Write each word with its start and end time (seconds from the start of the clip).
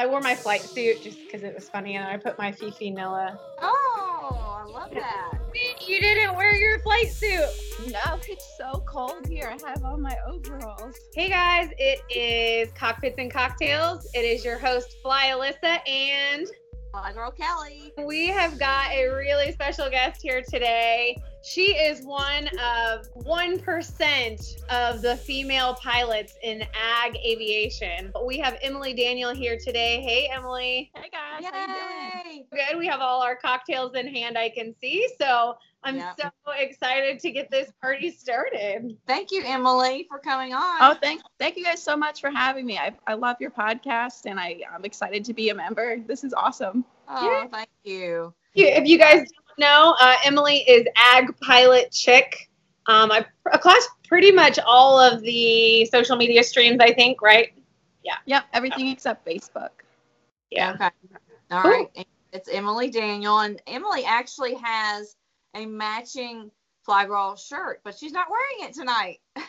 I 0.00 0.06
wore 0.06 0.22
my 0.22 0.34
flight 0.34 0.62
suit 0.62 1.02
just 1.02 1.18
because 1.26 1.42
it 1.42 1.54
was 1.54 1.68
funny, 1.68 1.96
and 1.96 2.08
I 2.08 2.16
put 2.16 2.38
my 2.38 2.52
Fifi 2.52 2.90
Nilla. 2.90 3.38
Oh, 3.60 4.62
I 4.62 4.64
love 4.64 4.92
that. 4.94 5.34
You 5.86 6.00
didn't 6.00 6.36
wear 6.36 6.54
your 6.54 6.78
flight 6.78 7.12
suit. 7.12 7.44
No, 7.86 8.18
it's 8.26 8.56
so 8.56 8.82
cold 8.88 9.28
here. 9.28 9.54
I 9.54 9.68
have 9.68 9.84
on 9.84 10.00
my 10.00 10.16
overalls. 10.26 10.96
Hey 11.12 11.28
guys, 11.28 11.68
it 11.76 12.00
is 12.08 12.72
Cockpits 12.72 13.16
and 13.18 13.30
Cocktails. 13.30 14.08
It 14.14 14.20
is 14.20 14.42
your 14.42 14.56
host, 14.56 14.96
Fly 15.02 15.34
Alyssa, 15.34 15.86
and 15.86 16.48
Fly 16.92 17.12
Girl 17.12 17.30
Kelly. 17.30 17.92
we 17.98 18.28
have 18.28 18.58
got 18.58 18.90
a 18.92 19.06
really 19.08 19.52
special 19.52 19.90
guest 19.90 20.22
here 20.22 20.40
today. 20.40 21.22
She 21.42 21.74
is 21.74 22.04
one 22.04 22.48
of 22.58 23.08
1% 23.24 24.62
of 24.70 25.00
the 25.00 25.16
female 25.16 25.74
pilots 25.74 26.34
in 26.42 26.62
ag 26.74 27.16
aviation. 27.16 28.12
We 28.26 28.38
have 28.38 28.58
Emily 28.62 28.92
Daniel 28.92 29.34
here 29.34 29.56
today. 29.58 30.02
Hey, 30.02 30.28
Emily. 30.32 30.90
Hey 30.94 31.08
guys, 31.10 31.50
how 31.50 31.66
you 31.66 32.24
doing? 32.30 32.46
Good. 32.52 32.78
We 32.78 32.86
have 32.86 33.00
all 33.00 33.22
our 33.22 33.36
cocktails 33.36 33.94
in 33.94 34.06
hand, 34.06 34.36
I 34.36 34.50
can 34.50 34.74
see. 34.80 35.08
So 35.18 35.56
I'm 35.82 35.96
Yep. 35.96 36.20
so 36.20 36.30
excited 36.58 37.18
to 37.20 37.30
get 37.30 37.50
this 37.50 37.72
party 37.80 38.10
started. 38.10 38.98
Thank 39.06 39.30
you, 39.30 39.42
Emily, 39.46 40.06
for 40.10 40.18
coming 40.18 40.52
on. 40.52 40.76
Oh, 40.82 40.94
thank 41.00 41.22
thank 41.38 41.56
you 41.56 41.64
guys 41.64 41.82
so 41.82 41.96
much 41.96 42.20
for 42.20 42.30
having 42.30 42.66
me. 42.66 42.76
I, 42.76 42.92
I 43.06 43.14
love 43.14 43.36
your 43.40 43.50
podcast 43.50 44.26
and 44.26 44.38
I, 44.38 44.60
I'm 44.72 44.84
excited 44.84 45.24
to 45.24 45.32
be 45.32 45.48
a 45.48 45.54
member. 45.54 46.00
This 46.06 46.22
is 46.22 46.34
awesome. 46.34 46.84
Oh, 47.08 47.48
thank 47.50 47.70
you. 47.82 48.34
You- 48.54 48.66
If 48.66 48.86
you 48.86 48.98
guys 48.98 49.20
don't 49.20 49.39
know, 49.60 49.94
uh, 50.00 50.16
Emily 50.24 50.58
is 50.68 50.84
Ag 50.96 51.26
Pilot 51.40 51.92
Chick. 51.92 52.50
Um, 52.86 53.12
I 53.12 53.24
across 53.52 53.86
pretty 54.08 54.32
much 54.32 54.58
all 54.66 54.98
of 54.98 55.20
the 55.22 55.84
social 55.86 56.16
media 56.16 56.42
streams, 56.42 56.78
I 56.80 56.92
think, 56.92 57.22
right? 57.22 57.52
Yeah. 58.02 58.16
Yep, 58.26 58.44
everything 58.52 58.88
except 58.88 59.24
Facebook. 59.24 59.68
Yeah. 60.50 60.72
Okay. 60.74 60.88
All 61.52 61.62
Cool. 61.62 61.70
right. 61.70 62.06
It's 62.32 62.48
Emily 62.48 62.90
Daniel, 62.90 63.40
and 63.40 63.60
Emily 63.66 64.04
actually 64.04 64.54
has 64.54 65.16
a 65.54 65.66
matching 65.66 66.50
Fly 66.84 67.06
Girl 67.06 67.36
shirt, 67.36 67.80
but 67.84 67.96
she's 67.96 68.12
not 68.12 68.28
wearing 68.30 68.68
it 68.68 68.74
tonight. 68.74 69.18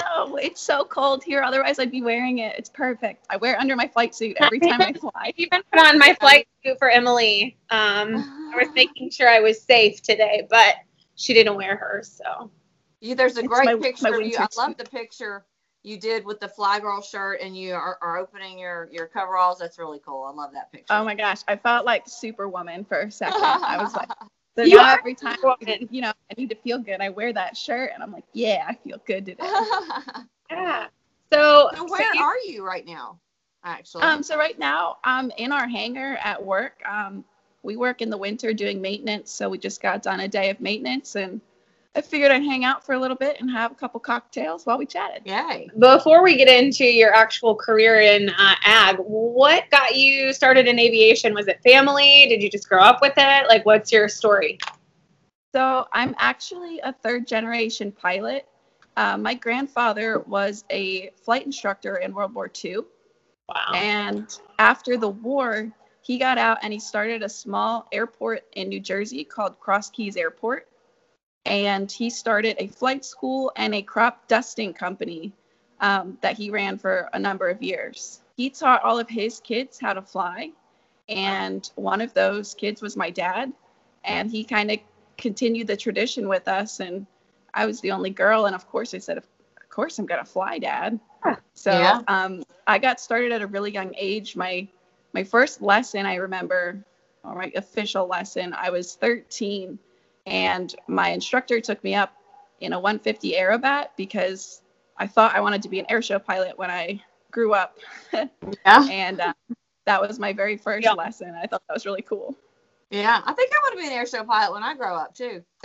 No, 0.00 0.36
it's 0.36 0.60
so 0.60 0.84
cold 0.84 1.24
here. 1.24 1.42
Otherwise, 1.42 1.78
I'd 1.80 1.90
be 1.90 2.02
wearing 2.02 2.38
it. 2.38 2.54
It's 2.56 2.68
perfect. 2.68 3.26
I 3.30 3.36
wear 3.36 3.54
it 3.54 3.60
under 3.60 3.74
my 3.74 3.88
flight 3.88 4.14
suit 4.14 4.36
every 4.38 4.60
time 4.60 4.80
I 4.80 4.92
fly. 4.92 5.10
I 5.16 5.32
even 5.36 5.60
put 5.72 5.84
on 5.84 5.98
my 5.98 6.14
flight 6.20 6.46
suit 6.64 6.78
for 6.78 6.88
Emily. 6.88 7.56
Um, 7.70 8.14
I 8.54 8.56
was 8.56 8.68
making 8.74 9.10
sure 9.10 9.28
I 9.28 9.40
was 9.40 9.60
safe 9.60 10.00
today, 10.00 10.46
but 10.48 10.76
she 11.16 11.34
didn't 11.34 11.56
wear 11.56 11.76
hers. 11.76 12.08
So 12.24 12.50
You, 13.00 13.16
there's 13.16 13.36
a 13.36 13.40
It's 13.40 13.48
great 13.48 13.64
my- 13.66 13.74
my 13.74 13.80
picture. 13.80 14.20
You, 14.20 14.36
I 14.38 14.46
love 14.56 14.76
the 14.76 14.84
picture 14.84 15.44
you 15.82 15.98
did 15.98 16.24
with 16.24 16.38
the 16.40 16.48
Fly 16.48 16.78
Girl 16.78 17.02
shirt, 17.02 17.40
and 17.42 17.56
you 17.56 17.74
are, 17.74 17.98
are 18.00 18.18
opening 18.18 18.58
your 18.58 18.88
your 18.92 19.06
coveralls. 19.06 19.58
That's 19.58 19.78
really 19.78 20.00
cool. 20.04 20.24
I 20.24 20.30
love 20.30 20.52
that 20.52 20.70
picture. 20.70 20.86
Oh 20.94 21.04
my 21.04 21.14
gosh, 21.14 21.40
I 21.48 21.56
felt 21.56 21.86
like 21.86 22.04
Superwoman 22.08 22.84
for 22.84 23.00
a 23.00 23.10
second. 23.10 23.40
I 23.42 23.82
was 23.82 23.94
like, 23.94 24.08
so 24.58 24.64
You 24.64 24.76
now 24.76 24.94
every 24.98 25.14
time 25.14 25.36
Superwoman. 25.36 25.88
you 25.92 26.02
know 26.02 26.12
I 26.30 26.34
need 26.36 26.50
to 26.50 26.56
feel 26.56 26.78
good, 26.78 27.00
I 27.00 27.10
wear 27.10 27.32
that 27.32 27.56
shirt, 27.56 27.92
and 27.94 28.02
I'm 28.02 28.12
like, 28.12 28.24
yeah, 28.32 28.64
I 28.68 28.74
feel 28.74 29.00
good 29.06 29.26
today. 29.26 29.44
yeah. 30.50 30.86
So, 31.32 31.70
so 31.76 31.84
where 31.88 32.14
you- 32.14 32.20
are 32.20 32.38
you 32.44 32.66
right 32.66 32.84
now? 32.84 33.20
Actually, 33.64 34.04
Um, 34.04 34.22
so 34.22 34.36
right 34.36 34.58
now 34.58 34.98
I'm 35.04 35.30
in 35.36 35.52
our 35.52 35.68
hangar 35.68 36.18
at 36.22 36.44
work. 36.44 36.80
Um, 36.88 37.24
we 37.62 37.76
work 37.76 38.02
in 38.02 38.10
the 38.10 38.16
winter 38.18 38.52
doing 38.52 38.80
maintenance, 38.80 39.30
so 39.30 39.48
we 39.48 39.58
just 39.58 39.80
got 39.82 40.02
done 40.02 40.20
a 40.20 40.28
day 40.28 40.50
of 40.50 40.60
maintenance, 40.60 41.16
and 41.16 41.40
I 41.98 42.00
figured 42.00 42.30
I'd 42.30 42.44
hang 42.44 42.64
out 42.64 42.86
for 42.86 42.92
a 42.92 43.00
little 43.00 43.16
bit 43.16 43.40
and 43.40 43.50
have 43.50 43.72
a 43.72 43.74
couple 43.74 43.98
cocktails 43.98 44.64
while 44.64 44.78
we 44.78 44.86
chatted. 44.86 45.22
yay. 45.24 45.68
before 45.80 46.22
we 46.22 46.36
get 46.36 46.48
into 46.48 46.84
your 46.84 47.12
actual 47.12 47.56
career 47.56 48.00
in 48.00 48.30
uh, 48.30 48.54
ag, 48.64 48.98
what 48.98 49.68
got 49.72 49.96
you 49.96 50.32
started 50.32 50.68
in 50.68 50.78
aviation? 50.78 51.34
Was 51.34 51.48
it 51.48 51.60
family? 51.64 52.26
Did 52.28 52.40
you 52.40 52.48
just 52.48 52.68
grow 52.68 52.82
up 52.84 53.00
with 53.02 53.14
it? 53.16 53.48
Like, 53.48 53.66
what's 53.66 53.90
your 53.90 54.08
story? 54.08 54.60
So 55.52 55.88
I'm 55.92 56.14
actually 56.18 56.78
a 56.84 56.92
third 56.92 57.26
generation 57.26 57.90
pilot. 57.90 58.46
Uh, 58.96 59.18
my 59.18 59.34
grandfather 59.34 60.20
was 60.20 60.64
a 60.70 61.10
flight 61.24 61.46
instructor 61.46 61.96
in 61.96 62.14
World 62.14 62.32
War 62.32 62.48
II. 62.64 62.76
Wow. 63.48 63.72
And 63.74 64.38
after 64.60 64.96
the 64.96 65.08
war, 65.08 65.68
he 66.02 66.16
got 66.16 66.38
out 66.38 66.58
and 66.62 66.72
he 66.72 66.78
started 66.78 67.24
a 67.24 67.28
small 67.28 67.88
airport 67.90 68.44
in 68.52 68.68
New 68.68 68.78
Jersey 68.78 69.24
called 69.24 69.58
Cross 69.58 69.90
Keys 69.90 70.16
Airport. 70.16 70.68
And 71.48 71.90
he 71.90 72.10
started 72.10 72.56
a 72.58 72.68
flight 72.68 73.04
school 73.04 73.52
and 73.56 73.74
a 73.74 73.82
crop 73.82 74.28
dusting 74.28 74.74
company 74.74 75.32
um, 75.80 76.18
that 76.20 76.36
he 76.36 76.50
ran 76.50 76.78
for 76.78 77.08
a 77.14 77.18
number 77.18 77.48
of 77.48 77.62
years. 77.62 78.20
He 78.36 78.50
taught 78.50 78.84
all 78.84 78.98
of 78.98 79.08
his 79.08 79.40
kids 79.40 79.78
how 79.80 79.94
to 79.94 80.02
fly. 80.02 80.50
And 81.08 81.68
one 81.76 82.02
of 82.02 82.14
those 82.14 82.54
kids 82.54 82.82
was 82.82 82.96
my 82.96 83.10
dad. 83.10 83.52
And 84.04 84.30
he 84.30 84.44
kind 84.44 84.70
of 84.70 84.78
continued 85.16 85.68
the 85.68 85.76
tradition 85.76 86.28
with 86.28 86.48
us. 86.48 86.80
And 86.80 87.06
I 87.54 87.66
was 87.66 87.80
the 87.80 87.92
only 87.92 88.10
girl. 88.10 88.46
And 88.46 88.54
of 88.54 88.68
course, 88.68 88.94
I 88.94 88.98
said, 88.98 89.18
Of 89.18 89.26
course, 89.70 89.98
I'm 89.98 90.06
going 90.06 90.24
to 90.24 90.30
fly, 90.30 90.58
dad. 90.58 91.00
So 91.54 91.72
Yeah. 91.72 92.02
um, 92.08 92.42
I 92.66 92.78
got 92.78 93.00
started 93.00 93.32
at 93.32 93.42
a 93.42 93.46
really 93.46 93.72
young 93.72 93.94
age. 93.96 94.36
My 94.36 94.68
my 95.14 95.24
first 95.24 95.62
lesson 95.62 96.06
I 96.06 96.16
remember, 96.16 96.84
or 97.24 97.34
my 97.34 97.50
official 97.56 98.06
lesson, 98.06 98.54
I 98.54 98.70
was 98.70 98.94
13, 98.96 99.78
and 100.28 100.74
my 100.88 101.10
instructor 101.10 101.60
took 101.60 101.82
me 101.84 101.94
up 101.94 102.12
in 102.60 102.72
a 102.72 102.78
150 102.80 103.32
Aerobat 103.32 103.88
because 103.96 104.62
I 104.96 105.06
thought 105.06 105.34
I 105.34 105.40
wanted 105.40 105.62
to 105.62 105.68
be 105.68 105.78
an 105.80 105.86
airshow 105.86 106.22
pilot 106.24 106.58
when 106.58 106.70
I 106.70 107.02
grew 107.30 107.54
up, 107.54 107.78
Yeah. 108.12 108.86
and 108.90 109.20
uh, 109.20 109.32
that 109.86 110.00
was 110.00 110.18
my 110.18 110.32
very 110.32 110.56
first 110.56 110.84
Yeah. 110.84 110.92
lesson. 110.92 111.34
I 111.34 111.46
thought 111.46 111.62
that 111.68 111.74
was 111.74 111.86
really 111.86 112.02
cool. 112.02 112.36
Yeah. 112.90 113.20
I 113.24 113.32
think 113.34 113.52
I 113.52 113.58
want 113.62 113.74
to 113.74 113.80
be 113.80 113.86
an 113.94 114.04
airshow 114.04 114.26
pilot 114.26 114.52
when 114.52 114.62
I 114.62 114.74
grow 114.74 114.94
up 114.94 115.14
too. 115.14 115.42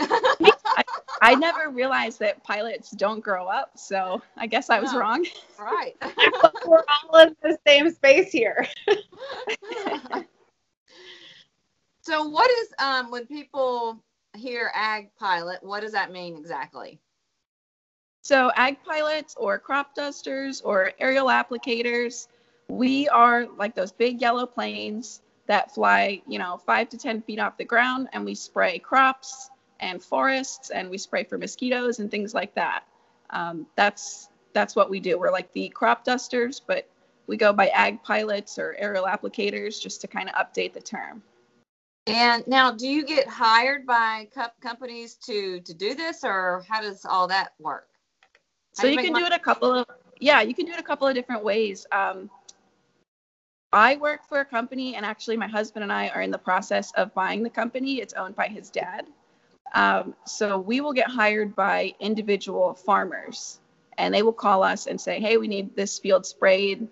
I 1.22 1.34
never 1.36 1.70
realized 1.70 2.18
that 2.20 2.42
pilots 2.44 2.90
don't 2.90 3.20
grow 3.20 3.46
up, 3.46 3.78
so 3.78 4.20
I 4.36 4.46
guess 4.46 4.68
I 4.70 4.80
was 4.80 4.92
No. 4.92 5.00
wrong. 5.00 5.24
right. 5.58 5.94
We're 6.66 6.84
all 7.12 7.20
in 7.20 7.34
the 7.42 7.58
same 7.66 7.90
space 7.90 8.30
here. 8.30 8.66
so 12.02 12.28
what 12.28 12.50
is 12.50 12.68
um 12.78 13.10
when 13.10 13.26
people 13.26 14.02
hear 14.34 14.70
ag 14.74 15.10
pilot, 15.18 15.62
what 15.62 15.80
does 15.80 15.92
that 15.92 16.12
mean 16.12 16.36
exactly? 16.36 17.00
So, 18.22 18.50
ag 18.56 18.78
pilots 18.84 19.34
or 19.38 19.58
crop 19.58 19.94
dusters 19.94 20.60
or 20.62 20.92
aerial 20.98 21.26
applicators, 21.26 22.28
we 22.68 23.08
are 23.08 23.46
like 23.58 23.74
those 23.74 23.92
big 23.92 24.20
yellow 24.20 24.46
planes 24.46 25.20
that 25.46 25.74
fly, 25.74 26.22
you 26.26 26.38
know, 26.38 26.56
five 26.56 26.88
to 26.88 26.96
10 26.96 27.22
feet 27.22 27.38
off 27.38 27.58
the 27.58 27.64
ground, 27.64 28.08
and 28.12 28.24
we 28.24 28.34
spray 28.34 28.78
crops 28.78 29.50
and 29.80 30.02
forests, 30.02 30.70
and 30.70 30.88
we 30.88 30.96
spray 30.96 31.24
for 31.24 31.36
mosquitoes 31.36 31.98
and 31.98 32.10
things 32.10 32.32
like 32.32 32.54
that. 32.54 32.84
Um, 33.30 33.66
that's 33.76 34.30
that's 34.54 34.74
what 34.74 34.88
we 34.88 35.00
do. 35.00 35.18
We're 35.18 35.32
like 35.32 35.52
the 35.52 35.68
crop 35.68 36.04
dusters, 36.04 36.60
but 36.60 36.88
we 37.26 37.36
go 37.36 37.52
by 37.52 37.68
ag 37.68 38.02
pilots 38.02 38.58
or 38.58 38.74
aerial 38.78 39.04
applicators 39.04 39.80
just 39.80 40.00
to 40.02 40.06
kind 40.06 40.30
of 40.30 40.34
update 40.34 40.72
the 40.72 40.80
term. 40.80 41.22
And 42.06 42.46
now, 42.46 42.70
do 42.70 42.86
you 42.86 43.04
get 43.04 43.26
hired 43.26 43.86
by 43.86 44.28
co- 44.34 44.48
companies 44.60 45.14
to 45.26 45.60
to 45.60 45.74
do 45.74 45.94
this, 45.94 46.22
or 46.22 46.64
how 46.68 46.82
does 46.82 47.04
all 47.04 47.28
that 47.28 47.54
work? 47.58 47.88
How 48.76 48.82
So 48.82 48.88
you 48.88 48.92
you 48.92 48.98
can 48.98 49.12
money? 49.12 49.24
do 49.24 49.26
it 49.26 49.32
a 49.32 49.38
couple 49.38 49.72
of 49.74 49.86
yeah, 50.20 50.42
you 50.42 50.54
can 50.54 50.66
do 50.66 50.72
it 50.72 50.78
a 50.80 50.82
couple 50.82 51.06
of 51.08 51.14
different 51.14 51.44
ways. 51.44 51.86
Um, 51.92 52.30
I 53.72 53.96
work 53.96 54.28
for 54.28 54.40
a 54.40 54.44
company, 54.44 54.96
and 54.96 55.04
actually, 55.06 55.36
my 55.36 55.48
husband 55.48 55.82
and 55.82 55.92
I 55.92 56.08
are 56.10 56.22
in 56.22 56.30
the 56.30 56.38
process 56.38 56.92
of 56.92 57.12
buying 57.14 57.42
the 57.42 57.50
company. 57.50 58.00
It's 58.00 58.14
owned 58.14 58.36
by 58.36 58.48
his 58.48 58.70
dad. 58.70 59.06
Um, 59.74 60.14
so 60.24 60.58
we 60.58 60.80
will 60.80 60.92
get 60.92 61.10
hired 61.10 61.56
by 61.56 61.94
individual 62.00 62.74
farmers, 62.74 63.60
and 63.98 64.14
they 64.14 64.22
will 64.22 64.32
call 64.32 64.62
us 64.62 64.86
and 64.86 65.00
say, 65.00 65.20
"Hey, 65.20 65.38
we 65.38 65.48
need 65.48 65.74
this 65.74 65.98
field 65.98 66.26
sprayed." 66.26 66.86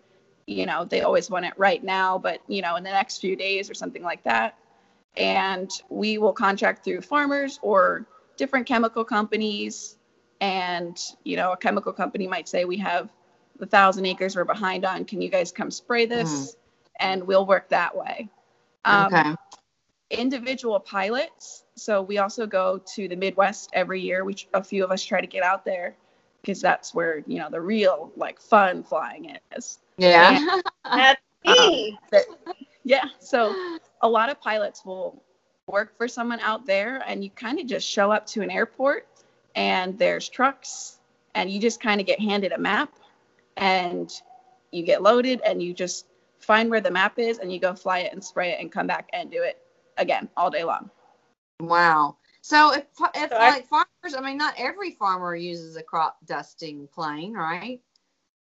You 0.46 0.66
know, 0.66 0.84
they 0.84 1.02
always 1.02 1.31
want 1.31 1.44
it 1.44 1.54
right 1.58 1.84
now, 1.84 2.19
but 2.19 2.40
you 2.48 2.62
know, 2.62 2.76
in 2.76 2.82
the 2.82 2.90
next 2.90 3.19
few 3.19 3.36
days 3.36 3.70
or 3.70 3.75
something 3.75 4.02
like 4.02 4.22
that. 4.25 4.56
And 5.16 5.70
we 5.88 6.18
will 6.18 6.32
contract 6.32 6.84
through 6.84 7.02
farmers 7.02 7.58
or 7.62 8.06
different 8.36 8.66
chemical 8.66 9.04
companies. 9.04 9.96
And 10.40 10.98
you 11.24 11.36
know 11.36 11.52
a 11.52 11.56
chemical 11.56 11.92
company 11.92 12.26
might 12.26 12.48
say 12.48 12.64
we 12.64 12.78
have 12.78 13.12
a 13.60 13.66
thousand 13.66 14.06
acres 14.06 14.34
we're 14.34 14.44
behind 14.44 14.84
on. 14.84 15.04
Can 15.04 15.20
you 15.20 15.28
guys 15.28 15.52
come 15.52 15.70
spray 15.70 16.06
this? 16.06 16.56
And 16.98 17.24
we'll 17.24 17.46
work 17.46 17.68
that 17.68 17.96
way. 17.96 18.28
Um, 18.84 19.06
okay. 19.14 19.34
individual 20.10 20.80
pilots 20.80 21.62
so 21.74 22.02
we 22.02 22.18
also 22.18 22.46
go 22.46 22.80
to 22.94 23.08
the 23.08 23.16
midwest 23.16 23.70
every 23.72 24.00
year. 24.00 24.24
Which 24.24 24.48
a 24.54 24.62
few 24.62 24.84
of 24.84 24.90
us 24.90 25.04
try 25.04 25.20
to 25.20 25.26
get 25.26 25.42
out 25.42 25.64
there 25.64 25.96
because 26.40 26.60
that's 26.60 26.94
where 26.94 27.22
you 27.26 27.38
know 27.38 27.48
the 27.50 27.60
real 27.60 28.12
like 28.16 28.40
fun 28.40 28.82
flying 28.82 29.36
is. 29.56 29.78
Yeah. 29.98 30.60
That's 30.84 31.20
me. 31.44 31.98
yeah 32.84 33.04
so 33.18 33.78
a 34.02 34.08
lot 34.08 34.31
of 34.31 34.40
pilots 34.40 34.84
will 34.84 35.22
work 35.66 35.96
for 35.96 36.08
someone 36.08 36.40
out 36.40 36.66
there 36.66 37.02
and 37.06 37.22
you 37.22 37.31
kind 37.31 37.58
of 37.60 37.66
just 37.66 37.87
show 37.88 38.10
up 38.10 38.26
to 38.26 38.43
an 38.43 38.50
airport 38.50 39.06
and 39.54 39.99
there's 39.99 40.28
trucks 40.28 40.99
and 41.34 41.50
you 41.50 41.60
just 41.60 41.81
kind 41.81 42.00
of 42.00 42.06
get 42.06 42.20
handed 42.20 42.52
a 42.52 42.58
map 42.58 42.93
and 43.56 44.12
you 44.72 44.82
get 44.82 45.02
loaded 45.02 45.40
and 45.46 45.62
you 45.62 45.72
just 45.72 46.06
find 46.40 46.69
where 46.69 46.81
the 46.81 46.90
map 46.90 47.19
is, 47.20 47.38
and 47.38 47.52
you 47.52 47.60
go 47.60 47.72
fly 47.72 48.00
it 48.00 48.12
and 48.12 48.22
spray 48.25 48.50
it 48.50 48.58
and 48.60 48.72
come 48.72 48.87
back 48.87 49.08
and 49.12 49.31
do 49.31 49.43
it 49.43 49.62
again 49.96 50.28
all 50.37 50.50
day 50.50 50.64
long. 50.64 50.90
Wow. 51.60 52.16
So 52.40 52.72
if, 52.72 52.87
if 53.14 53.31
So 53.31 53.37
I- 53.37 53.50
like 53.50 53.66
farmers, 53.69 54.16
I 54.16 54.20
mean, 54.20 54.38
not 54.38 54.55
every 54.58 54.90
farmer 54.93 55.37
uses 55.37 55.76
a 55.76 55.82
crop 55.82 56.16
dusting 56.26 56.88
plane, 56.93 57.34
right? 57.34 57.81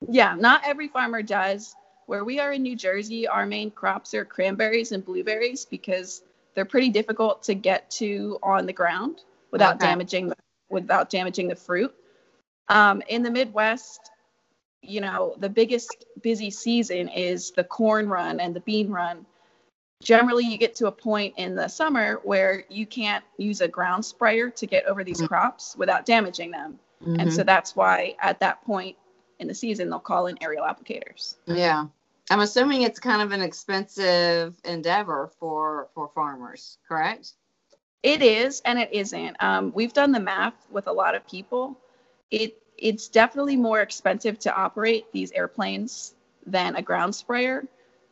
Yeah, 0.10 0.36
not 0.36 0.62
every 0.66 0.90
farmer 0.90 1.22
does. 1.22 1.76
Where 2.08 2.24
we 2.24 2.40
are 2.40 2.54
in 2.54 2.64
New 2.64 2.76
Jersey, 2.78 3.28
our 3.28 3.46
main 3.46 3.70
crops 3.70 4.14
are 4.14 4.24
cranberries 4.24 4.94
and 4.94 5.04
blueberries 5.06 5.66
because 5.66 6.24
they're 6.56 6.64
pretty 6.66 6.90
difficult 6.90 7.44
to 7.44 7.54
get 7.54 7.92
to 7.92 8.40
on 8.42 8.66
the 8.66 8.72
ground 8.74 9.24
without 9.52 9.76
Okay. 9.76 9.88
damaging 9.88 10.30
the, 10.30 10.36
without 10.70 11.10
damaging 11.10 11.50
the 11.50 11.56
fruit. 11.56 11.94
Um, 12.70 13.02
in 13.10 13.24
the 13.24 13.30
Midwest, 13.30 14.10
you 14.82 15.02
know, 15.02 15.36
the 15.40 15.50
biggest 15.50 16.06
busy 16.22 16.50
season 16.50 17.10
is 17.10 17.52
the 17.52 17.64
corn 17.66 18.08
run 18.08 18.40
and 18.40 18.56
the 18.56 18.62
bean 18.62 18.90
run. 18.90 19.26
Generally, 20.02 20.46
you 20.46 20.58
get 20.58 20.76
to 20.76 20.88
a 20.88 20.92
point 20.92 21.34
in 21.36 21.56
the 21.56 21.68
summer 21.68 22.22
where 22.24 22.64
you 22.70 22.86
can't 22.86 23.26
use 23.38 23.60
a 23.60 23.68
ground 23.68 24.06
sprayer 24.06 24.50
to 24.52 24.66
get 24.66 24.86
over 24.86 25.04
these 25.04 25.22
Mm. 25.22 25.28
crops 25.28 25.76
without 25.76 26.06
damaging 26.06 26.52
them. 26.52 26.80
And 27.02 27.22
Mhm. 27.30 27.32
so 27.36 27.44
that's 27.44 27.76
why 27.76 28.16
at 28.22 28.40
that 28.40 28.62
point 28.64 28.96
in 29.40 29.48
the 29.48 29.54
season, 29.54 29.90
they'll 29.90 30.00
call 30.00 30.28
in 30.28 30.42
aerial 30.42 30.66
applicators. 30.66 31.36
yeah. 31.48 31.88
I'm 32.30 32.42
assuming 32.42 32.82
it's 32.82 33.00
kind 33.00 33.22
of 33.22 33.32
an 33.32 33.42
expensive 33.42 34.60
endeavor 34.66 35.32
for 35.40 35.90
for 35.94 36.10
farmers, 36.14 36.78
correct? 36.88 37.34
It 38.04 38.22
is 38.22 38.62
and 38.66 38.80
it 38.80 38.90
isn't. 38.92 39.38
Um, 39.42 39.72
we've 39.74 39.94
done 39.94 40.12
the 40.12 40.20
math 40.20 40.68
with 40.70 40.88
a 40.88 40.92
lot 40.92 41.16
of 41.16 41.26
people. 41.28 41.78
It 42.32 42.62
it's 42.78 43.08
definitely 43.08 43.56
more 43.56 43.82
expensive 43.82 44.38
to 44.40 44.56
operate 44.56 45.12
these 45.12 45.32
airplanes 45.32 46.14
than 46.46 46.76
a 46.76 46.82
ground 46.82 47.16
sprayer, 47.16 47.66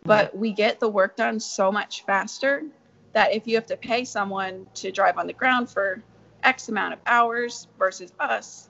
but 0.03 0.35
we 0.35 0.51
get 0.51 0.79
the 0.79 0.89
work 0.89 1.15
done 1.15 1.39
so 1.39 1.71
much 1.71 2.03
faster 2.05 2.63
that 3.13 3.33
if 3.33 3.47
you 3.47 3.55
have 3.55 3.67
to 3.67 3.77
pay 3.77 4.03
someone 4.03 4.65
to 4.75 4.91
drive 4.91 5.17
on 5.17 5.27
the 5.27 5.33
ground 5.33 5.69
for 5.69 6.01
X 6.43 6.69
amount 6.69 6.93
of 6.93 6.99
hours 7.05 7.67
versus 7.77 8.11
us, 8.19 8.69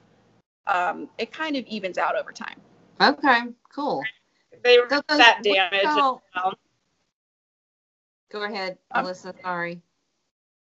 um, 0.67 1.09
it 1.17 1.31
kind 1.31 1.55
of 1.55 1.65
evens 1.65 1.97
out 1.97 2.15
over 2.15 2.31
time. 2.31 2.59
Okay, 2.99 3.41
cool. 3.73 4.03
They 4.63 4.75
So 4.89 5.01
those- 5.07 5.17
that 5.17 5.41
damage. 5.43 5.85
as 5.85 5.95
well. 5.95 6.21
Go 8.31 8.43
ahead, 8.43 8.77
Um, 8.91 9.05
Alyssa. 9.05 9.39
Sorry. 9.41 9.81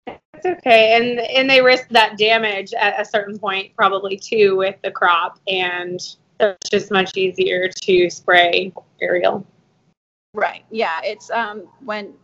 It's 0.06 0.46
okay, 0.46 0.96
and 0.96 1.20
and 1.20 1.48
they 1.48 1.60
risk 1.60 1.88
that 1.90 2.16
damage 2.16 2.72
at 2.74 2.98
a 3.00 3.04
certain 3.04 3.38
point, 3.38 3.74
probably 3.76 4.16
too, 4.16 4.56
with 4.56 4.76
the 4.82 4.90
crop, 4.90 5.38
and 5.46 6.00
it's 6.40 6.70
just 6.70 6.90
much 6.90 7.16
easier 7.16 7.68
to 7.68 8.08
spray 8.10 8.72
aerial. 9.00 9.46
Right. 10.34 10.64
Yeah. 10.70 11.00
It's 11.04 11.30
um 11.30 11.68
when 11.84 12.14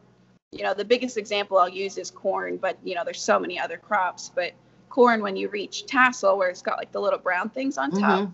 you 0.53 0.63
know 0.63 0.73
the 0.73 0.85
biggest 0.85 1.19
example 1.19 1.59
I'll 1.59 1.69
use 1.69 1.99
is 1.99 2.11
corn, 2.11 2.57
but 2.57 2.79
you 2.83 2.95
know 2.95 3.05
there's 3.05 3.21
so 3.21 3.39
many 3.39 3.59
other 3.59 3.77
crops. 3.77 4.31
But 4.35 4.53
corn, 4.89 5.21
when 5.23 5.37
you 5.37 5.49
reach 5.51 5.85
tassel, 5.87 6.39
where 6.39 6.49
it's 6.49 6.63
got 6.63 6.79
like 6.79 6.93
the 6.93 7.01
little 7.01 7.19
brown 7.19 7.51
things 7.51 7.77
on 7.77 7.91
top, 7.91 8.31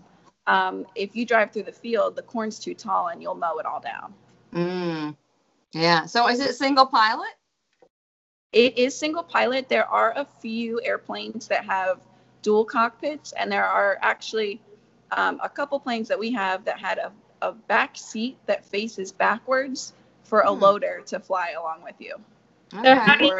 um, 0.47 0.85
if 0.95 1.15
you 1.15 1.25
drive 1.25 1.51
through 1.51 1.63
the 1.63 1.71
field, 1.71 2.15
the 2.15 2.23
corn's 2.23 2.59
too 2.59 2.73
tall 2.73 3.07
and 3.09 3.21
you'll 3.21 3.35
mow 3.35 3.57
it 3.57 3.65
all 3.65 3.79
down. 3.79 4.13
Mm. 4.53 5.15
Yeah. 5.73 6.05
So 6.05 6.27
is 6.27 6.39
it 6.39 6.55
single 6.55 6.85
pilot? 6.85 7.29
It 8.53 8.77
is 8.77 8.95
single 8.97 9.23
pilot. 9.23 9.69
There 9.69 9.87
are 9.87 10.13
a 10.15 10.25
few 10.25 10.81
airplanes 10.83 11.47
that 11.47 11.65
have 11.65 12.01
dual 12.41 12.65
cockpits, 12.65 13.31
and 13.33 13.51
there 13.51 13.65
are 13.65 13.97
actually 14.01 14.61
um, 15.11 15.39
a 15.43 15.49
couple 15.49 15.79
planes 15.79 16.07
that 16.09 16.19
we 16.19 16.31
have 16.31 16.63
that 16.65 16.79
had 16.79 16.99
a, 16.99 17.11
a 17.41 17.53
back 17.53 17.97
seat 17.97 18.37
that 18.45 18.65
faces 18.65 19.11
backwards 19.11 19.93
for 20.23 20.41
a 20.41 20.51
Hmm. 20.51 20.59
loader 20.59 21.01
to 21.07 21.19
fly 21.19 21.51
along 21.59 21.83
with 21.83 21.95
you. 21.99 22.15
Okay. 22.75 23.31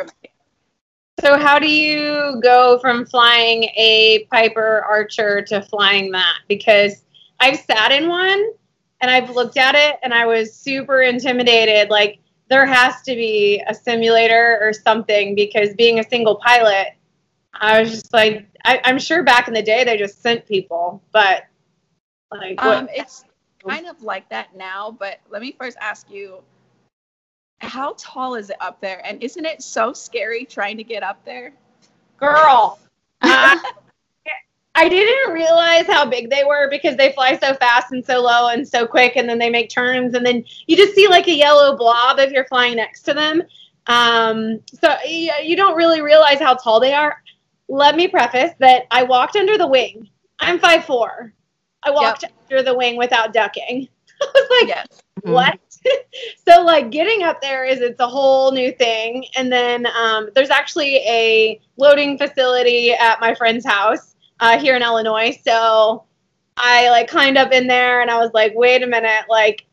So 1.21 1.37
how 1.37 1.59
do 1.59 1.69
you 1.69 2.39
go 2.41 2.79
from 2.79 3.05
flying 3.05 3.63
a 3.77 4.27
Piper 4.31 4.83
Archer 4.89 5.41
to 5.43 5.61
flying 5.61 6.11
that? 6.11 6.39
Because 6.47 7.03
I've 7.39 7.59
sat 7.59 7.91
in 7.91 8.07
one 8.09 8.51
and 9.01 9.11
I've 9.11 9.29
looked 9.29 9.57
at 9.57 9.75
it 9.75 9.99
and 10.03 10.13
I 10.13 10.25
was 10.25 10.53
super 10.55 11.01
intimidated. 11.01 11.89
Like 11.89 12.19
there 12.49 12.65
has 12.65 13.01
to 13.03 13.15
be 13.15 13.63
a 13.67 13.73
simulator 13.73 14.57
or 14.61 14.73
something 14.73 15.35
because 15.35 15.73
being 15.75 15.99
a 15.99 16.03
single 16.09 16.35
pilot, 16.37 16.87
I 17.53 17.79
was 17.81 17.91
just 17.91 18.11
like, 18.11 18.47
I, 18.65 18.81
I'm 18.83 18.97
sure 18.97 19.23
back 19.23 19.47
in 19.47 19.53
the 19.53 19.61
day 19.61 19.83
they 19.83 19.97
just 19.97 20.21
sent 20.21 20.45
people, 20.47 21.01
but 21.11 21.43
like, 22.31 22.59
what- 22.61 22.77
Um, 22.77 22.89
it's 22.91 23.23
kind 23.65 23.87
of 23.87 24.01
like 24.01 24.27
that 24.29 24.55
now, 24.55 24.91
but 24.97 25.19
let 25.29 25.41
me 25.41 25.55
first 25.59 25.77
ask 25.79 26.09
you, 26.09 26.43
how 27.63 27.95
tall 27.97 28.35
is 28.35 28.49
it 28.49 28.57
up 28.59 28.79
there? 28.81 29.01
And 29.05 29.21
isn't 29.23 29.45
it 29.45 29.61
so 29.61 29.93
scary 29.93 30.45
trying 30.45 30.77
to 30.77 30.83
get 30.83 31.03
up 31.03 31.23
there? 31.25 31.53
girl. 32.23 32.79
uh, 33.21 33.57
I 34.75 34.89
didn't 34.89 35.33
realize 35.33 35.85
how 35.85 36.05
big 36.05 36.29
they 36.29 36.43
were 36.43 36.69
because 36.69 36.97
they 36.97 37.11
fly 37.11 37.37
so 37.37 37.53
fast 37.55 37.91
and 37.91 38.03
so 38.03 38.21
low 38.21 38.47
and 38.47 38.67
so 38.67 38.87
quick, 38.87 39.15
and 39.15 39.29
then 39.29 39.37
they 39.37 39.49
make 39.49 39.69
turns, 39.69 40.15
and 40.15 40.25
then 40.25 40.43
you 40.65 40.75
just 40.75 40.95
see 40.95 41.07
like 41.07 41.27
a 41.27 41.35
yellow 41.35 41.77
blob 41.77 42.19
if 42.19 42.31
you're 42.31 42.45
flying 42.45 42.77
next 42.77 43.03
to 43.03 43.13
them. 43.13 43.43
Um, 43.87 44.61
so 44.81 44.95
you, 45.05 45.31
you 45.43 45.55
don't 45.55 45.75
really 45.75 46.01
realize 46.01 46.39
how 46.39 46.55
tall 46.55 46.79
they 46.79 46.93
are. 46.93 47.21
Let 47.67 47.95
me 47.95 48.07
preface 48.07 48.51
that 48.59 48.85
I 48.89 49.03
walked 49.03 49.35
under 49.35 49.57
the 49.57 49.67
wing. 49.67 50.09
I'm 50.39 50.59
5'4. 50.59 51.31
I 51.83 51.91
walked 51.91 52.23
under 52.49 52.63
the 52.63 52.75
wing 52.75 52.97
without 52.97 53.33
ducking. 53.33 53.87
I 54.21 54.31
was 54.33 54.61
like, 54.61 54.69
Yes. 54.69 54.87
what? 55.21 55.59
so 56.47 56.63
like 56.63 56.89
getting 56.89 57.23
up 57.23 57.41
there 57.41 57.65
is 57.65 57.81
it's 57.81 57.99
a 57.99 58.07
whole 58.07 58.51
new 58.51 58.71
thing. 58.71 59.25
And 59.35 59.51
then 59.51 59.85
um, 59.87 60.29
there's 60.35 60.49
actually 60.49 60.97
a 60.97 61.59
loading 61.77 62.17
facility 62.17 62.93
at 62.93 63.19
my 63.19 63.33
friend's 63.35 63.65
house 63.65 64.15
uh, 64.39 64.57
here 64.59 64.75
in 64.75 64.81
Illinois. 64.81 65.39
So 65.43 66.03
I 66.57 66.89
like 66.89 67.09
climbed 67.09 67.37
up 67.37 67.51
in 67.51 67.67
there 67.67 68.01
and 68.01 68.11
I 68.11 68.17
was 68.17 68.31
like, 68.33 68.53
wait 68.55 68.83
a 68.83 68.87
minute, 68.87 69.25
like 69.29 69.65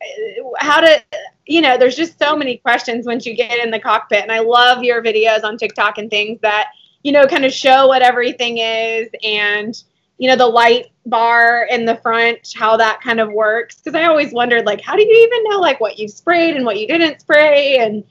how 0.59 0.81
to, 0.81 1.03
you 1.47 1.61
know, 1.61 1.77
there's 1.77 1.97
just 1.97 2.19
so 2.19 2.37
many 2.37 2.57
questions 2.59 3.07
once 3.07 3.27
you 3.27 3.35
get 3.35 3.59
in 3.59 3.71
the 3.71 3.81
cockpit. 3.81 4.23
And 4.23 4.33
I 4.33 4.39
love 4.39 4.83
your 4.83 5.03
videos 5.03 5.45
on 5.45 5.59
TikTok 5.59 5.99
and 5.99 6.09
things 6.09 6.41
that, 6.41 6.71
you 7.03 7.12
know, 7.12 7.27
kind 7.27 7.45
of 7.45 7.53
show 7.53 7.87
what 7.89 8.03
everything 8.03 8.59
is 8.59 9.09
and 9.23 9.83
you 10.21 10.29
know 10.29 10.37
the 10.37 10.47
light 10.47 10.93
bar 11.11 11.67
in 11.71 11.85
the 11.87 11.97
front 11.97 12.39
how 12.57 12.77
that 12.77 13.01
kind 13.03 13.21
of 13.21 13.31
works 13.33 13.77
because 13.77 13.95
i 13.95 14.05
always 14.07 14.33
wondered 14.33 14.67
like 14.67 14.81
how 14.81 14.97
do 14.97 15.03
you 15.03 15.27
even 15.27 15.45
know 15.50 15.61
like 15.61 15.81
what 15.81 15.99
you 15.99 16.09
sprayed 16.09 16.57
and 16.57 16.64
what 16.64 16.79
you 16.79 16.87
didn't 16.87 17.21
spray 17.21 17.79
and 17.79 18.05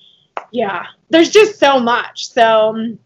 yeah 0.51 0.85
there's 1.09 1.29
just 1.29 1.59
so 1.59 1.79
much 1.79 2.27
so 2.31 2.69
um, 2.69 2.99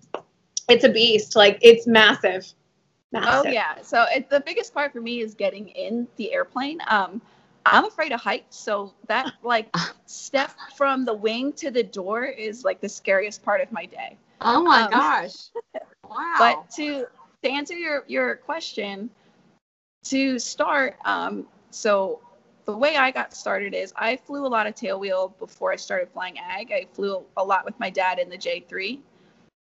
it's 0.70 0.84
a 0.84 0.90
beast 0.90 1.36
like 1.36 1.58
it's 1.62 1.88
massive 1.88 2.46
massive 3.12 3.46
Oh 3.46 3.46
yeah. 3.46 3.82
So 3.82 4.06
it, 4.14 4.30
the 4.30 4.40
biggest 4.42 4.74
part 4.74 4.92
for 4.92 5.02
me 5.02 5.22
is 5.22 5.34
getting 5.36 5.70
in 5.70 6.08
the 6.18 6.34
airplane. 6.34 6.80
Um, 6.88 7.22
I'm 7.66 7.86
afraid 7.86 8.12
of 8.12 8.22
heights, 8.22 8.58
so 8.58 8.94
that 9.08 9.34
like 9.44 9.74
step 10.06 10.52
from 10.76 11.06
the 11.06 11.14
wing 11.14 11.54
to 11.54 11.72
the 11.72 11.84
door 11.84 12.26
is 12.26 12.64
like 12.64 12.82
the 12.82 12.90
scariest 12.90 13.44
part 13.44 13.62
of 13.62 13.72
my 13.72 13.86
day. 13.86 14.18
Oh 14.42 14.62
my 14.64 14.84
Um, 14.84 14.92
gosh. 14.92 15.34
Wow. 16.10 16.34
But 16.38 16.70
to 16.78 17.08
to 17.44 17.50
answer 17.50 17.76
your 17.76 18.04
your 18.08 18.36
question, 18.36 19.10
to 20.04 20.40
start, 20.40 20.98
um, 21.06 21.48
so 21.72 22.22
the 22.66 22.76
way 22.76 22.96
I 22.96 23.12
got 23.12 23.34
started 23.34 23.74
is 23.74 23.94
I 23.96 24.16
flew 24.16 24.46
a 24.46 24.48
lot 24.48 24.68
of 24.68 24.76
tailwheel 24.76 25.38
before 25.38 25.72
I 25.72 25.76
started 25.76 26.10
flying 26.10 26.38
ag. 26.40 26.72
I 26.72 26.88
flew 26.94 27.24
a 27.38 27.44
lot 27.44 27.66
with 27.66 27.78
my 27.80 27.90
dad 27.90 28.20
in 28.20 28.30
the 28.30 28.38
J3, 28.38 29.00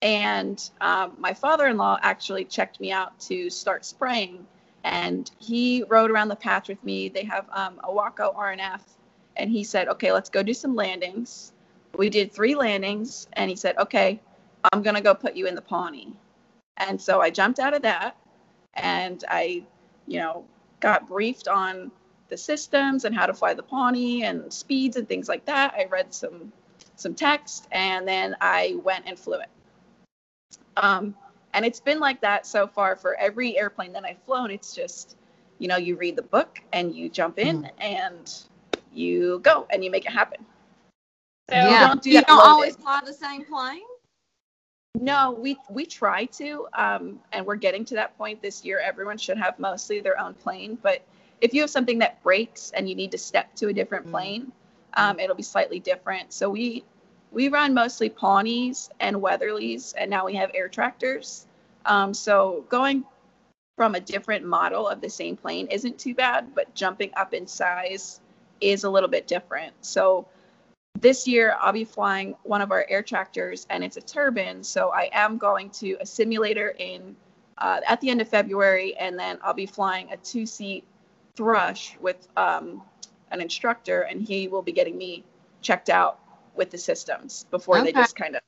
and 0.02 0.70
um, 0.82 1.16
my 1.18 1.34
father-in-law 1.34 2.00
actually 2.02 2.46
checked 2.46 2.80
me 2.80 2.92
out 2.92 3.20
to 3.22 3.50
start 3.50 3.86
spraying, 3.86 4.46
and 4.84 5.30
he 5.40 5.84
rode 5.88 6.12
around 6.12 6.30
the 6.30 6.36
patch 6.36 6.70
with 6.70 6.84
me. 6.84 7.10
They 7.10 7.24
have 7.26 7.46
um, 7.52 7.80
a 7.84 7.94
Waco 7.94 8.34
RNF, 8.38 8.82
and 9.36 9.52
he 9.52 9.64
said, 9.64 9.88
"Okay, 9.90 10.12
let's 10.12 10.30
go 10.30 10.42
do 10.42 10.54
some 10.54 10.76
landings." 10.76 11.54
We 11.98 12.10
did 12.10 12.32
three 12.32 12.56
landings, 12.56 13.28
and 13.34 13.50
he 13.50 13.56
said, 13.56 13.78
"Okay, 13.78 14.20
I'm 14.72 14.82
gonna 14.82 15.02
go 15.02 15.14
put 15.14 15.36
you 15.36 15.48
in 15.48 15.56
the 15.56 15.62
Pawnee." 15.62 16.14
And 16.78 17.00
so 17.00 17.20
I 17.20 17.30
jumped 17.30 17.60
out 17.60 17.74
of 17.74 17.82
that 17.82 18.16
and 18.76 19.24
I, 19.28 19.64
you 20.10 20.20
know, 20.20 20.44
got 20.80 21.08
briefed 21.08 21.48
on 21.48 21.92
the 22.30 22.38
systems 22.38 23.06
and 23.06 23.16
how 23.16 23.26
to 23.26 23.34
fly 23.34 23.54
the 23.54 23.64
Pawnee 23.64 24.24
and 24.24 24.52
speeds 24.52 24.98
and 24.98 25.08
things 25.08 25.30
like 25.30 25.46
that. 25.46 25.74
I 25.76 25.86
read 25.86 26.14
some 26.14 26.52
some 26.96 27.14
text 27.16 27.68
and 27.72 28.08
then 28.08 28.36
I 28.42 28.76
went 28.84 29.06
and 29.08 29.18
flew 29.18 29.40
it. 29.40 29.50
Um, 30.76 31.16
and 31.54 31.66
it's 31.66 31.80
been 31.80 32.00
like 32.00 32.22
that 32.22 32.46
so 32.46 32.68
far 32.68 32.96
for 32.96 33.16
every 33.16 33.58
airplane 33.58 33.94
that 33.94 34.04
I've 34.04 34.22
flown. 34.24 34.52
It's 34.52 34.76
just, 34.76 35.16
you 35.60 35.68
know, 35.68 35.78
you 35.78 35.96
read 35.96 36.16
the 36.16 36.24
book 36.24 36.60
and 36.74 36.94
you 36.94 37.08
jump 37.08 37.40
in 37.40 37.72
and 37.80 38.34
you 38.94 39.40
go 39.40 39.66
and 39.70 39.84
you 39.84 39.92
make 39.92 40.06
it 40.06 40.12
happen. 40.12 40.46
so 41.50 41.56
yeah. 41.56 41.88
don't 41.88 42.02
do 42.02 42.10
you 42.10 42.22
don't 42.22 42.38
loaded. 42.38 42.50
always 42.50 42.76
fly 42.76 43.02
the 43.06 43.14
same 43.14 43.46
plane? 43.46 43.82
No, 45.00 45.32
we 45.32 45.58
we 45.70 45.86
try 45.86 46.26
to, 46.26 46.68
um, 46.74 47.20
and 47.32 47.46
we're 47.46 47.56
getting 47.56 47.86
to 47.86 47.96
that 47.96 48.18
point 48.18 48.42
this 48.42 48.66
year. 48.66 48.80
Everyone 48.80 49.18
should 49.18 49.38
have 49.38 49.58
mostly 49.58 50.02
their 50.02 50.20
own 50.20 50.34
plane, 50.34 50.78
but 50.82 51.02
if 51.42 51.54
you 51.54 51.62
have 51.62 51.70
something 51.70 52.00
that 52.00 52.22
breaks 52.22 52.72
and 52.72 52.90
you 52.90 52.96
need 52.96 53.12
to 53.12 53.18
step 53.18 53.56
to 53.56 53.70
a 53.70 53.74
different 53.74 54.08
Mm. 54.08 54.12
plane, 54.12 54.52
Um, 54.96 55.20
it'll 55.20 55.36
be 55.38 55.44
slightly 55.44 55.80
different. 55.80 56.34
So 56.34 56.50
we 56.50 56.84
we 57.32 57.48
run 57.50 57.74
mostly 57.74 58.10
Pawnees 58.10 58.90
and 59.00 59.18
Weatherlys, 59.18 59.94
and 59.98 60.10
now 60.10 60.26
we 60.26 60.36
have 60.36 60.52
air 60.54 60.68
tractors. 60.68 61.48
Um, 61.86 62.14
so 62.14 62.66
going 62.70 63.06
from 63.78 63.96
a 63.96 64.00
different 64.02 64.46
model 64.46 64.88
of 64.88 65.02
the 65.02 65.10
same 65.10 65.38
plane 65.38 65.68
isn't 65.68 66.00
too 66.00 66.16
bad, 66.16 66.54
but 66.56 66.76
jumping 66.76 67.12
up 67.16 67.34
in 67.34 67.48
size 67.48 68.22
is 68.62 68.84
a 68.84 68.90
little 68.90 69.10
bit 69.10 69.28
different. 69.28 69.74
So 69.82 70.28
this 71.00 71.28
year 71.28 71.56
I'll 71.60 71.74
be 71.74 71.86
flying 71.86 72.36
one 72.44 72.62
of 72.62 72.72
our 72.72 72.86
air 72.90 73.02
tractors 73.02 73.66
and 73.70 73.84
it's 73.84 73.98
a 73.98 74.02
turbine. 74.02 74.64
So 74.64 74.90
I 74.90 75.10
am 75.14 75.38
going 75.38 75.70
to 75.72 75.98
a 76.02 76.06
simulator 76.06 76.76
in 76.78 77.16
uh, 77.58 77.82
at 77.88 78.00
the 78.02 78.10
end 78.10 78.22
of 78.22 78.28
February, 78.30 78.96
and 78.98 79.20
then 79.20 79.38
I'll 79.44 79.54
be 79.54 79.66
flying 79.66 80.10
a 80.12 80.18
two 80.18 80.46
seat 80.46 80.86
thrush 81.36 81.98
with 82.00 82.28
um, 82.38 82.82
an 83.32 83.42
instructor, 83.42 84.04
and 84.04 84.22
he 84.22 84.48
will 84.48 84.62
be 84.62 84.72
getting 84.72 84.98
me 84.98 85.26
checked 85.62 85.90
out 85.90 86.20
with 86.56 86.72
the 86.72 86.78
systems 86.78 87.46
before 87.52 87.82
they 87.82 87.92
just 87.92 88.16
kind 88.16 88.36
of 88.36 88.42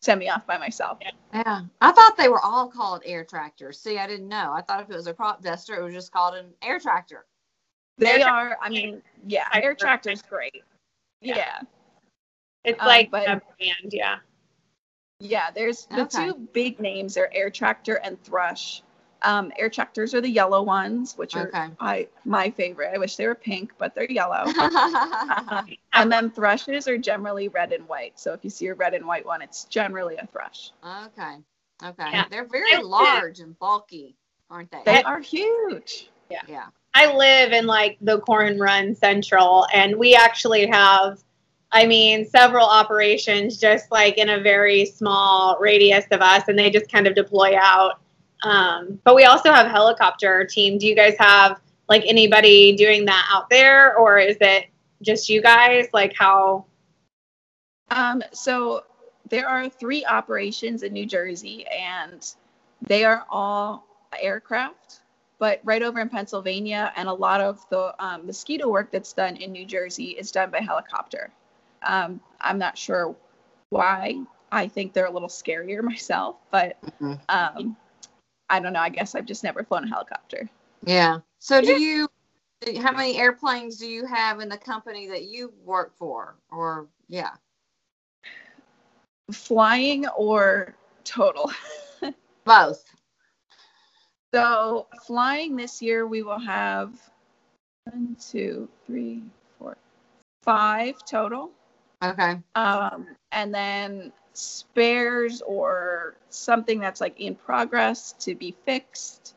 send 0.00 0.18
me 0.20 0.28
off 0.28 0.46
by 0.46 0.56
myself. 0.56 0.98
Yeah. 1.32 1.62
I 1.80 1.92
thought 1.92 2.16
they 2.16 2.28
were 2.28 2.40
all 2.42 2.68
called 2.68 3.02
air 3.04 3.24
tractors. 3.24 3.78
See, 3.78 3.98
I 3.98 4.06
didn't 4.06 4.28
know. 4.28 4.52
I 4.54 4.62
thought 4.62 4.82
if 4.82 4.90
it 4.90 4.94
was 4.94 5.06
a 5.06 5.14
crop 5.14 5.42
duster, 5.42 5.74
it 5.74 5.82
was 5.82 5.92
just 5.92 6.12
called 6.12 6.34
an 6.34 6.46
air 6.62 6.78
tractor. 6.78 7.26
They 7.98 8.22
Air 8.22 8.28
are, 8.28 8.58
I 8.60 8.70
mean, 8.70 9.02
yeah, 9.26 9.46
air 9.52 9.74
tractor's 9.74 10.22
great. 10.22 10.62
Yeah. 11.20 11.36
Yeah. 11.36 11.60
It's 12.64 12.80
Um, 12.80 12.86
like 12.86 13.10
but- 13.10 13.24
a 13.28 13.40
brand, 13.58 13.92
yeah. 13.92 14.18
Yeah, 15.20 15.50
there's 15.52 15.86
the 15.86 16.02
Okay. 16.02 16.26
two 16.26 16.34
big 16.52 16.80
names 16.80 17.16
are 17.16 17.30
Air 17.32 17.48
Tractor 17.50 17.94
and 17.96 18.20
Thrush. 18.22 18.82
Um, 19.22 19.50
air 19.56 19.70
tractors 19.70 20.14
are 20.14 20.20
the 20.20 20.28
yellow 20.28 20.62
ones, 20.62 21.16
which 21.16 21.34
are 21.34 21.46
Okay. 21.48 21.68
I 21.80 22.08
my 22.26 22.50
favorite. 22.50 22.90
I 22.94 22.98
wish 22.98 23.16
they 23.16 23.26
were 23.26 23.34
pink, 23.34 23.72
but 23.78 23.94
they're 23.94 24.10
yellow. 24.10 24.44
and 25.94 26.12
then 26.12 26.30
thrushes 26.30 26.86
are 26.88 26.98
generally 26.98 27.48
red 27.48 27.72
and 27.72 27.88
white. 27.88 28.18
So 28.18 28.34
if 28.34 28.44
you 28.44 28.50
see 28.50 28.66
a 28.66 28.74
red 28.74 28.92
and 28.92 29.06
white 29.06 29.24
one, 29.24 29.40
it's 29.40 29.64
generally 29.64 30.16
a 30.16 30.26
thrush. 30.26 30.72
okay. 30.84 31.36
Okay. 31.82 32.10
Yeah. 32.12 32.24
They're 32.30 32.44
very 32.46 32.82
large 32.82 33.40
and 33.40 33.58
bulky, 33.58 34.14
aren't 34.50 34.70
they? 34.70 34.82
They 34.84 35.02
are 35.02 35.20
huge. 35.20 36.10
Yeah. 36.30 36.42
Yeah. 36.46 36.66
I 36.94 37.12
live 37.14 37.52
in 37.52 37.66
like 37.66 37.96
the 38.02 38.20
Corn 38.20 38.58
Run 38.58 38.94
Central, 38.94 39.66
and 39.72 39.96
we 39.96 40.14
actually 40.14 40.66
have, 40.66 41.22
I 41.74 41.86
mean, 41.86 42.24
several 42.24 42.66
operations 42.66 43.58
just 43.58 43.90
like 43.90 44.16
in 44.16 44.30
a 44.30 44.40
very 44.40 44.86
small 44.86 45.58
radius 45.60 46.04
of 46.12 46.20
us, 46.20 46.44
and 46.46 46.56
they 46.56 46.70
just 46.70 46.90
kind 46.90 47.08
of 47.08 47.16
deploy 47.16 47.56
out. 47.60 48.00
Um, 48.44 49.00
but 49.02 49.16
we 49.16 49.24
also 49.24 49.50
have 49.50 49.66
helicopter 49.66 50.44
team. 50.44 50.78
Do 50.78 50.86
you 50.86 50.94
guys 50.94 51.16
have 51.18 51.60
like 51.88 52.04
anybody 52.06 52.76
doing 52.76 53.04
that 53.06 53.28
out 53.28 53.50
there, 53.50 53.96
or 53.96 54.18
is 54.18 54.36
it 54.40 54.66
just 55.02 55.28
you 55.28 55.42
guys? 55.42 55.88
Like 55.92 56.14
how? 56.16 56.66
Um, 57.90 58.22
so 58.32 58.84
there 59.28 59.48
are 59.48 59.68
three 59.68 60.04
operations 60.04 60.84
in 60.84 60.92
New 60.92 61.06
Jersey, 61.06 61.66
and 61.66 62.24
they 62.82 63.04
are 63.04 63.26
all 63.28 63.84
aircraft. 64.22 65.00
But 65.40 65.60
right 65.64 65.82
over 65.82 65.98
in 65.98 66.08
Pennsylvania, 66.08 66.92
and 66.94 67.08
a 67.08 67.12
lot 67.12 67.40
of 67.40 67.68
the 67.68 67.92
um, 67.98 68.26
mosquito 68.26 68.68
work 68.68 68.92
that's 68.92 69.12
done 69.12 69.34
in 69.36 69.50
New 69.50 69.66
Jersey 69.66 70.10
is 70.10 70.30
done 70.30 70.50
by 70.50 70.60
helicopter. 70.60 71.32
Um, 71.84 72.20
I'm 72.40 72.58
not 72.58 72.76
sure 72.76 73.14
why. 73.70 74.20
I 74.52 74.68
think 74.68 74.92
they're 74.92 75.06
a 75.06 75.10
little 75.10 75.28
scarier 75.28 75.82
myself, 75.82 76.36
but 76.50 76.78
Mhm. 77.00 77.20
um, 77.28 77.76
I 78.48 78.60
don't 78.60 78.72
know. 78.72 78.80
I 78.80 78.88
guess 78.88 79.14
I've 79.14 79.26
just 79.26 79.44
never 79.44 79.64
flown 79.64 79.84
a 79.84 79.88
helicopter. 79.88 80.48
Yeah. 80.84 81.20
So 81.38 81.60
do 81.60 81.72
you 81.80 82.08
how 82.80 82.92
many 82.92 83.18
airplanes 83.18 83.76
do 83.76 83.86
you 83.86 84.06
have 84.06 84.40
in 84.40 84.48
the 84.48 84.56
company 84.56 85.06
that 85.08 85.24
you 85.24 85.52
work 85.64 85.94
for? 85.96 86.36
Or 86.50 86.88
yeah. 87.08 87.32
Flying 89.30 90.06
or 90.08 90.74
total? 91.04 91.50
Both. 92.44 92.84
So 94.32 94.88
flying 95.06 95.56
this 95.56 95.80
year, 95.82 96.06
we 96.06 96.22
will 96.22 96.38
have 96.38 96.94
one, 97.84 98.16
two, 98.16 98.68
three, 98.86 99.22
four, 99.58 99.76
five 100.42 100.96
total. 101.04 101.50
Okay. 102.10 102.36
Um, 102.54 103.06
and 103.32 103.54
then 103.54 104.12
spares 104.32 105.42
or 105.42 106.16
something 106.30 106.80
that's 106.80 107.00
like 107.00 107.18
in 107.20 107.34
progress 107.34 108.12
to 108.20 108.34
be 108.34 108.54
fixed. 108.64 109.34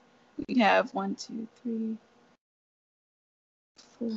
We 0.47 0.59
have 0.59 0.93
one, 0.93 1.15
two, 1.15 1.47
three, 1.61 1.97
four, 3.97 4.11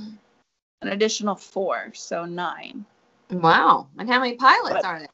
an 0.82 0.88
additional 0.88 1.36
four, 1.36 1.92
so 1.94 2.24
nine. 2.24 2.84
Wow. 3.30 3.88
And 3.98 4.08
how 4.08 4.20
many 4.20 4.34
pilots 4.36 4.74
But- 4.74 4.84
are 4.84 4.98
there? 5.00 5.08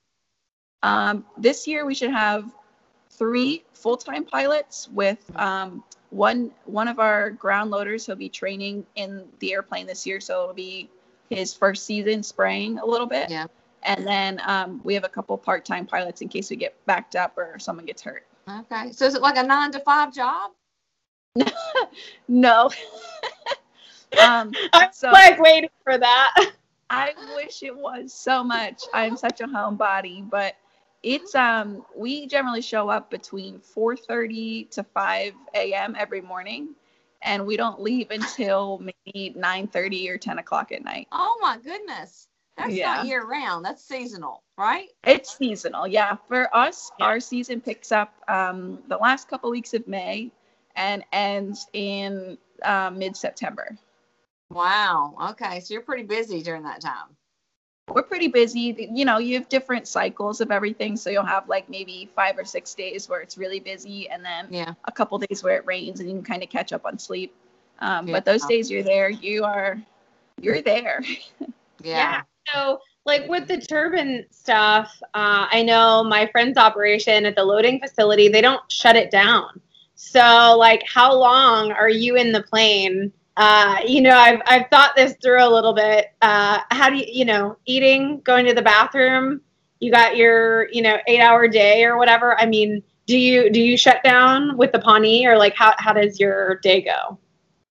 Um, 0.83 1.25
this 1.37 1.66
year 1.66 1.85
we 1.85 1.95
should 1.95 2.11
have 2.12 2.55
three 3.11 3.64
full-time 3.73 4.25
pilots 4.25 4.88
with 4.93 5.19
um, 5.37 5.83
one 6.11 6.52
one 6.64 6.87
of 6.87 7.00
our 7.00 7.31
ground 7.31 7.71
loaders. 7.71 8.07
He'll 8.07 8.14
be 8.14 8.28
training 8.28 8.87
in 8.95 9.25
the 9.40 9.52
airplane 9.55 9.87
this 9.87 10.07
year, 10.07 10.21
so 10.21 10.43
it'll 10.43 10.55
be 10.55 10.88
his 11.30 11.54
first 11.54 11.85
season 11.85 12.23
spraying 12.23 12.78
a 12.78 12.85
little 12.87 13.06
bit. 13.06 13.30
Yeah. 13.30 13.47
And 13.83 14.06
then 14.06 14.40
um, 14.45 14.80
we 14.85 14.95
have 14.95 15.04
a 15.04 15.09
couple 15.09 15.37
part-time 15.38 15.87
pilots 15.87 16.21
in 16.21 16.28
case 16.28 16.50
we 16.50 16.56
get 16.56 16.75
backed 16.87 17.14
up 17.16 17.37
or 17.38 17.59
someone 17.59 17.87
gets 17.87 18.02
hurt. 18.02 18.26
Okay. 18.49 18.92
So 18.92 19.04
is 19.06 19.14
it 19.14 19.23
like 19.23 19.37
a 19.37 19.42
nine 19.42 19.71
to 19.73 19.80
five 19.80 20.12
job? 20.14 20.50
No. 22.28 22.71
um, 24.21 24.52
I'm 24.73 24.92
So- 24.92 25.11
like 25.11 25.38
waiting 25.40 25.71
for 25.85 25.99
that. 25.99 26.50
I 26.88 27.14
wish 27.35 27.62
it 27.62 27.76
was 27.76 28.12
so 28.12 28.45
much. 28.45 28.83
I'm 28.95 29.16
such 29.16 29.40
a 29.40 29.45
homebody, 29.45 30.28
but 30.28 30.54
it's 31.02 31.35
um 31.35 31.85
we 31.97 32.26
generally 32.28 32.62
show 32.62 32.88
up 32.88 33.11
between 33.11 33.59
4:30 33.59 34.71
to 34.71 34.85
5 34.85 35.33
a.m. 35.54 35.97
every 35.99 36.21
morning, 36.21 36.68
and 37.26 37.45
we 37.45 37.56
don't 37.56 37.80
leave 37.83 38.11
until 38.11 38.78
maybe 38.78 39.35
9:30 39.37 40.09
or 40.09 40.16
10 40.16 40.38
o'clock 40.38 40.73
at 40.73 40.83
night. 40.83 41.09
Oh 41.12 41.37
my 41.42 41.59
goodness. 41.59 42.28
That's 42.56 42.73
Yeah. 42.73 42.95
not 42.95 43.06
year 43.06 43.26
round. 43.26 43.64
That's 43.66 43.85
seasonal, 43.85 44.42
right? 44.56 44.88
It's 45.04 45.37
seasonal, 45.37 45.87
yeah. 45.87 46.16
For 46.28 46.54
us, 46.56 46.90
Yeah. 46.99 47.06
our 47.06 47.21
season 47.21 47.61
picks 47.61 47.92
up 47.92 48.14
um, 48.28 48.83
the 48.88 48.97
last 48.97 49.28
couple 49.28 49.50
weeks 49.50 49.75
of 49.75 49.87
May 49.87 50.30
and 50.76 51.04
ends 51.12 51.66
in 51.75 52.38
uh, 52.62 52.90
mid-September. 52.90 53.76
Wow. 54.50 55.14
Okay. 55.33 55.61
So 55.61 55.75
you're 55.75 55.83
pretty 55.83 56.04
busy 56.04 56.42
during 56.42 56.62
that 56.62 56.80
time. 56.80 57.16
We're 57.93 58.02
pretty 58.02 58.28
busy. 58.28 58.88
You 58.93 59.05
know, 59.05 59.19
you 59.19 59.35
have 59.38 59.49
different 59.49 59.87
cycles 59.87 60.40
of 60.40 60.50
everything. 60.50 60.97
So 60.97 61.11
you'll 61.11 61.25
have 61.25 61.49
like 61.49 61.69
maybe 61.69 62.11
five 62.16 62.37
or 62.37 62.45
six 62.45 62.75
days 62.75 63.09
where 63.09 63.21
it's 63.21 63.38
really 63.38 63.61
busy, 63.61 64.09
and 64.09 64.25
then 64.25 64.49
Yeah. 64.50 64.75
a 64.85 64.93
couple 64.93 65.19
days 65.19 65.43
where 65.43 65.57
it 65.57 65.66
rains, 65.66 66.00
and 66.00 66.09
you 66.09 66.16
can 66.16 66.25
kind 66.25 66.43
of 66.43 66.50
catch 66.50 66.73
up 66.73 66.85
on 66.85 66.99
sleep. 66.99 67.35
Um, 67.78 68.07
Yeah. 68.09 68.12
But 68.14 68.25
those 68.25 68.45
days 68.47 68.71
you're 68.71 68.83
there, 68.83 69.09
you 69.09 69.45
are, 69.45 69.81
you're 70.40 70.62
there. 70.62 71.02
Yeah. 71.83 72.23
So, 72.52 72.81
like 73.05 73.28
with 73.28 73.47
the 73.47 73.59
turbine 73.61 74.25
stuff, 74.31 75.00
uh, 75.14 75.47
I 75.50 75.62
know 75.62 76.02
my 76.02 76.26
friend's 76.33 76.57
operation 76.57 77.26
at 77.26 77.37
the 77.37 77.45
loading 77.45 77.78
facility, 77.81 78.28
they 78.28 78.40
don't 78.40 78.61
shut 78.73 78.97
it 78.97 79.11
down. 79.11 79.61
So, 79.95 80.57
like, 80.59 80.83
how 80.88 81.14
long 81.14 81.71
are 81.71 81.90
you 81.90 82.16
in 82.16 82.33
the 82.33 82.43
plane? 82.43 83.12
Uh, 83.37 83.76
you 83.87 84.00
know, 84.00 84.16
I've, 84.16 84.40
I've 84.47 84.69
thought 84.71 84.93
this 84.97 85.14
through 85.23 85.47
a 85.47 85.49
little 85.49 85.75
bit. 85.75 86.12
Uh, 86.23 86.61
how 86.71 86.88
do 86.88 86.97
you, 86.97 87.07
you 87.07 87.25
know, 87.25 87.57
eating, 87.66 88.21
going 88.21 88.47
to 88.47 88.55
the 88.55 88.62
bathroom, 88.62 89.43
you 89.81 89.90
got 89.90 90.16
your, 90.16 90.71
you 90.73 90.81
know, 90.81 90.97
eight 91.07 91.21
hour 91.21 91.47
day 91.47 91.85
or 91.85 91.99
whatever. 91.99 92.38
I 92.40 92.47
mean, 92.47 92.83
do 93.05 93.19
you, 93.19 93.50
do 93.50 93.61
you 93.61 93.76
shut 93.76 94.02
down 94.02 94.57
with 94.57 94.73
the 94.73 94.78
Pawnee 94.78 95.26
or 95.26 95.37
like 95.37 95.55
how, 95.55 95.75
how 95.76 95.93
does 95.93 96.19
your 96.19 96.57
day 96.57 96.81
go? 96.81 97.19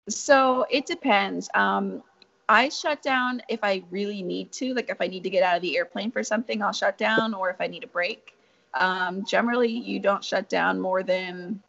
So 0.07 0.67
it 0.69 0.85
depends. 0.85 1.49
Um, 1.55 2.03
I 2.47 2.69
shut 2.69 3.01
down 3.01 3.41
if 3.49 3.59
I 3.63 3.83
really 3.89 4.21
need 4.21 4.51
to, 4.53 4.75
like 4.75 4.89
if 4.89 5.01
I 5.01 5.07
need 5.07 5.23
to 5.23 5.31
get 5.31 5.41
out 5.41 5.55
of 5.55 5.63
the 5.63 5.75
airplane 5.77 6.11
for 6.11 6.23
something, 6.23 6.61
I'll 6.61 6.73
shut 6.73 6.97
down, 6.97 7.33
or 7.33 7.49
if 7.49 7.59
I 7.59 7.65
need 7.65 7.83
a 7.83 7.87
break. 7.87 8.35
Um, 8.75 9.25
generally, 9.25 9.71
you 9.71 9.99
don't 9.99 10.23
shut 10.23 10.47
down 10.47 10.79
more 10.79 11.01
than 11.01 11.59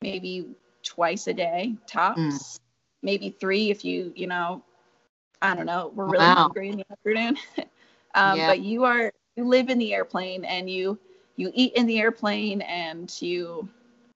maybe 0.00 0.46
twice 0.82 1.26
a 1.26 1.34
day 1.34 1.74
tops. 1.86 2.20
Mm. 2.20 2.58
Maybe 3.02 3.30
three 3.30 3.70
if 3.70 3.84
you, 3.84 4.12
you 4.16 4.26
know, 4.26 4.62
I 5.42 5.54
don't 5.54 5.66
know, 5.66 5.92
we're 5.94 6.06
really 6.06 6.28
Wow. 6.28 6.34
hungry 6.34 6.68
in 6.70 6.76
the 6.76 6.84
afternoon. 6.90 7.36
um, 8.14 8.36
Yeah. 8.36 8.46
But 8.46 8.60
you 8.60 8.84
are 8.84 9.12
you 9.36 9.44
live 9.44 9.68
in 9.68 9.78
the 9.78 9.94
airplane 9.94 10.44
and 10.44 10.68
you 10.70 10.98
you 11.36 11.50
eat 11.54 11.74
in 11.74 11.86
the 11.86 11.98
airplane 12.00 12.60
and 12.62 13.14
you 13.22 13.68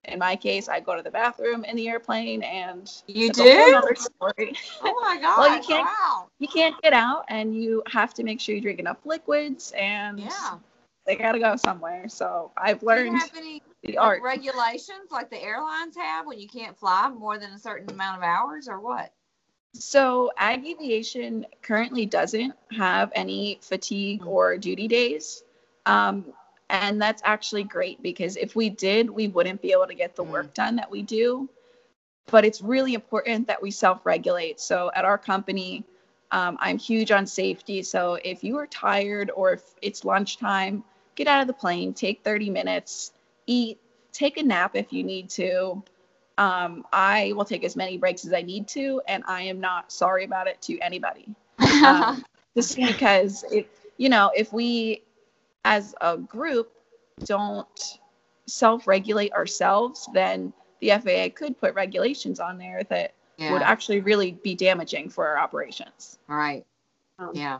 in 0.04 0.18
my 0.18 0.34
case 0.36 0.68
i 0.68 0.80
go 0.80 0.96
to 0.96 1.02
the 1.02 1.10
bathroom 1.10 1.64
in 1.64 1.76
the 1.76 1.88
airplane 1.88 2.42
and 2.42 2.90
You 3.06 3.28
it's 3.28 3.38
a 3.38 3.44
whole 3.44 3.72
do? 3.74 3.94
story. 3.94 4.54
Oh 4.82 5.00
my 5.00 5.18
god. 5.20 5.36
Well, 5.38 5.48
you 5.48 5.60
can't- 5.60 5.86
Wow. 5.86 6.28
you 6.38 6.48
can't 6.48 6.80
get 6.82 6.92
out 6.92 7.24
and 7.28 7.54
you 7.54 7.82
have 7.86 8.14
to 8.14 8.24
make 8.24 8.40
sure 8.40 8.54
you 8.54 8.60
drink 8.60 8.78
enough 8.80 8.98
liquids 9.04 9.72
and 9.76 10.18
Yeah. 10.20 10.58
They 11.06 11.16
gotta 11.16 11.38
go 11.38 11.56
somewhere 11.56 12.08
so 12.08 12.50
i've 12.56 12.80
Do 12.80 12.86
you 12.86 12.92
learned 12.92 13.18
have 13.18 13.32
any 13.36 13.62
the 13.82 13.98
art 13.98 14.22
regulations 14.22 15.10
like 15.10 15.28
the 15.30 15.42
airlines 15.42 15.96
have 15.96 16.26
when 16.26 16.38
you 16.38 16.48
can't 16.48 16.78
fly 16.78 17.08
more 17.08 17.38
than 17.38 17.50
a 17.50 17.58
certain 17.58 17.90
amount 17.90 18.18
of 18.18 18.22
hours 18.22 18.68
or 18.68 18.80
what? 18.80 19.12
So 19.74 20.30
Ag 20.38 20.64
Aviation 20.66 21.46
currently 21.62 22.06
doesn't 22.06 22.54
have 22.76 23.10
any 23.14 23.58
fatigue 23.60 24.24
or 24.24 24.56
duty 24.56 24.86
days. 24.86 25.42
Um, 25.86 26.26
and 26.68 27.00
that's 27.02 27.22
actually 27.24 27.64
great 27.64 28.02
because 28.02 28.36
if 28.36 28.54
we 28.54 28.70
did, 28.70 29.10
we 29.10 29.28
wouldn't 29.28 29.60
be 29.60 29.72
able 29.72 29.86
to 29.86 29.94
get 29.94 30.14
the 30.14 30.22
work 30.22 30.54
done 30.54 30.76
that 30.76 30.90
we 30.90 31.02
do. 31.02 31.48
But 32.30 32.44
it's 32.44 32.62
really 32.62 32.94
important 32.94 33.48
that 33.48 33.60
we 33.60 33.70
self 33.70 34.06
regulate. 34.06 34.60
So 34.60 34.92
at 34.94 35.04
our 35.04 35.18
company, 35.18 35.84
um, 36.30 36.56
I'm 36.60 36.78
huge 36.78 37.10
on 37.10 37.26
safety. 37.26 37.82
So 37.82 38.18
if 38.24 38.44
you 38.44 38.58
are 38.58 38.66
tired 38.66 39.30
or 39.34 39.54
if 39.54 39.62
it's 39.82 40.04
lunchtime, 40.04 40.84
get 41.22 41.30
out 41.30 41.40
of 41.40 41.46
the 41.46 41.52
plane, 41.52 41.94
take 41.94 42.24
30 42.24 42.50
minutes, 42.50 43.12
eat, 43.46 43.78
take 44.12 44.38
a 44.38 44.42
nap 44.42 44.74
if 44.74 44.92
you 44.92 45.04
need 45.04 45.30
to. 45.30 45.82
Um, 46.36 46.84
I 46.92 47.32
will 47.36 47.44
take 47.44 47.62
as 47.62 47.76
many 47.76 47.96
breaks 47.96 48.24
as 48.24 48.32
I 48.32 48.42
need 48.42 48.66
to, 48.68 49.00
and 49.06 49.22
I 49.28 49.42
am 49.42 49.60
not 49.60 49.92
sorry 49.92 50.24
about 50.24 50.48
it 50.48 50.60
to 50.62 50.78
anybody. 50.80 51.34
Um, 51.84 52.24
just 52.56 52.76
because 52.76 53.44
it, 53.50 53.68
you 53.96 54.08
know, 54.08 54.30
if 54.36 54.52
we 54.52 55.02
as 55.64 55.94
a 56.00 56.16
group 56.16 56.70
don't 57.24 57.98
self-regulate 58.46 59.32
ourselves, 59.32 60.08
then 60.12 60.52
the 60.80 60.90
FAA 60.90 61.34
could 61.34 61.58
put 61.58 61.74
regulations 61.74 62.40
on 62.40 62.58
there 62.58 62.82
that 62.84 63.14
yeah. 63.36 63.52
would 63.52 63.62
actually 63.62 64.00
really 64.00 64.32
be 64.32 64.54
damaging 64.54 65.08
for 65.08 65.26
our 65.26 65.38
operations. 65.38 66.18
Right. 66.28 66.64
Um, 67.18 67.30
Yeah. 67.32 67.58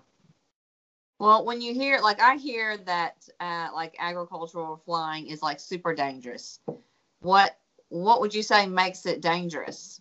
Well, 1.22 1.44
when 1.44 1.60
you 1.60 1.72
hear, 1.72 2.00
like, 2.00 2.20
I 2.20 2.34
hear 2.34 2.76
that, 2.78 3.28
uh, 3.38 3.68
like, 3.72 3.94
agricultural 4.00 4.82
flying 4.84 5.28
is 5.28 5.40
like 5.40 5.60
super 5.60 5.94
dangerous. 5.94 6.58
What 7.20 7.56
What 7.90 8.20
would 8.20 8.34
you 8.34 8.42
say 8.42 8.66
makes 8.66 9.06
it 9.06 9.20
dangerous? 9.20 10.00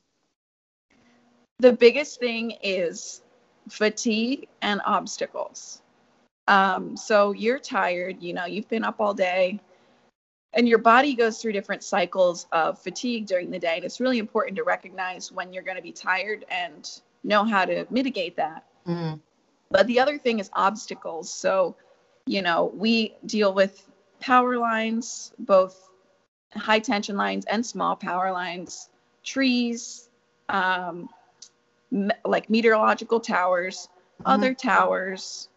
the 1.60 1.74
biggest 1.74 2.20
thing 2.20 2.58
is 2.64 3.22
fatigue 3.70 4.48
and 4.64 4.82
obstacles. 4.84 5.84
Um, 6.48 6.98
so 6.98 7.34
you're 7.34 7.60
tired, 7.60 8.20
you 8.20 8.34
know, 8.34 8.46
you've 8.46 8.68
been 8.68 8.84
up 8.84 9.00
all 9.00 9.14
day, 9.14 9.60
and 10.54 10.68
your 10.68 10.80
body 10.80 11.14
goes 11.14 11.40
through 11.40 11.52
different 11.52 11.84
cycles 11.84 12.48
of 12.52 12.80
fatigue 12.80 13.28
during 13.28 13.52
the 13.52 13.60
day. 13.60 13.76
And 13.76 13.86
it's 13.86 14.00
really 14.00 14.18
important 14.18 14.56
to 14.56 14.64
recognize 14.64 15.32
when 15.32 15.54
you're 15.54 15.62
going 15.62 15.78
to 15.78 15.84
be 15.84 15.92
tired 15.92 16.46
and 16.50 16.90
know 17.24 17.44
how 17.44 17.64
to 17.66 17.86
mitigate 17.92 18.36
that. 18.38 18.66
Mm, 18.88 19.20
But 19.72 19.88
the 19.88 20.00
other 20.00 20.18
thing 20.18 20.40
is 20.40 20.50
obstacles. 20.54 21.32
So, 21.34 21.76
you 22.26 22.42
know, 22.42 22.72
we 22.76 23.16
deal 23.26 23.54
with 23.54 23.88
power 24.20 24.58
lines, 24.58 25.34
both 25.40 25.90
high 26.54 26.80
tension 26.80 27.16
lines 27.16 27.46
and 27.46 27.66
small 27.66 27.96
power 27.96 28.32
lines, 28.32 28.90
trees, 29.24 30.10
um, 30.50 31.10
me- 31.90 32.12
like 32.26 32.50
meteorological 32.50 33.20
towers, 33.20 33.88
other 34.26 34.54
towers, 34.54 35.48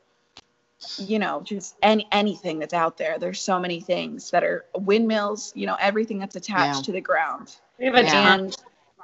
you 0.99 1.18
know, 1.18 1.40
just 1.42 1.76
any 1.83 2.06
anything 2.12 2.59
that's 2.59 2.75
out 2.75 2.97
there. 2.97 3.18
There's 3.18 3.40
so 3.40 3.59
many 3.59 3.80
things 3.80 4.30
that 4.30 4.44
are 4.44 4.64
windmills, 4.76 5.52
you 5.54 5.66
know, 5.66 5.76
everything 5.80 6.18
that's 6.18 6.37
attached 6.37 6.78
Yeah. 6.78 6.83
to 6.83 6.92
the 6.92 7.00
ground. 7.00 7.56
We 7.78 7.87
have 7.87 7.94
a 7.94 8.04
Yeah. 8.04 8.11
ton 8.12 8.40
of 8.47 8.56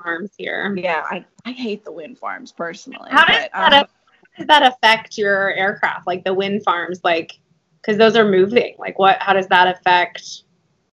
farms 0.02 0.30
here. 0.38 0.74
yeah, 0.76 1.02
I, 1.10 1.24
I 1.44 1.52
hate 1.52 1.84
the 1.84 1.92
wind 1.92 2.18
farms 2.18 2.52
personally. 2.52 3.10
How 3.10 3.26
does 3.26 3.36
but, 3.36 3.50
that, 3.52 3.72
um, 3.72 3.72
af- 3.84 3.90
how 3.90 3.99
does 4.40 4.46
that 4.46 4.66
affect 4.66 5.18
your 5.18 5.52
aircraft, 5.52 6.06
like 6.06 6.24
the 6.24 6.32
wind 6.32 6.62
farms, 6.64 7.00
like 7.04 7.38
because 7.80 7.98
those 7.98 8.16
are 8.16 8.24
moving? 8.24 8.74
Like, 8.78 8.98
what? 8.98 9.18
How 9.20 9.34
does 9.34 9.46
that 9.48 9.68
affect? 9.68 10.44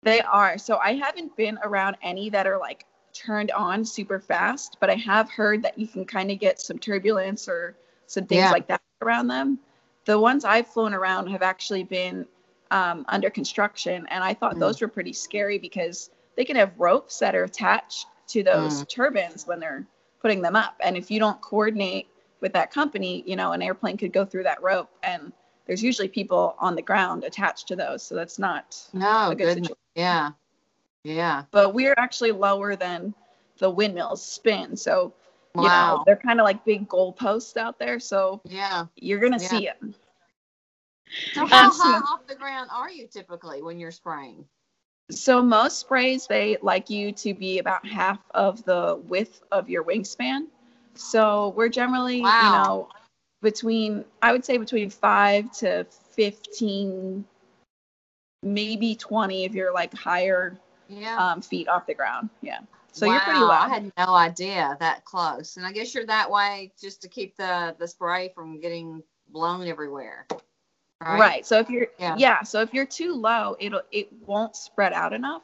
They 0.04 0.20
are. 0.22 0.58
So 0.58 0.78
I 0.78 0.94
haven't 0.94 1.36
been 1.38 1.58
around 1.64 1.96
any 2.02 2.30
that 2.30 2.46
are 2.46 2.58
like 2.58 2.86
turned 3.14 3.52
on 3.52 3.86
super 3.86 4.20
fast, 4.20 4.78
but 4.82 4.90
I 4.90 4.96
have 4.96 5.30
heard 5.30 5.64
that 5.64 5.80
you 5.80 5.88
can 5.88 6.06
kind 6.06 6.30
of 6.30 6.40
get 6.40 6.60
some 6.60 6.78
turbulence 6.78 7.48
or 7.48 7.76
some 8.06 8.26
things 8.26 8.40
Yeah. 8.40 8.52
like 8.52 8.68
that 8.68 8.82
around 9.02 9.28
them. 9.28 9.60
The 10.06 10.20
ones 10.20 10.44
I've 10.44 10.68
flown 10.68 10.94
around 10.94 11.28
have 11.28 11.42
actually 11.42 11.84
been 11.84 12.26
um, 12.72 13.06
under 13.08 13.30
construction, 13.30 14.06
and 14.10 14.24
I 14.24 14.34
thought 14.34 14.56
Mm. 14.56 14.60
those 14.60 14.82
were 14.82 14.90
pretty 14.90 15.14
scary 15.14 15.58
because 15.58 16.10
they 16.36 16.44
can 16.44 16.58
have 16.58 16.78
ropes 16.78 17.18
that 17.20 17.34
are 17.34 17.46
attached 17.46 18.08
to 18.28 18.44
those 18.44 18.84
Mm. 18.84 18.90
turbines 18.90 19.48
when 19.48 19.62
they're 19.62 19.86
putting 20.22 20.42
them 20.42 20.58
up. 20.58 20.76
And 20.82 20.98
if 20.98 21.10
you 21.10 21.18
don't 21.20 21.40
coordinate 21.42 22.10
with 22.42 22.54
that 22.54 22.72
company, 22.72 23.24
you 23.26 23.36
know, 23.36 23.52
an 23.52 23.62
airplane 23.62 23.98
could 23.98 24.14
go 24.14 24.26
through 24.26 24.44
that 24.44 24.62
rope, 24.62 24.90
and 25.04 25.32
there's 25.66 25.84
usually 25.84 26.08
people 26.08 26.56
on 26.60 26.76
the 26.76 26.82
ground 26.82 27.24
attached 27.24 27.68
to 27.68 27.76
those, 27.76 28.04
so 28.04 28.16
that's 28.16 28.40
not 28.40 28.78
no, 28.94 29.30
a 29.30 29.36
good 29.36 29.44
good. 29.46 29.56
situation 29.56 29.78
Yeah. 29.96 30.32
Yeah. 31.04 31.44
but 31.52 31.74
we're 31.74 31.96
actually 31.98 32.32
lower 32.32 32.76
than 32.76 33.14
the 33.58 33.70
windmills 33.70 34.24
spin. 34.24 34.76
So, 34.76 35.14
you 35.56 35.64
know, 35.64 35.98
Wow. 35.98 36.04
they're 36.06 36.16
kind 36.18 36.40
of 36.40 36.44
like 36.44 36.64
big 36.66 36.88
goalposts 36.88 37.58
out 37.58 37.80
there. 37.80 38.00
So 38.00 38.42
Yeah. 38.46 38.86
you're 38.96 39.20
going 39.20 39.34
to 39.34 39.40
Yeah. 39.40 39.48
see 39.50 39.68
it. 39.68 39.78
So 41.34 41.46
how 41.46 41.66
Um, 41.66 41.72
high 41.72 41.98
off 42.00 42.28
the 42.28 42.36
ground 42.36 42.70
are 42.74 42.92
you 42.92 43.08
typically 43.08 43.62
when 43.62 43.80
you're 43.80 43.92
spraying? 43.92 44.46
So 45.10 45.42
most 45.42 45.80
sprays, 45.80 46.28
they 46.28 46.58
like 46.62 46.90
you 46.90 47.14
to 47.14 47.34
be 47.34 47.60
about 47.60 47.86
half 47.88 48.20
of 48.32 48.64
the 48.66 49.02
width 49.08 49.42
of 49.52 49.70
your 49.70 49.84
wingspan. 49.84 50.48
So 51.00 51.50
we're 51.56 51.70
generally, 51.70 52.22
Wow. 52.22 52.42
you 52.44 52.52
know, 52.52 52.90
between, 53.42 54.04
I 54.22 54.32
would 54.32 54.44
say 54.44 54.58
between 54.58 54.90
five 54.90 55.52
to 55.60 55.86
15, 56.16 57.24
maybe 58.44 58.96
20 58.96 59.46
if 59.46 59.54
you're 59.54 59.74
like 59.74 59.94
higher 59.94 60.58
Yeah. 60.88 61.18
um, 61.18 61.42
feet 61.42 61.68
off 61.68 61.86
the 61.86 61.94
ground. 61.94 62.30
Yeah. 62.42 62.60
So 62.92 63.06
you're 63.06 63.20
pretty 63.22 63.40
Wow, 63.42 63.48
low. 63.48 63.54
I 63.54 63.70
had 63.70 63.92
no 63.98 64.16
idea 64.16 64.76
that 64.80 65.06
close. 65.06 65.58
And 65.58 65.66
I 65.66 65.72
guess 65.72 65.94
you're 65.94 66.06
that 66.08 66.32
way 66.32 66.72
just 66.82 67.02
to 67.04 67.08
keep 67.08 67.36
the 67.38 67.76
the 67.78 67.88
spray 67.88 68.30
from 68.34 68.60
getting 68.60 69.04
blown 69.30 69.68
everywhere. 69.68 70.26
Right. 71.02 71.46
So 71.46 71.60
if 71.60 71.70
you're 71.70 71.88
Yeah. 72.00 72.16
yeah. 72.18 72.42
so 72.42 72.62
if 72.62 72.74
you're 72.74 72.86
too 72.88 73.14
low, 73.14 73.56
it'll 73.60 73.84
it 73.92 74.12
won't 74.26 74.56
spread 74.56 74.94
out 74.94 75.14
enough. 75.14 75.44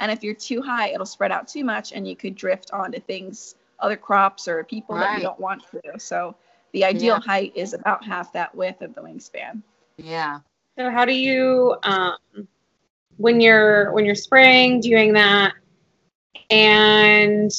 And 0.00 0.10
if 0.10 0.24
you're 0.24 0.34
too 0.34 0.60
high, 0.60 0.88
it'll 0.88 1.06
spread 1.06 1.30
out 1.30 1.46
too 1.48 1.64
much 1.64 1.92
and 1.92 2.06
you 2.06 2.16
could 2.16 2.34
drift 2.34 2.72
onto 2.72 2.98
things, 3.00 3.54
other 3.80 3.96
crops 3.96 4.48
or 4.48 4.64
people 4.64 4.96
that 4.96 5.16
we 5.16 5.22
don't 5.22 5.38
want 5.40 5.62
to. 5.70 5.98
So 5.98 6.34
the 6.72 6.84
ideal 6.84 7.14
Yeah. 7.14 7.20
height 7.20 7.52
is 7.54 7.72
about 7.72 8.04
half 8.04 8.32
that 8.32 8.54
width 8.54 8.82
of 8.82 8.94
the 8.94 9.00
wingspan. 9.00 9.62
Yeah. 9.96 10.40
So, 10.76 10.90
how 10.90 11.04
do 11.04 11.12
you, 11.12 11.76
um, 11.82 12.16
when 13.16 13.40
you're 13.40 13.92
when 13.92 14.04
you're 14.04 14.14
spraying, 14.14 14.80
doing 14.80 15.12
that, 15.14 15.54
and 16.50 17.50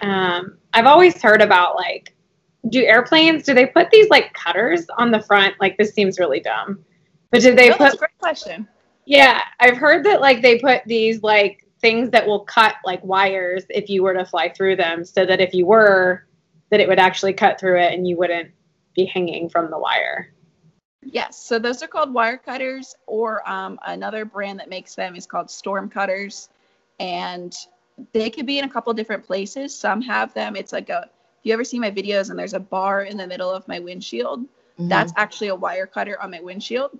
um, 0.00 0.56
I've 0.72 0.86
always 0.86 1.20
heard 1.20 1.42
about 1.42 1.76
like, 1.76 2.14
do 2.70 2.82
airplanes 2.82 3.44
do 3.44 3.52
they 3.52 3.66
put 3.66 3.90
these 3.90 4.08
like 4.08 4.32
cutters 4.32 4.86
on 4.96 5.10
the 5.10 5.20
front? 5.20 5.54
Like, 5.60 5.76
this 5.76 5.92
seems 5.92 6.18
really 6.18 6.40
dumb, 6.40 6.82
but 7.30 7.42
did 7.42 7.58
they 7.58 7.68
that's 7.68 7.78
put 7.78 7.94
a 7.94 7.96
great 7.98 8.18
question. 8.18 8.66
Yeah, 9.04 9.42
I've 9.60 9.76
heard 9.76 10.04
that 10.06 10.22
like 10.22 10.40
they 10.40 10.58
put 10.58 10.82
these 10.86 11.22
like 11.22 11.63
things 11.84 12.08
that 12.08 12.26
will 12.26 12.40
cut 12.40 12.76
like 12.82 13.04
wires 13.04 13.64
if 13.68 13.90
you 13.90 14.02
were 14.02 14.14
to 14.14 14.24
fly 14.24 14.48
through 14.48 14.74
them, 14.74 15.04
so 15.04 15.26
that 15.26 15.38
if 15.38 15.52
you 15.52 15.66
were, 15.66 16.26
that 16.70 16.80
it 16.80 16.88
would 16.88 16.98
actually 16.98 17.34
cut 17.34 17.60
through 17.60 17.78
it 17.78 17.92
and 17.92 18.08
you 18.08 18.16
wouldn't 18.16 18.50
be 18.96 19.04
hanging 19.04 19.50
from 19.50 19.70
the 19.70 19.78
wire. 19.78 20.32
Yes. 21.02 21.38
So 21.38 21.58
those 21.58 21.82
are 21.82 21.86
called 21.86 22.14
wire 22.14 22.38
cutters, 22.38 22.96
or 23.06 23.46
um, 23.46 23.78
another 23.86 24.24
brand 24.24 24.58
that 24.60 24.70
makes 24.70 24.94
them 24.94 25.14
is 25.14 25.26
called 25.26 25.50
storm 25.50 25.90
cutters. 25.90 26.48
And 27.00 27.54
they 28.14 28.30
could 28.30 28.46
be 28.46 28.58
in 28.58 28.64
a 28.64 28.68
couple 28.70 28.94
different 28.94 29.26
places. 29.26 29.76
Some 29.76 30.00
have 30.00 30.32
them. 30.32 30.56
It's 30.56 30.72
like 30.72 30.88
a, 30.88 31.02
if 31.02 31.42
you 31.42 31.52
ever 31.52 31.64
see 31.64 31.78
my 31.78 31.90
videos 31.90 32.30
and 32.30 32.38
there's 32.38 32.54
a 32.54 32.60
bar 32.60 33.02
in 33.02 33.18
the 33.18 33.26
middle 33.26 33.50
of 33.50 33.68
my 33.68 33.78
windshield, 33.78 34.40
Mhm. 34.80 34.88
that's 34.88 35.12
actually 35.16 35.48
a 35.48 35.54
wire 35.54 35.86
cutter 35.86 36.18
on 36.18 36.30
my 36.30 36.40
windshield. 36.40 36.98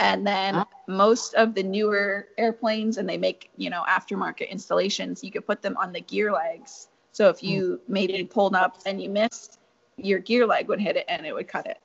And 0.00 0.26
then 0.26 0.56
Oh. 0.56 0.64
most 0.86 1.34
of 1.34 1.54
the 1.54 1.62
newer 1.62 2.28
airplanes, 2.38 2.96
and 2.96 3.08
they 3.08 3.18
make, 3.18 3.50
you 3.56 3.68
know, 3.68 3.84
aftermarket 3.86 4.48
installations, 4.48 5.22
you 5.22 5.30
could 5.30 5.46
put 5.46 5.60
them 5.60 5.76
on 5.76 5.92
the 5.92 6.00
gear 6.00 6.32
legs. 6.32 6.88
So 7.12 7.28
if 7.28 7.42
you 7.42 7.80
maybe 7.86 8.24
pulled 8.24 8.54
up 8.54 8.78
and 8.86 9.02
you 9.02 9.10
missed, 9.10 9.58
your 9.96 10.18
gear 10.18 10.46
leg 10.46 10.68
would 10.68 10.80
hit 10.80 10.96
it 10.96 11.04
and 11.08 11.26
it 11.26 11.34
would 11.34 11.48
cut 11.48 11.66
it. 11.66 11.78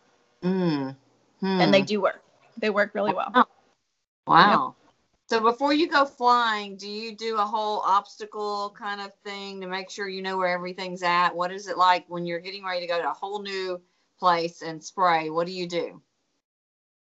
Mm. 0.43 0.95
Hmm. 1.41 1.61
And 1.61 1.73
they 1.73 1.81
do 1.81 1.99
work. 1.99 2.23
They 2.57 2.69
work 2.69 2.95
really 2.95 3.13
well. 3.13 3.31
Oh. 3.35 3.45
Wow. 4.27 4.75
So 5.27 5.41
before 5.41 5.73
you 5.73 5.89
go 5.89 6.05
flying, 6.05 6.77
do 6.77 6.87
you 6.87 7.15
do 7.15 7.37
a 7.37 7.45
whole 7.45 7.79
obstacle 7.79 8.73
kind 8.77 9.01
of 9.01 9.11
thing 9.25 9.59
to 9.61 9.67
make 9.67 9.89
sure 9.89 10.07
you 10.07 10.21
know 10.21 10.37
where 10.37 10.47
everything's 10.47 11.03
at? 11.03 11.35
What 11.35 11.51
is 11.51 11.67
it 11.67 11.77
like 11.77 12.05
when 12.07 12.25
you're 12.25 12.39
getting 12.39 12.63
ready 12.63 12.81
to 12.81 12.87
go 12.87 13.01
to 13.01 13.09
a 13.09 13.13
whole 13.13 13.41
new 13.41 13.81
place 14.19 14.61
and 14.61 14.81
spray? 14.81 15.29
What 15.29 15.47
do 15.47 15.53
you 15.53 15.67
do? 15.67 16.01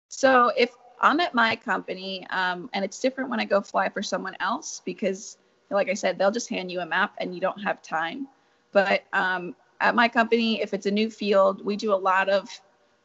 So 0.10 0.52
if 0.56 0.72
I'm 1.02 1.20
at 1.20 1.34
my 1.34 1.56
company, 1.56 2.26
um, 2.30 2.70
and 2.74 2.86
it's 2.86 3.00
different 3.00 3.30
when 3.30 3.40
I 3.40 3.46
go 3.46 3.60
fly 3.62 3.90
for 3.90 4.04
someone 4.04 4.36
else 4.40 4.82
because, 4.86 5.38
like 5.70 5.90
I 5.90 5.94
said, 5.96 6.18
they'll 6.18 6.32
just 6.32 6.50
hand 6.50 6.72
you 6.72 6.80
a 6.82 6.86
map 6.86 7.16
and 7.18 7.34
you 7.34 7.42
don't 7.42 7.62
have 7.62 7.82
time. 7.82 8.28
But 8.72 9.04
um, 9.12 9.56
at 9.82 9.96
my 9.96 10.08
company, 10.08 10.62
if 10.62 10.74
it's 10.74 10.86
a 10.86 10.92
new 10.92 11.10
field, 11.10 11.66
we 11.66 11.76
do 11.76 11.94
a 11.94 11.96
lot 11.96 12.30
of 12.30 12.50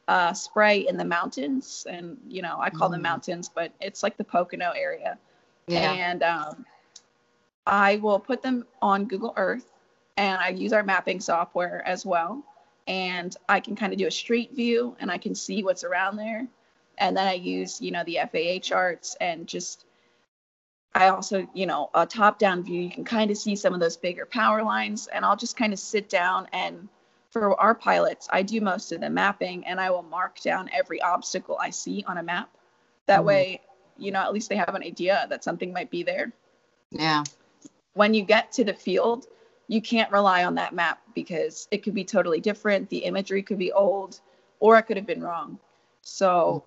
uh, 0.09 0.33
spray 0.35 0.87
in 0.87 0.97
the 0.97 1.05
mountains, 1.05 1.87
and 1.89 2.19
you 2.29 2.43
know 2.43 2.59
I 2.61 2.71
call 2.71 2.89
them 2.91 3.01
Mhm. 3.01 3.05
mountains, 3.05 3.49
but 3.49 3.73
it's 3.81 4.03
like 4.03 4.17
the 4.17 4.25
Pocono 4.25 4.73
area. 4.77 5.19
Yeah. 5.67 5.93
And 5.93 6.23
um, 6.23 6.65
I 7.67 7.97
will 7.97 8.21
put 8.21 8.43
them 8.43 8.67
on 8.81 9.07
Google 9.07 9.33
Earth, 9.37 9.73
and 10.17 10.39
I 10.41 10.51
use 10.51 10.73
our 10.73 10.83
mapping 10.83 11.21
software 11.21 11.83
as 11.87 12.07
well. 12.07 12.45
And 12.87 13.37
I 13.49 13.59
can 13.59 13.75
kind 13.75 13.93
of 13.93 13.99
do 13.99 14.07
a 14.07 14.11
street 14.11 14.53
view 14.53 14.97
and 15.01 15.11
I 15.11 15.19
can 15.19 15.35
see 15.35 15.65
what's 15.65 15.83
around 15.83 16.17
there. 16.17 16.47
And 16.99 17.17
then 17.17 17.27
I 17.27 17.35
use, 17.35 17.81
you 17.81 17.91
know, 17.91 18.05
the 18.05 18.19
FAA 18.19 18.61
charts 18.61 19.17
and 19.21 19.47
just, 19.47 19.85
I 20.95 21.09
also, 21.09 21.47
you 21.55 21.67
know, 21.67 21.91
a 21.95 22.07
top 22.07 22.39
down 22.39 22.63
view, 22.63 22.81
you 22.81 22.91
can 22.91 23.05
kind 23.05 23.31
of 23.31 23.37
see 23.37 23.55
some 23.57 23.75
of 23.75 23.81
those 23.81 23.97
bigger 23.97 24.27
power 24.27 24.63
lines. 24.63 25.09
And 25.09 25.25
I'll 25.25 25.37
just 25.37 25.57
kind 25.57 25.73
of 25.73 25.79
sit 25.79 26.09
down 26.09 26.49
and 26.53 26.89
for 27.31 27.59
our 27.61 27.75
pilots, 27.75 28.29
I 28.31 28.43
do 28.43 28.61
most 28.61 28.93
of 28.93 29.01
the 29.01 29.11
mapping 29.11 29.67
and 29.67 29.79
I 29.79 29.91
will 29.91 30.03
mark 30.03 30.41
down 30.41 30.71
every 30.73 31.03
obstacle 31.03 31.59
I 31.61 31.71
see 31.71 32.05
on 32.07 32.19
a 32.19 32.23
map. 32.23 32.49
That 33.07 33.21
Mhm. 33.21 33.25
way, 33.25 33.61
you 33.99 34.11
know, 34.11 34.21
at 34.21 34.33
least 34.33 34.49
they 34.49 34.57
have 34.57 34.75
an 34.75 34.83
idea 34.83 35.27
that 35.29 35.45
something 35.45 35.73
might 35.73 35.91
be 35.91 36.03
there 36.03 36.33
Yeah. 36.91 37.25
when 37.97 38.15
you 38.15 38.23
get 38.23 38.53
to 38.53 38.65
the 38.65 38.75
field, 38.75 39.27
you 39.69 39.81
can't 39.81 40.13
rely 40.13 40.45
on 40.45 40.55
that 40.55 40.75
map 40.75 41.01
because 41.15 41.67
it 41.71 41.83
could 41.83 41.95
be 41.95 42.05
totally 42.05 42.41
different. 42.41 42.89
The 42.91 42.99
imagery 42.99 43.43
could 43.43 43.59
be 43.59 43.73
old 43.73 44.21
or 44.61 44.79
it 44.79 44.85
could 44.85 44.97
have 44.97 45.07
been 45.07 45.23
wrong. 45.23 45.59
So 46.03 46.63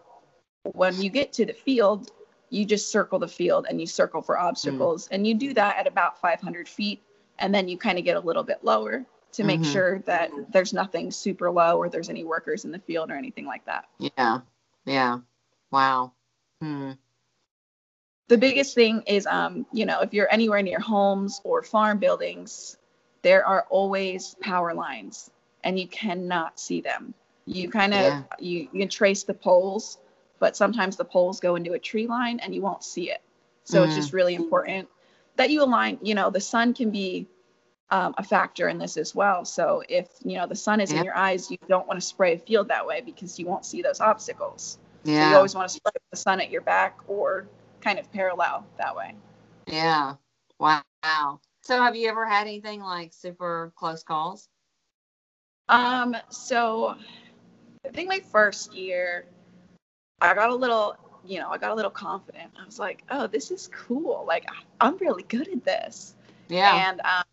when 0.64 1.02
you 1.02 1.10
get 1.10 1.34
to 1.34 1.46
the 1.46 1.54
field, 1.54 2.12
you 2.50 2.66
just 2.66 2.92
circle 2.92 3.20
the 3.20 3.28
field 3.28 3.68
and 3.70 3.80
you 3.80 3.88
circle 3.88 4.22
for 4.22 4.38
obstacles. 4.40 5.08
And 5.12 5.26
you 5.26 5.36
do 5.36 5.54
that 5.54 5.78
at 5.78 5.88
about 5.88 6.20
500 6.20 6.68
feet. 6.68 7.02
And 7.40 7.54
then 7.54 7.68
you 7.68 7.78
kind 7.78 7.98
of 7.98 8.04
get 8.06 8.18
a 8.18 8.20
little 8.20 8.44
bit 8.44 8.64
lower 8.64 9.06
to 9.34 9.44
make 9.44 9.62
Mhm. 9.62 9.72
sure 9.72 10.00
that 10.00 10.32
there's 10.52 10.74
nothing 10.74 11.12
super 11.12 11.52
low 11.52 11.78
or 11.78 11.90
there's 11.90 12.10
any 12.10 12.24
workers 12.24 12.66
in 12.66 12.72
the 12.72 12.80
field 12.80 13.12
or 13.12 13.16
anything 13.16 13.46
like 13.46 13.64
that. 13.66 13.86
Yeah. 14.00 14.42
Yeah. 14.86 15.20
Wow. 15.72 16.14
Hmm. 16.62 16.92
the 18.28 18.38
biggest 18.38 18.76
thing 18.76 19.02
is 19.08 19.26
um 19.26 19.66
you 19.72 19.86
know 19.86 20.02
if 20.02 20.14
you're 20.14 20.32
anywhere 20.32 20.62
near 20.62 20.80
homes 20.80 21.42
or 21.44 21.64
farm 21.64 21.98
buildings 21.98 22.78
there 23.24 23.46
are 23.46 23.66
always 23.70 24.36
power 24.42 24.74
lines 24.74 25.32
and 25.64 25.80
you 25.80 25.88
cannot 25.88 26.60
see 26.60 26.80
them 26.82 27.14
you 27.46 27.70
kind 27.70 27.94
of 27.94 28.02
Yeah. 28.02 28.24
you, 28.40 28.70
you 28.72 28.80
can 28.82 28.90
trace 28.90 29.24
the 29.24 29.34
poles 29.34 29.98
but 30.40 30.56
sometimes 30.58 30.96
the 30.98 31.06
poles 31.06 31.40
go 31.40 31.56
into 31.56 31.74
a 31.74 31.80
tree 31.80 32.08
line 32.08 32.40
and 32.40 32.54
you 32.56 32.62
won't 32.62 32.84
see 32.84 33.12
it 33.12 33.22
so 33.64 33.84
it's 33.84 33.94
Mhm. 33.94 33.98
just 33.98 34.14
really 34.14 34.36
important 34.36 34.88
that 35.36 35.50
you 35.50 35.64
align 35.64 36.00
you 36.02 36.16
know 36.16 36.30
the 36.30 36.42
sun 36.42 36.74
can 36.74 36.90
be 36.92 37.28
um, 37.92 38.14
a 38.18 38.24
factor 38.24 38.68
in 38.70 38.78
this 38.78 38.98
as 38.98 39.16
well 39.16 39.46
so 39.46 39.82
if 39.90 40.08
you 40.24 40.38
know 40.38 40.46
the 40.48 40.56
sun 40.56 40.80
is 40.80 40.92
Yeah. 40.92 41.00
in 41.00 41.04
your 41.06 41.18
eyes 41.18 41.50
you 41.50 41.58
don't 41.68 41.88
want 41.88 42.00
to 42.00 42.06
spray 42.06 42.34
a 42.36 42.38
field 42.40 42.68
that 42.70 42.86
way 42.86 43.02
because 43.02 43.40
you 43.40 43.46
won't 43.46 43.66
see 43.66 43.82
those 43.82 44.00
obstacles 44.00 44.78
so 45.06 45.12
you 45.30 45.36
always 45.36 45.56
want 45.56 45.68
to 45.70 45.74
spray 45.74 45.92
the 46.12 46.18
sun 46.18 46.40
at 46.40 46.52
your 46.52 46.62
back 46.62 47.00
or 47.08 47.48
kind 47.82 47.98
of 47.98 48.12
parallel 48.12 48.66
that 48.78 48.96
way. 48.96 49.16
Yeah. 49.68 50.16
Wow. 50.60 50.84
So 51.62 51.82
have 51.82 51.96
you 51.96 52.10
ever 52.10 52.26
had 52.26 52.48
anything 52.48 52.82
like 52.82 53.14
super 53.14 53.72
close 53.76 54.04
calls? 54.04 54.50
Um, 55.70 56.16
so 56.30 56.96
I 57.86 57.90
think 57.90 58.10
my 58.10 58.20
first 58.32 58.74
year, 58.74 59.26
I 60.22 60.34
got 60.34 60.50
a 60.50 60.56
little, 60.56 60.96
you 61.26 61.40
know, 61.40 61.50
I 61.50 61.58
got 61.58 61.72
a 61.72 61.76
little 61.76 61.92
confident. 61.92 62.52
I 62.60 62.66
was 62.66 62.80
like, 62.80 63.04
oh, 63.10 63.28
this 63.28 63.52
is 63.52 63.70
cool. 63.74 64.26
Like, 64.28 64.46
I'm 64.82 64.98
really 64.98 65.24
good 65.24 65.48
at 65.48 65.64
this. 65.64 66.16
Yeah. 66.48 66.90
And, 66.90 67.02
um, 67.02 67.24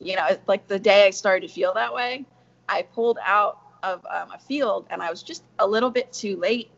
you 0.00 0.16
know, 0.16 0.36
like 0.46 0.66
the 0.66 0.78
day 0.78 1.06
I 1.06 1.10
started 1.10 1.46
to 1.46 1.52
feel 1.52 1.74
that 1.74 1.92
way, 1.92 2.24
I 2.68 2.82
pulled 2.82 3.18
out 3.24 3.58
of 3.82 4.04
um, 4.06 4.30
a 4.32 4.38
field 4.38 4.86
and 4.90 5.02
I 5.02 5.10
was 5.10 5.22
just 5.22 5.42
a 5.58 5.66
little 5.66 5.90
bit 5.90 6.12
too 6.12 6.36
late. 6.36 6.70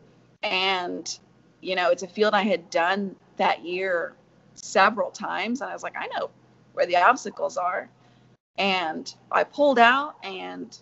And, 0.43 1.19
you 1.61 1.77
know, 1.77 1.91
it's 1.91 2.03
a 2.03 2.09
field 2.09 2.35
I 2.35 2.43
had 2.43 2.69
done 2.71 3.17
that 3.37 3.65
year 3.65 4.15
several 4.55 5.11
times. 5.11 5.61
And 5.61 5.71
I 5.71 5.73
was 5.73 5.83
like, 5.83 5.95
I 5.97 6.07
know 6.19 6.31
where 6.73 6.87
the 6.87 6.97
obstacles 6.97 7.57
are. 7.57 7.89
And 8.57 9.13
I 9.33 9.45
pulled 9.45 9.79
out 9.79 10.17
and 10.23 10.77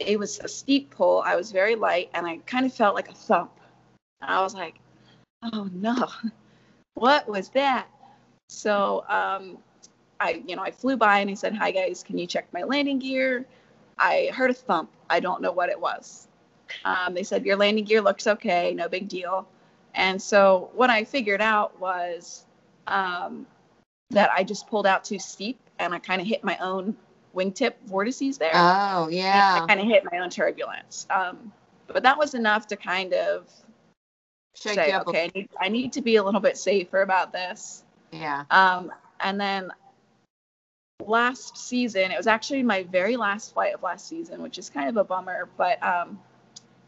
it 0.00 0.18
was 0.18 0.38
a 0.40 0.48
steep 0.48 0.90
pull. 0.90 1.22
I 1.24 1.36
was 1.36 1.52
very 1.52 1.76
light 1.76 2.10
and 2.14 2.26
I 2.26 2.38
kind 2.38 2.66
of 2.66 2.72
felt 2.72 2.94
like 2.94 3.10
a 3.10 3.14
thump. 3.14 3.52
And 4.20 4.30
I 4.30 4.42
was 4.42 4.54
like, 4.54 4.76
oh 5.52 5.68
no, 5.72 6.08
what 6.94 7.28
was 7.28 7.48
that? 7.50 7.88
So 8.48 9.04
um, 9.08 9.58
I, 10.18 10.42
you 10.46 10.56
know, 10.56 10.62
I 10.62 10.70
flew 10.70 10.96
by 10.96 11.20
and 11.20 11.30
I 11.30 11.34
said, 11.34 11.54
hi 11.54 11.70
guys, 11.70 12.02
can 12.02 12.18
you 12.18 12.26
check 12.26 12.52
my 12.52 12.62
landing 12.62 12.98
gear? 12.98 13.46
I 13.98 14.30
heard 14.32 14.50
a 14.50 14.54
thump. 14.54 14.90
I 15.08 15.20
don't 15.20 15.42
know 15.42 15.52
what 15.52 15.68
it 15.68 15.78
was. 15.78 16.26
Um, 16.84 17.14
they 17.14 17.22
said, 17.22 17.44
your 17.44 17.56
landing 17.56 17.84
gear 17.84 18.00
looks 18.00 18.26
okay, 18.26 18.72
no 18.74 18.88
big 18.88 19.08
deal. 19.08 19.46
And 19.94 20.20
so 20.20 20.70
what 20.74 20.88
I 20.88 21.04
figured 21.04 21.40
out 21.40 21.78
was 21.80 22.44
um, 22.86 23.46
that 24.10 24.30
I 24.34 24.44
just 24.44 24.68
pulled 24.68 24.86
out 24.86 25.04
too 25.04 25.18
steep 25.18 25.58
and 25.78 25.94
I 25.94 25.98
kind 25.98 26.20
of 26.20 26.26
hit 26.26 26.44
my 26.44 26.56
own 26.58 26.96
wingtip 27.34 27.74
vortices 27.86 28.38
there. 28.38 28.52
Oh, 28.54 29.08
yeah. 29.08 29.60
I 29.62 29.66
kind 29.66 29.80
of 29.80 29.86
hit 29.86 30.04
my 30.10 30.18
own 30.18 30.30
turbulence. 30.30 31.06
Um, 31.10 31.52
but 31.86 32.02
that 32.02 32.18
was 32.18 32.34
enough 32.34 32.66
to 32.68 32.76
kind 32.76 33.12
of 33.14 33.48
Shake 34.54 34.74
say, 34.74 34.96
okay, 34.96 35.24
I 35.24 35.30
need, 35.38 35.48
I 35.60 35.68
need 35.68 35.92
to 35.94 36.02
be 36.02 36.16
a 36.16 36.22
little 36.22 36.40
bit 36.40 36.56
safer 36.56 37.02
about 37.02 37.32
this. 37.32 37.84
Yeah. 38.12 38.44
Um, 38.50 38.92
and 39.20 39.40
then 39.40 39.72
last 41.06 41.56
season, 41.56 42.10
it 42.10 42.16
was 42.16 42.26
actually 42.26 42.62
my 42.62 42.82
very 42.84 43.16
last 43.16 43.52
flight 43.52 43.74
of 43.74 43.82
last 43.82 44.08
season, 44.08 44.42
which 44.42 44.58
is 44.58 44.70
kind 44.70 44.88
of 44.88 44.96
a 44.96 45.04
bummer, 45.04 45.48
but 45.56 45.82
um, 45.82 46.18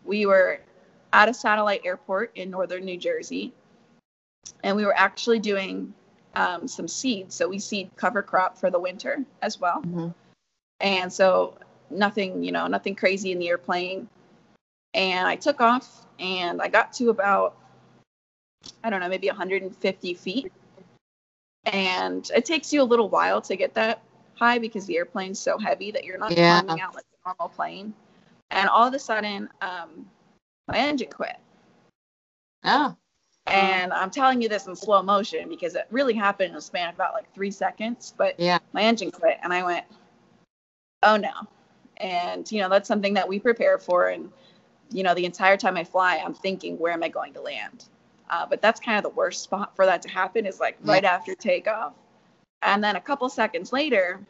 we 0.05 0.27
were 0.27 0.61
at 1.13 1.29
a 1.29 1.35
satellite 1.35 1.83
airport 1.85 2.33
in 2.35 2.51
northern 2.51 2.85
New 2.85 2.97
Jersey, 2.97 3.53
and 4.63 4.77
we 4.77 4.85
were 4.85 4.97
actually 4.97 5.39
doing 5.39 5.93
um, 6.35 6.67
some 6.67 6.89
seed. 6.89 7.33
So 7.33 7.49
we 7.49 7.59
seed 7.59 7.91
cover 7.97 8.23
crop 8.23 8.57
for 8.57 8.71
the 8.71 8.79
winter 8.79 9.25
as 9.43 9.61
well. 9.61 9.83
Mhm. 9.83 10.15
And 10.83 11.13
so 11.13 11.57
nothing, 11.91 12.43
you 12.43 12.53
know, 12.53 12.67
nothing 12.67 12.95
crazy 12.95 13.33
in 13.33 13.39
the 13.39 13.49
airplane. 13.49 14.09
And 14.95 15.27
I 15.27 15.37
took 15.37 15.61
off 15.61 16.07
and 16.19 16.61
I 16.61 16.69
got 16.69 16.93
to 16.95 17.11
about, 17.11 17.57
I 18.85 18.91
don't 18.91 19.01
know, 19.01 19.09
maybe 19.09 19.29
150 19.29 20.15
feet. 20.15 20.53
And 21.65 22.29
it 22.35 22.45
takes 22.45 22.73
you 22.73 22.83
a 22.83 22.85
little 22.85 23.09
while 23.09 23.41
to 23.43 23.57
get 23.57 23.73
that 23.75 24.03
high 24.35 24.59
because 24.59 24.85
the 24.87 24.97
airplane's 24.97 25.39
so 25.39 25.57
heavy 25.57 25.93
that 25.93 26.05
you're 26.05 26.19
not 26.19 26.37
Yeah. 26.37 26.61
climbing 26.61 26.83
out 26.83 26.95
like 26.95 27.05
a 27.25 27.29
normal 27.29 27.49
plane. 27.49 27.95
And 28.51 28.69
all 28.69 28.87
of 28.87 28.93
a 28.93 28.99
sudden, 28.99 29.49
um, 29.63 30.11
my 30.69 30.79
engine 30.79 31.11
quit. 31.11 31.37
Oh. 32.65 32.97
And 33.47 33.93
I'm 33.93 34.11
telling 34.11 34.41
you 34.41 34.49
this 34.49 34.67
in 34.67 34.77
slow 34.77 35.03
motion 35.03 35.49
because 35.49 35.75
it 35.75 35.87
really 35.91 36.15
happened 36.15 36.51
in 36.51 36.57
a 36.57 36.61
span 36.61 36.89
of 36.89 36.95
about 36.95 37.15
like 37.15 37.33
three 37.35 37.51
seconds. 37.51 38.15
But 38.17 38.39
Yeah. 38.39 38.59
my 38.73 38.83
engine 38.83 39.11
quit, 39.11 39.39
and 39.43 39.53
I 39.53 39.63
went, 39.63 39.85
"Oh 41.03 41.17
no!" 41.17 41.33
And 41.99 42.51
you 42.51 42.61
know 42.61 42.69
that's 42.69 42.89
something 42.89 43.15
that 43.15 43.29
we 43.29 43.39
prepare 43.39 43.79
for. 43.79 44.09
And 44.09 44.31
you 44.91 45.03
know 45.03 45.15
the 45.15 45.25
entire 45.25 45.57
time 45.57 45.77
I 45.77 45.85
fly, 45.85 46.23
I'm 46.25 46.35
thinking, 46.35 46.79
"Where 46.79 46.93
am 46.93 47.03
I 47.03 47.09
going 47.09 47.33
to 47.35 47.41
land?" 47.41 47.87
Uh, 48.31 48.47
but 48.47 48.63
that's 48.63 48.81
kind 48.81 48.97
of 48.97 49.03
the 49.03 49.17
worst 49.17 49.43
spot 49.43 49.77
for 49.77 49.85
that 49.87 50.03
to 50.03 50.09
happen 50.09 50.47
is 50.47 50.59
like 50.61 50.79
right 50.85 51.05
after 51.05 51.35
takeoff. 51.35 51.93
And 52.63 52.83
then 52.83 52.97
a 52.97 53.01
couple 53.01 53.29
seconds 53.29 53.73
later, 53.73 54.21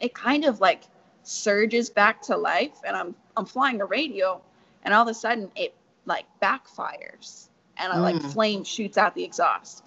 it 0.00 0.14
kind 0.14 0.44
of 0.44 0.60
like 0.60 0.84
surges 1.22 1.90
back 1.90 2.20
to 2.22 2.36
life, 2.36 2.78
and 2.86 2.96
I'm 2.96 3.14
I'm 3.36 3.46
flying 3.46 3.80
a 3.80 3.86
radial, 3.86 4.44
and 4.84 4.92
all 4.94 5.02
of 5.02 5.08
a 5.08 5.14
sudden 5.14 5.50
it 5.56 5.74
like 6.06 6.26
backfires 6.42 7.48
and 7.78 7.92
a 7.92 8.00
like 8.00 8.16
Mm. 8.16 8.32
flame 8.32 8.64
shoots 8.64 8.98
out 8.98 9.14
the 9.14 9.24
exhaust. 9.24 9.84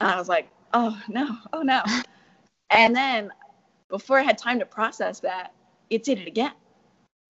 And 0.00 0.10
I 0.10 0.18
was 0.18 0.28
like, 0.28 0.48
oh 0.74 1.00
no, 1.08 1.36
oh 1.52 1.62
no. 1.62 1.82
and 2.70 2.94
then 2.94 3.32
before 3.88 4.18
I 4.18 4.22
had 4.22 4.38
time 4.38 4.58
to 4.58 4.66
process 4.66 5.20
that, 5.20 5.52
it 5.90 6.02
did 6.02 6.18
it 6.18 6.26
again. 6.26 6.52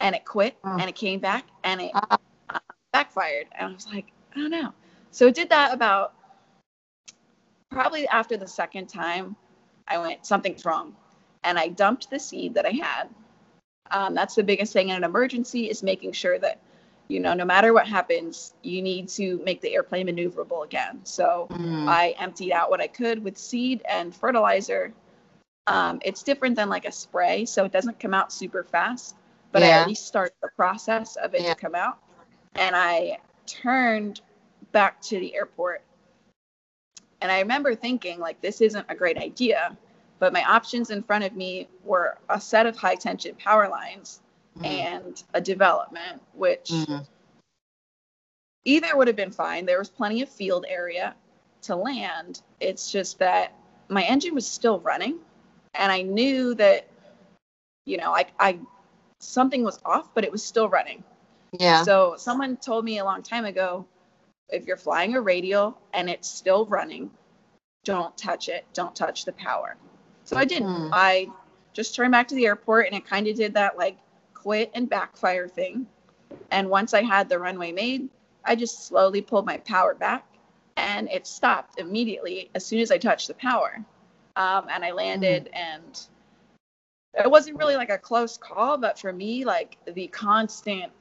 And 0.00 0.14
it 0.14 0.24
quit 0.24 0.56
and 0.80 0.88
it 0.88 0.94
came 0.94 1.20
back 1.20 1.46
and 1.64 1.80
it 1.80 1.90
Ah. 1.94 2.18
uh, 2.50 2.58
backfired. 2.92 3.46
And 3.58 3.70
I 3.70 3.72
was 3.74 3.86
like, 3.86 4.12
I 4.34 4.40
don't 4.40 4.50
know. 4.50 4.72
So 5.10 5.26
it 5.26 5.34
did 5.34 5.48
that 5.50 5.72
about 5.72 6.12
probably 7.70 8.06
after 8.08 8.36
the 8.36 8.46
second 8.46 8.86
time, 8.88 9.36
I 9.88 9.98
went, 9.98 10.26
something's 10.26 10.64
wrong. 10.64 10.94
And 11.44 11.58
I 11.58 11.68
dumped 11.68 12.10
the 12.10 12.18
seed 12.18 12.54
that 12.54 12.66
I 12.66 12.70
had. 12.70 13.08
Um, 13.90 14.14
that's 14.14 14.34
the 14.34 14.42
biggest 14.42 14.72
thing 14.72 14.88
in 14.90 14.96
an 14.96 15.04
emergency 15.04 15.70
is 15.70 15.82
making 15.82 16.12
sure 16.12 16.38
that 16.40 16.60
you 17.08 17.20
know 17.20 17.34
no 17.34 17.44
matter 17.44 17.72
what 17.72 17.86
happens 17.86 18.52
you 18.62 18.82
need 18.82 19.08
to 19.10 19.40
make 19.44 19.60
the 19.60 19.72
airplane 19.72 20.08
maneuverable 20.08 20.64
again 20.64 20.98
so 21.04 21.46
Mm. 21.52 21.86
i 21.88 22.16
emptied 22.18 22.50
out 22.50 22.68
what 22.68 22.80
i 22.80 22.88
could 22.88 23.22
with 23.22 23.38
seed 23.38 23.80
and 23.88 24.12
fertilizer 24.12 24.92
um, 25.66 26.00
it's 26.04 26.22
different 26.22 26.56
than 26.56 26.68
like 26.68 26.84
a 26.86 26.92
spray 26.92 27.44
so 27.44 27.64
it 27.64 27.72
doesn't 27.72 27.98
come 27.98 28.14
out 28.14 28.32
super 28.32 28.62
fast 28.64 29.16
but 29.52 29.62
i 29.62 29.70
at 29.70 29.86
least 29.86 30.06
start 30.06 30.32
the 30.42 30.48
process 30.56 31.16
of 31.16 31.34
it 31.34 31.42
Yeah. 31.42 31.54
to 31.54 31.60
come 31.60 31.74
out 31.74 31.98
and 32.54 32.74
i 32.76 33.18
turned 33.46 34.20
back 34.72 35.00
to 35.02 35.18
the 35.18 35.34
airport 35.34 35.82
and 37.20 37.30
i 37.32 37.40
remember 37.40 37.74
thinking 37.74 38.18
like 38.20 38.40
this 38.40 38.60
isn't 38.60 38.86
a 38.88 38.94
great 38.94 39.18
idea 39.18 39.76
but 40.18 40.32
my 40.32 40.42
options 40.44 40.90
in 40.90 41.02
front 41.02 41.24
of 41.24 41.34
me 41.36 41.68
were 41.84 42.16
a 42.30 42.40
set 42.40 42.66
of 42.66 42.76
high 42.76 42.94
tension 42.94 43.34
power 43.36 43.68
lines 43.68 44.20
Mm. 44.58 44.64
and 44.64 45.22
a 45.34 45.40
development, 45.42 46.22
which 46.32 46.70
Mm. 46.70 47.06
either 48.64 48.96
would 48.96 49.06
have 49.06 49.16
been 49.16 49.30
fine. 49.30 49.66
There 49.66 49.78
was 49.78 49.90
plenty 49.90 50.22
of 50.22 50.30
field 50.30 50.64
area 50.66 51.14
to 51.62 51.76
land. 51.76 52.40
It's 52.60 52.90
just 52.90 53.18
that 53.18 53.52
my 53.88 54.02
engine 54.04 54.34
was 54.34 54.46
still 54.46 54.80
running 54.80 55.18
and 55.78 55.92
I 55.92 56.02
knew 56.02 56.54
that, 56.54 56.88
you 57.84 57.96
know, 57.96 58.12
I, 58.14 58.26
I 58.38 58.58
something 59.20 59.62
was 59.62 59.78
off, 59.84 60.14
but 60.14 60.24
it 60.24 60.32
was 60.32 60.44
still 60.44 60.68
running. 60.68 61.02
Yeah. 61.58 61.82
So 61.82 62.14
someone 62.18 62.56
told 62.56 62.84
me 62.84 62.98
a 62.98 63.04
long 63.04 63.22
time 63.22 63.44
ago, 63.44 63.86
if 64.48 64.66
you're 64.66 64.76
flying 64.76 65.14
a 65.14 65.20
radial 65.20 65.78
and 65.92 66.08
it's 66.08 66.28
still 66.28 66.66
running, 66.66 67.10
don't 67.84 68.16
touch 68.16 68.48
it. 68.48 68.66
Don't 68.74 68.94
touch 68.94 69.24
the 69.24 69.32
power. 69.32 69.76
So 70.24 70.36
I 70.36 70.44
didn't. 70.44 70.68
Hmm. 70.68 70.90
I 70.92 71.28
just 71.72 71.94
turned 71.94 72.12
back 72.12 72.28
to 72.28 72.34
the 72.34 72.46
airport 72.46 72.86
and 72.86 72.96
it 72.96 73.06
kind 73.06 73.26
of 73.28 73.36
did 73.36 73.54
that 73.54 73.76
like 73.76 73.96
quit 74.34 74.70
and 74.74 74.88
backfire 74.88 75.48
thing. 75.48 75.86
And 76.50 76.68
once 76.68 76.94
I 76.94 77.02
had 77.02 77.28
the 77.28 77.38
runway 77.38 77.72
made, 77.72 78.08
I 78.44 78.54
just 78.56 78.86
slowly 78.86 79.20
pulled 79.20 79.46
my 79.46 79.58
power 79.58 79.94
back 79.94 80.26
and 80.76 81.08
it 81.10 81.26
stopped 81.26 81.78
immediately 81.80 82.50
as 82.54 82.64
soon 82.64 82.80
as 82.80 82.90
I 82.90 82.98
touched 82.98 83.28
the 83.28 83.34
power. 83.34 83.84
Um, 84.36 84.66
and 84.70 84.84
I 84.84 84.92
landed 84.92 85.48
and 85.54 86.00
it 87.14 87.30
wasn't 87.30 87.58
really 87.58 87.76
like 87.76 87.90
a 87.90 87.98
close 87.98 88.36
call, 88.36 88.76
but 88.76 88.98
for 88.98 89.12
me, 89.12 89.44
like 89.44 89.78
the 89.86 90.06
constant, 90.08 90.92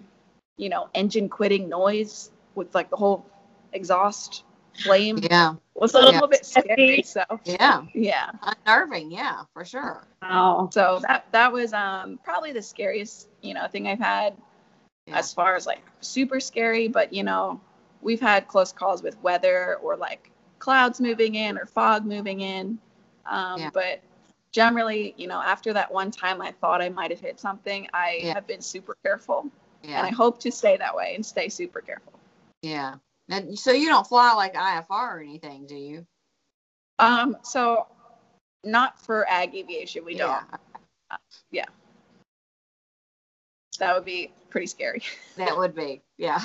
you 0.58 0.70
know, 0.70 0.90
engine 0.94 1.28
quitting 1.28 1.68
noise 1.68 2.32
with 2.56 2.74
like 2.74 2.90
the 2.90 2.96
whole 2.96 3.26
exhaust 3.74 4.44
flame 4.84 5.20
Yeah. 5.22 5.56
was 5.74 5.94
a 5.94 6.00
little 6.00 6.14
Yeah. 6.14 6.28
bit 6.28 6.46
scary. 6.46 7.02
So 7.02 7.24
Yeah. 7.44 7.84
yeah. 7.94 8.32
Unnerving. 8.66 9.12
Yeah, 9.12 9.44
for 9.54 9.66
sure. 9.66 10.08
Wow. 10.22 10.70
So 10.72 11.00
that 11.02 11.26
that 11.32 11.52
was 11.52 11.74
um 11.74 12.20
probably 12.24 12.54
the 12.54 12.62
scariest, 12.62 13.28
you 13.42 13.54
know, 13.54 13.68
thing 13.68 13.88
I've 13.88 14.00
had 14.00 14.38
Yeah. 15.08 15.18
as 15.18 15.34
far 15.34 15.58
as 15.58 15.66
like 15.66 15.82
super 16.00 16.40
scary, 16.40 16.88
but 16.88 17.12
you 17.12 17.24
know, 17.24 17.60
we've 18.02 18.22
had 18.22 18.48
close 18.48 18.72
calls 18.72 19.04
with 19.04 19.22
weather 19.22 19.76
or 19.84 19.98
like 19.98 20.32
clouds 20.60 21.02
moving 21.02 21.36
in 21.36 21.58
or 21.58 21.66
fog 21.66 22.06
moving 22.06 22.40
in. 22.40 22.80
Um, 23.26 23.60
Yeah. 23.60 23.70
But 23.74 24.02
generally, 24.52 25.14
you 25.18 25.28
know, 25.28 25.42
after 25.42 25.74
that 25.74 25.92
one 25.92 26.12
time 26.12 26.42
I 26.42 26.52
thought 26.52 26.82
I 26.82 26.90
might 26.90 27.12
have 27.12 27.20
hit 27.20 27.40
something, 27.40 27.88
I 27.94 28.20
Yeah. 28.24 28.34
have 28.34 28.48
been 28.48 28.62
super 28.62 28.96
careful. 29.04 29.50
Yeah. 29.84 30.00
And 30.00 30.08
I 30.08 30.10
hope 30.12 30.40
to 30.42 30.52
stay 30.52 30.78
that 30.78 30.96
way 30.96 31.14
and 31.16 31.26
stay 31.26 31.50
super 31.50 31.82
careful. 31.82 32.14
Yeah. 32.62 32.96
And 33.30 33.58
so 33.58 33.72
you 33.72 33.88
don't 33.88 34.08
fly 34.08 34.34
like 34.34 34.54
IFR 34.56 35.16
or 35.16 35.20
anything, 35.20 35.68
do 35.68 35.76
you? 35.76 36.08
Um, 37.00 37.38
so 37.44 37.88
not 38.64 39.00
for 39.00 39.28
ag 39.30 39.56
aviation, 39.56 40.06
we 40.06 40.16
don't. 40.16 40.44
Yeah. 41.52 41.66
That 43.80 43.94
would 43.96 44.06
be 44.06 44.32
pretty 44.50 44.68
scary. 44.68 45.02
That 45.38 45.58
would 45.58 45.76
be. 45.76 46.02
Yeah. 46.18 46.40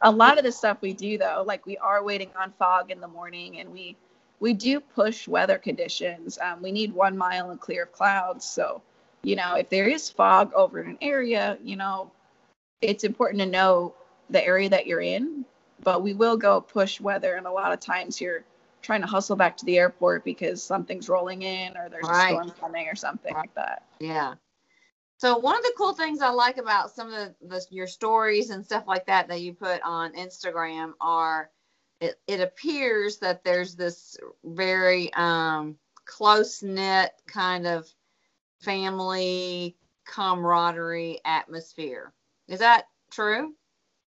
a 0.00 0.10
lot 0.10 0.36
of 0.36 0.44
the 0.44 0.50
stuff 0.50 0.78
we 0.80 0.92
do 0.92 1.16
though 1.16 1.44
like 1.46 1.64
we 1.64 1.76
are 1.78 2.02
waiting 2.02 2.30
on 2.36 2.52
fog 2.58 2.90
in 2.90 3.00
the 3.00 3.06
morning 3.06 3.60
and 3.60 3.72
we 3.72 3.96
we 4.42 4.52
do 4.52 4.80
push 4.80 5.28
weather 5.28 5.56
conditions 5.56 6.38
um, 6.42 6.60
we 6.60 6.72
need 6.72 6.92
one 6.92 7.16
mile 7.16 7.50
and 7.50 7.60
clear 7.60 7.84
of 7.84 7.92
clouds 7.92 8.44
so 8.44 8.82
you 9.22 9.36
know 9.36 9.54
if 9.54 9.68
there 9.70 9.86
is 9.88 10.10
fog 10.10 10.52
over 10.54 10.80
an 10.80 10.98
area 11.00 11.56
you 11.62 11.76
know 11.76 12.10
it's 12.80 13.04
important 13.04 13.40
to 13.40 13.46
know 13.46 13.94
the 14.30 14.44
area 14.44 14.68
that 14.68 14.86
you're 14.86 15.00
in 15.00 15.44
but 15.84 16.02
we 16.02 16.12
will 16.12 16.36
go 16.36 16.60
push 16.60 17.00
weather 17.00 17.36
and 17.36 17.46
a 17.46 17.50
lot 17.50 17.72
of 17.72 17.80
times 17.80 18.20
you're 18.20 18.44
trying 18.82 19.00
to 19.00 19.06
hustle 19.06 19.36
back 19.36 19.56
to 19.56 19.64
the 19.64 19.78
airport 19.78 20.24
because 20.24 20.60
something's 20.60 21.08
rolling 21.08 21.42
in 21.42 21.76
or 21.76 21.88
there's 21.88 22.08
Right. 22.08 22.32
a 22.32 22.34
storm 22.34 22.50
coming 22.60 22.88
or 22.88 22.96
something 22.96 23.34
like 23.34 23.54
that 23.54 23.84
yeah. 24.02 24.34
So 25.18 25.38
one 25.38 25.56
of 25.56 25.62
the 25.62 25.72
cool 25.78 25.94
things 25.94 26.20
I 26.20 26.30
like 26.30 26.56
about 26.56 26.90
some 26.90 27.06
of 27.06 27.12
the, 27.14 27.46
the 27.46 27.64
your 27.70 27.86
stories 27.86 28.50
and 28.50 28.64
stuff 28.64 28.88
like 28.88 29.06
that 29.06 29.28
that 29.28 29.40
you 29.40 29.52
put 29.52 29.80
on 29.82 30.14
Instagram 30.14 30.94
are 31.00 31.48
it, 32.02 32.18
it 32.26 32.40
appears 32.40 33.18
that 33.18 33.44
there's 33.44 33.76
this 33.76 34.16
very 34.44 35.12
um, 35.14 35.76
close 36.04 36.60
knit 36.60 37.12
kind 37.28 37.64
of 37.64 37.88
family 38.60 39.76
camaraderie 40.04 41.20
atmosphere. 41.24 42.12
Is 42.48 42.58
that 42.58 42.88
true? 43.10 43.54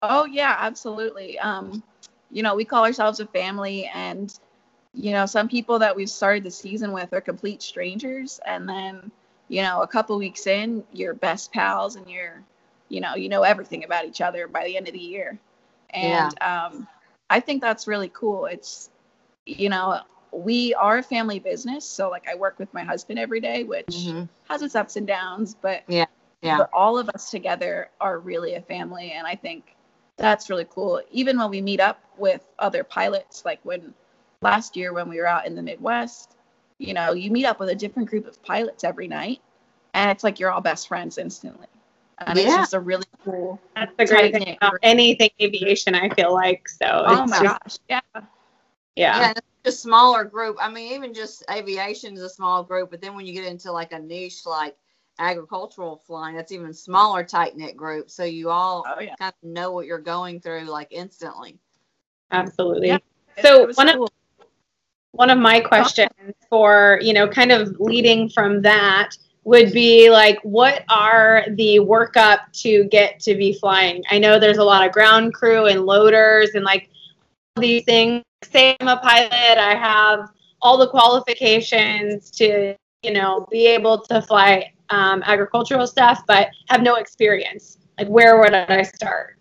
Oh 0.01 0.25
yeah, 0.25 0.57
absolutely. 0.59 1.39
Um, 1.39 1.83
you 2.31 2.43
know, 2.43 2.55
we 2.55 2.65
call 2.65 2.85
ourselves 2.85 3.21
a 3.21 3.27
family 3.27 3.91
and 3.93 4.37
you 4.95 5.11
know, 5.11 5.27
some 5.27 5.49
people 5.49 5.81
that 5.81 5.95
we've 5.95 6.09
started 6.09 6.45
the 6.45 6.51
season 6.51 6.93
with 6.93 7.13
are 7.13 7.21
complete 7.21 7.61
strangers 7.61 8.41
and 8.47 8.67
then, 8.67 9.11
you 9.49 9.61
know, 9.61 9.83
a 9.83 9.89
couple 9.89 10.17
weeks 10.17 10.47
in, 10.47 10.85
you're 10.93 11.15
best 11.15 11.53
pals 11.53 11.97
and 11.97 12.09
you're, 12.09 12.43
you 12.89 13.01
know, 13.01 13.15
you 13.15 13.29
know 13.29 13.43
everything 13.43 13.85
about 13.85 14.07
each 14.07 14.23
other 14.23 14.47
by 14.47 14.65
the 14.65 14.77
end 14.77 14.87
of 14.87 14.95
the 14.95 15.01
year. 15.01 15.39
And 15.91 16.35
um 16.41 16.89
I 17.31 17.41
think 17.41 17.63
that's 17.63 17.87
really 17.87 18.11
cool. 18.11 18.47
It's 18.47 18.91
you 19.47 19.69
know, 19.69 20.01
we 20.33 20.75
are 20.75 20.99
a 20.99 21.03
family 21.03 21.39
business, 21.39 21.85
so 21.85 22.11
like 22.11 22.27
I 22.29 22.35
work 22.35 22.59
with 22.59 22.73
my 22.75 22.83
husband 22.85 23.19
every 23.19 23.41
day, 23.41 23.65
which 23.65 23.89
Mhm. 23.89 24.29
has 24.49 24.63
its 24.63 24.75
ups 24.75 24.97
and 24.97 25.07
downs, 25.07 25.55
but 25.55 25.85
Yeah. 26.43 26.59
but 26.59 26.71
all 26.73 26.99
of 26.99 27.09
us 27.11 27.31
together 27.31 27.91
are 28.01 28.19
really 28.19 28.55
a 28.55 28.61
family 28.61 29.13
and 29.13 29.27
i 29.27 29.35
think 29.35 29.75
that's 30.17 30.51
really 30.51 30.67
cool 30.67 31.01
even 31.11 31.39
when 31.39 31.51
we 31.51 31.61
meet 31.61 31.81
up 31.81 32.05
with 32.19 32.47
other 32.59 32.85
pilots 32.85 33.45
like 33.47 33.61
when 33.65 33.95
last 34.43 34.77
year 34.77 34.93
when 34.93 35.09
we 35.09 35.19
were 35.19 35.27
out 35.27 35.47
in 35.47 35.55
the 35.55 35.63
midwest 35.63 36.37
you 36.79 36.93
know 36.93 37.13
you 37.13 37.31
meet 37.31 37.47
up 37.47 37.59
with 37.59 37.71
a 37.71 37.75
different 37.75 38.09
group 38.11 38.27
of 38.27 38.43
pilots 38.43 38.85
every 38.85 39.09
night 39.09 39.41
and 39.95 40.11
it's 40.11 40.23
like 40.23 40.39
you're 40.39 40.51
all 40.51 40.61
best 40.61 40.87
friends 40.87 41.17
instantly 41.19 41.67
and 42.19 42.39
it's 42.39 42.49
Yeah. 42.49 42.57
just 42.59 42.75
a 42.75 42.81
really 42.81 43.05
cool 43.25 43.61
That's 43.75 43.93
the 43.97 44.07
great 44.07 44.33
thing 44.35 44.57
about 44.61 44.75
anything 44.83 45.31
aviation, 45.41 45.95
I 45.95 46.09
feel 46.11 46.33
like. 46.33 46.69
So 46.69 46.87
oh 46.87 47.23
it's 47.23 47.31
my 47.31 47.43
just- 47.43 47.63
gosh 47.89 48.01
yeah 48.15 48.23
yeah. 48.97 49.21
Yeah, 49.21 49.33
it's 49.65 49.77
a 49.77 49.81
smaller 49.81 50.23
group. 50.23 50.57
I 50.61 50.71
mean, 50.71 50.93
even 50.95 51.13
just 51.13 51.43
aviation 51.51 52.15
is 52.15 52.21
a 52.23 52.29
small 52.29 52.63
group, 52.63 52.93
but 52.93 53.01
then 53.01 53.17
when 53.17 53.27
you 53.27 53.33
get 53.33 53.45
into 53.45 53.73
like 53.73 53.93
a 53.93 53.99
niche 53.99 54.47
like 54.47 54.77
agricultural 55.19 55.97
flying, 55.97 56.37
that's 56.37 56.53
even 56.53 56.73
smaller, 56.73 57.25
tight 57.25 57.57
knit 57.57 57.77
group. 57.77 58.09
So 58.11 58.23
you 58.23 58.51
all 58.51 58.85
oh 58.87 59.01
yeah 59.01 59.17
kind 59.17 59.35
of 59.43 59.49
know 59.49 59.73
what 59.73 59.87
you're 59.87 59.99
going 59.99 60.41
through 60.41 60.65
like 60.67 60.89
instantly. 60.93 61.59
Absolutely. 62.31 62.89
Yeah. 62.89 62.99
So 63.43 63.63
it 63.63 63.67
was 63.67 63.77
one 63.77 63.89
of- 63.89 64.09
one 65.11 65.31
of 65.31 65.39
my 65.39 65.61
questions 65.61 66.11
for 66.49 66.99
you 67.03 67.13
know 67.13 67.27
kind 67.29 67.51
of 67.53 67.77
leading 67.81 68.29
from 68.29 68.63
that 68.63 69.11
would 69.45 69.73
be 69.73 70.11
like 70.11 70.39
what 70.43 70.85
are 70.89 71.45
the 71.51 71.79
workup 71.79 72.51
to 72.53 72.85
get 72.85 73.21
to 73.21 73.35
be 73.35 73.53
flying? 73.53 74.03
I 74.11 74.19
know 74.19 74.39
there's 74.39 74.59
a 74.59 74.65
lot 74.65 74.87
of 74.87 74.93
ground 74.93 75.35
crew 75.35 75.67
and 75.67 75.83
loaders 75.83 76.51
and 76.55 76.65
like 76.65 76.91
these 77.57 77.85
things. 77.85 78.23
Say 78.43 78.77
i'm 78.79 78.89
a 78.89 78.99
pilot 78.99 79.57
i 79.57 79.75
have 79.75 80.29
all 80.61 80.77
the 80.77 80.89
qualifications 80.89 82.31
to 82.33 82.75
you 83.03 83.11
know 83.11 83.47
be 83.51 83.67
able 83.67 84.03
to 84.03 84.21
fly 84.21 84.71
um, 84.91 85.23
agricultural 85.25 85.87
stuff 85.87 86.25
but 86.27 86.49
have 86.69 86.83
no 86.83 86.97
experience. 86.97 87.79
Like 87.99 88.09
where 88.09 88.39
would 88.41 88.53
i 88.53 88.83
start? 88.83 89.39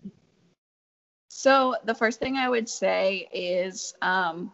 So 1.28 1.76
the 1.84 1.94
first 1.94 2.20
thing 2.20 2.36
I 2.36 2.48
would 2.48 2.68
say 2.68 3.28
is 3.32 3.92
um, 4.00 4.52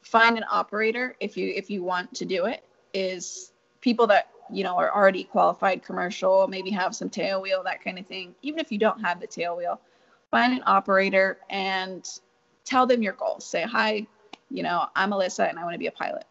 find 0.00 0.38
an 0.38 0.44
operator 0.50 1.16
if 1.20 1.36
you 1.36 1.52
if 1.54 1.68
you 1.68 1.82
want 1.82 2.14
to 2.14 2.24
do 2.24 2.46
it. 2.46 2.64
Is 2.94 3.52
people 3.82 4.06
that 4.06 4.30
you 4.50 4.64
know 4.64 4.76
are 4.76 4.94
already 4.94 5.24
qualified 5.24 5.82
commercial, 5.82 6.46
maybe 6.48 6.70
have 6.70 6.94
some 6.94 7.10
tail 7.10 7.40
wheel, 7.42 7.62
that 7.64 7.82
kind 7.82 7.98
of 7.98 8.06
thing. 8.06 8.34
Even 8.42 8.60
if 8.60 8.72
you 8.72 8.78
don't 8.78 9.00
have 9.00 9.20
the 9.20 9.26
tail 9.26 9.56
wheel, 9.56 9.80
find 10.30 10.52
an 10.52 10.62
operator 10.66 11.38
and 11.50 12.20
tell 12.64 12.86
them 12.86 13.02
your 13.02 13.14
goals. 13.14 13.44
Say 13.44 13.62
hi, 13.62 14.06
you 14.50 14.62
know 14.62 14.86
I'm 14.96 15.10
Alyssa 15.10 15.48
and 15.48 15.58
I 15.58 15.64
want 15.64 15.74
to 15.74 15.78
be 15.78 15.86
a 15.86 15.92
pilot 15.92 16.24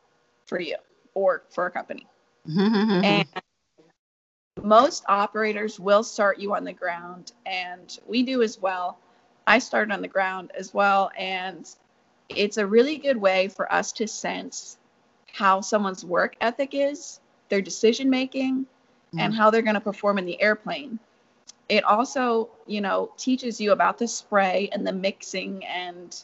for 0.46 0.60
you 0.60 0.76
or 1.14 1.44
for 1.50 1.66
a 1.66 1.72
company. 1.72 2.08
And 3.04 3.28
most 4.64 5.04
operators 5.08 5.80
will 5.80 6.04
start 6.04 6.40
you 6.40 6.56
on 6.56 6.64
the 6.64 6.74
ground, 6.74 7.34
and 7.46 7.98
we 8.08 8.24
do 8.24 8.42
as 8.42 8.60
well. 8.60 8.98
I 9.46 9.60
started 9.60 9.94
on 9.94 10.02
the 10.02 10.08
ground 10.08 10.52
as 10.56 10.74
well, 10.74 11.12
and 11.18 11.70
it's 12.30 12.58
a 12.58 12.66
really 12.66 12.98
good 12.98 13.18
way 13.18 13.48
for 13.48 13.72
us 13.72 13.92
to 13.94 14.08
sense 14.08 14.78
how 15.32 15.62
someone's 15.62 16.04
work 16.04 16.36
ethic 16.42 16.72
is, 16.74 17.20
their 17.50 17.62
decision 17.62 18.10
making, 18.10 18.66
and 19.20 19.34
how 19.34 19.50
they're 19.50 19.62
going 19.62 19.76
to 19.76 19.82
perform 19.82 20.18
in 20.18 20.26
the 20.26 20.40
airplane. 20.42 21.00
It 21.70 21.84
also, 21.84 22.50
you 22.66 22.82
know, 22.82 23.12
teaches 23.18 23.60
you 23.60 23.72
about 23.72 23.98
the 23.98 24.08
spray 24.08 24.70
and 24.72 24.86
the 24.86 24.94
mixing, 24.94 25.66
and 25.66 26.16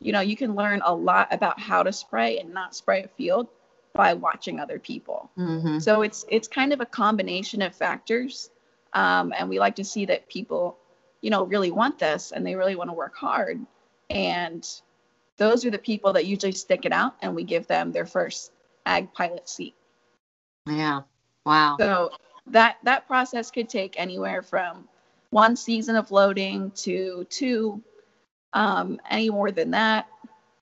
you 0.00 0.12
know, 0.12 0.20
you 0.20 0.36
can 0.36 0.54
learn 0.54 0.82
a 0.84 0.94
lot 0.94 1.32
about 1.32 1.60
how 1.60 1.82
to 1.82 1.92
spray 1.92 2.38
and 2.40 2.52
not 2.52 2.74
spray 2.74 3.02
a 3.04 3.08
field 3.08 3.48
by 3.94 4.14
watching 4.14 4.58
other 4.58 4.78
people. 4.78 5.30
hmm 5.36 5.78
So 5.78 6.02
it's 6.02 6.24
it's 6.28 6.48
kind 6.48 6.72
of 6.72 6.80
a 6.80 6.86
combination 6.86 7.62
of 7.62 7.74
factors, 7.74 8.50
um, 8.92 9.32
and 9.36 9.48
we 9.48 9.58
like 9.58 9.76
to 9.76 9.84
see 9.84 10.06
that 10.06 10.28
people, 10.28 10.76
you 11.20 11.30
know, 11.30 11.44
really 11.44 11.70
want 11.70 11.98
this 11.98 12.32
and 12.32 12.44
they 12.44 12.54
really 12.54 12.76
want 12.76 12.90
to 12.90 12.94
work 12.94 13.14
hard, 13.14 13.64
and 14.10 14.68
those 15.36 15.64
are 15.64 15.70
the 15.70 15.78
people 15.78 16.12
that 16.14 16.26
usually 16.26 16.52
stick 16.52 16.84
it 16.84 16.92
out, 16.92 17.14
and 17.22 17.34
we 17.34 17.44
give 17.44 17.66
them 17.66 17.92
their 17.92 18.06
first 18.06 18.52
ag 18.84 19.12
pilot 19.14 19.48
seat. 19.48 19.74
Yeah. 20.66 21.02
Wow. 21.44 21.80
So 21.80 22.10
that 22.46 22.76
that 22.84 23.06
process 23.06 23.50
could 23.50 23.68
take 23.68 23.98
anywhere 23.98 24.42
from 24.42 24.88
one 25.30 25.56
season 25.56 25.96
of 25.96 26.10
loading 26.10 26.70
to 26.84 27.24
two. 27.30 27.82
Um, 28.52 29.00
any 29.10 29.30
more 29.30 29.50
than 29.50 29.70
that, 29.72 30.06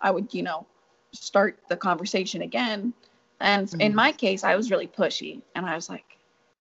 I 0.01 0.11
would, 0.11 0.33
you 0.35 0.43
know, 0.43 0.67
start 1.13 1.59
the 1.69 1.77
conversation 1.77 2.43
again. 2.43 2.93
And 3.41 3.69
Mhm. 3.73 3.81
in 3.81 3.95
my 3.95 4.13
case, 4.13 4.45
I 4.45 4.57
was 4.57 4.71
really 4.71 4.87
pushy, 4.89 5.43
and 5.55 5.67
I 5.67 5.75
was 5.75 5.89
like, 5.89 6.05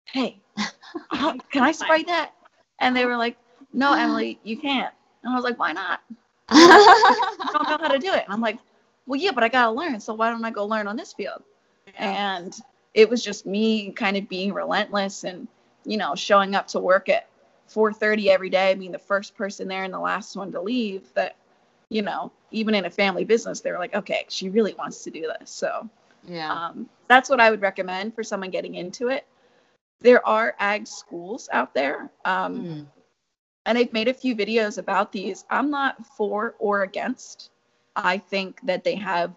"Hey, 0.06 0.42
can 1.52 1.64
I 1.64 1.72
spray 1.72 2.04
that?" 2.04 2.32
And 2.80 2.96
they 2.96 3.06
were 3.06 3.18
like, 3.18 3.38
"No, 3.74 3.94
Emily, 3.94 4.40
you 4.44 4.58
can't." 4.58 4.94
And 5.24 5.34
I 5.34 5.36
was 5.36 5.44
like, 5.44 5.60
"Why 5.60 5.74
not? 5.74 6.02
I 6.50 7.48
don't 7.52 7.70
know 7.70 7.78
how 7.80 7.90
to 7.90 8.00
do 8.00 8.14
it." 8.14 8.24
And 8.26 8.34
I'm 8.34 8.42
like, 8.42 8.60
"Well, 9.06 9.20
yeah, 9.20 9.32
but 9.32 9.44
I 9.44 9.50
gotta 9.50 9.72
learn. 9.72 10.00
So 10.00 10.14
why 10.14 10.30
don't 10.30 10.46
I 10.46 10.52
go 10.52 10.66
learn 10.66 10.88
on 10.88 10.96
this 10.98 11.14
field?" 11.14 11.44
And 11.98 12.54
it 12.94 13.10
was 13.10 13.24
just 13.24 13.46
me 13.46 13.92
kind 13.92 14.18
of 14.18 14.28
being 14.30 14.54
relentless 14.54 15.24
and 15.24 15.48
you 15.86 15.98
know 15.98 16.16
showing 16.16 16.56
up 16.56 16.68
to 16.68 16.80
work 16.80 17.10
at 17.10 17.28
4:30 17.68 18.30
every 18.30 18.50
day, 18.50 18.74
being 18.76 18.92
the 18.92 19.00
first 19.00 19.36
person 19.36 19.68
there 19.68 19.84
and 19.84 19.94
the 19.94 20.00
last 20.00 20.36
one 20.36 20.52
to 20.52 20.62
leave. 20.62 21.14
That 21.14 21.36
you 21.90 22.02
know, 22.02 22.32
even 22.52 22.76
in 22.76 22.86
a 22.86 22.90
family 22.90 23.26
business, 23.26 23.62
they 23.62 23.72
were 23.72 23.78
like, 23.80 23.96
"Okay, 23.96 24.26
she 24.30 24.50
really 24.50 24.74
wants 24.74 25.04
to 25.04 25.12
do 25.12 25.22
this." 25.40 25.50
So 25.52 25.90
yeah. 26.24 26.52
um, 26.52 26.90
that's 27.08 27.30
what 27.30 27.40
I 27.40 27.50
would 27.50 27.62
recommend 27.62 28.16
for 28.16 28.24
someone 28.24 28.50
getting 28.50 28.76
into 28.76 29.10
it. 29.10 29.26
There 30.02 30.26
are 30.28 30.56
ag 30.60 30.88
schools 30.88 31.50
out 31.52 31.74
there, 31.74 32.10
um, 32.26 32.66
Mm. 32.66 32.86
and 33.66 33.78
I've 33.78 33.94
made 33.94 34.08
a 34.08 34.14
few 34.14 34.36
videos 34.36 34.78
about 34.78 35.12
these. 35.12 35.46
I'm 35.50 35.70
not 35.70 36.06
for 36.06 36.56
or 36.60 36.84
against. 36.84 37.52
I 37.96 38.18
think 38.18 38.62
that 38.64 38.84
they 38.84 38.96
have 38.96 39.34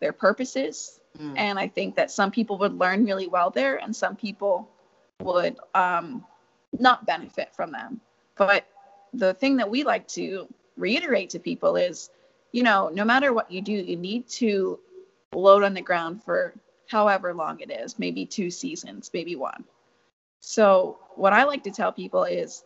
their 0.00 0.12
purposes, 0.12 1.00
Mm. 1.18 1.34
and 1.36 1.58
I 1.58 1.68
think 1.68 1.96
that 1.96 2.10
some 2.10 2.30
people 2.30 2.58
would 2.58 2.78
learn 2.78 3.04
really 3.04 3.26
well 3.26 3.50
there, 3.50 3.76
and 3.76 3.94
some 3.94 4.16
people 4.16 4.68
would 5.20 5.56
um, 5.74 6.24
not 6.78 7.06
benefit 7.06 7.54
from 7.54 7.72
them. 7.72 8.00
But 8.36 8.66
the 9.12 9.34
thing 9.34 9.56
that 9.56 9.70
we 9.70 9.82
like 9.84 10.06
to 10.08 10.46
reiterate 10.76 11.30
to 11.30 11.38
people 11.38 11.76
is, 11.76 12.10
you 12.52 12.62
know, 12.62 12.90
no 12.92 13.04
matter 13.04 13.32
what 13.32 13.50
you 13.50 13.62
do, 13.62 13.72
you 13.72 13.96
need 13.96 14.28
to 14.28 14.78
load 15.32 15.62
on 15.62 15.74
the 15.74 15.82
ground 15.82 16.22
for 16.22 16.54
however 16.88 17.34
long 17.34 17.60
it 17.60 17.70
is, 17.70 17.98
maybe 17.98 18.26
two 18.26 18.50
seasons, 18.50 19.10
maybe 19.12 19.36
one. 19.36 19.64
So, 20.40 20.98
what 21.16 21.32
I 21.32 21.44
like 21.44 21.64
to 21.64 21.70
tell 21.70 21.92
people 21.92 22.24
is 22.24 22.62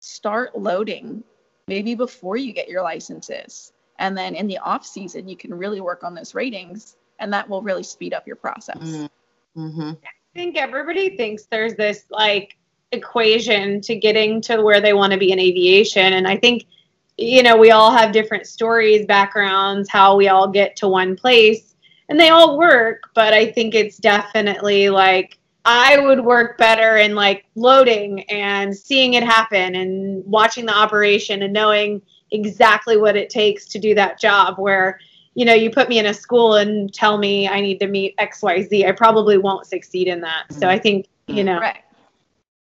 start 0.00 0.58
loading 0.58 1.22
maybe 1.68 1.94
before 1.94 2.36
you 2.36 2.52
get 2.52 2.68
your 2.68 2.82
licenses. 2.82 3.72
And 3.98 4.18
then 4.18 4.34
in 4.34 4.46
the 4.48 4.58
off 4.58 4.84
season, 4.84 5.28
you 5.28 5.36
can 5.36 5.54
really 5.54 5.80
work 5.80 6.02
on 6.02 6.14
those 6.14 6.34
ratings, 6.34 6.96
and 7.18 7.32
that 7.32 7.48
will 7.48 7.62
really 7.62 7.82
speed 7.82 8.14
up 8.14 8.26
your 8.26 8.36
process. 8.36 8.78
Mm. 8.78 9.08
Mm-hmm. 9.56 9.90
I 10.04 10.34
think 10.34 10.56
everybody 10.56 11.16
thinks 11.16 11.44
there's 11.44 11.74
this 11.74 12.04
like 12.10 12.56
equation 12.92 13.80
to 13.80 13.94
getting 13.96 14.40
to 14.42 14.62
where 14.62 14.80
they 14.80 14.92
want 14.92 15.12
to 15.12 15.18
be 15.18 15.32
in 15.32 15.38
aviation. 15.38 16.14
And 16.14 16.26
I 16.28 16.36
think, 16.36 16.66
you 17.18 17.42
know, 17.42 17.56
we 17.56 17.70
all 17.70 17.90
have 17.90 18.12
different 18.12 18.46
stories, 18.46 19.06
backgrounds, 19.06 19.88
how 19.88 20.16
we 20.16 20.28
all 20.28 20.48
get 20.48 20.76
to 20.76 20.88
one 20.88 21.16
place, 21.16 21.74
and 22.08 22.18
they 22.18 22.30
all 22.30 22.58
work. 22.58 23.02
But 23.14 23.32
I 23.32 23.50
think 23.50 23.74
it's 23.74 23.98
definitely 23.98 24.88
like 24.88 25.38
I 25.64 25.98
would 25.98 26.20
work 26.20 26.58
better 26.58 26.96
in 26.96 27.14
like 27.14 27.44
loading 27.54 28.22
and 28.24 28.76
seeing 28.76 29.14
it 29.14 29.22
happen 29.22 29.76
and 29.76 30.24
watching 30.24 30.66
the 30.66 30.76
operation 30.76 31.42
and 31.42 31.52
knowing 31.52 32.02
exactly 32.30 32.96
what 32.96 33.16
it 33.16 33.30
takes 33.30 33.66
to 33.68 33.78
do 33.78 33.94
that 33.94 34.20
job. 34.20 34.58
Where 34.58 34.98
you 35.34 35.44
know, 35.44 35.54
you 35.54 35.70
put 35.70 35.88
me 35.88 35.98
in 35.98 36.06
a 36.06 36.14
school 36.14 36.54
and 36.56 36.92
tell 36.92 37.18
me 37.18 37.48
I 37.48 37.60
need 37.60 37.78
to 37.80 37.86
meet 37.86 38.16
XYZ, 38.18 38.86
I 38.86 38.92
probably 38.92 39.38
won't 39.38 39.66
succeed 39.66 40.08
in 40.08 40.20
that. 40.20 40.44
So 40.50 40.68
I 40.68 40.78
think, 40.78 41.06
you 41.26 41.36
mm-hmm. 41.36 41.46
know, 41.46 41.60
Right. 41.60 41.78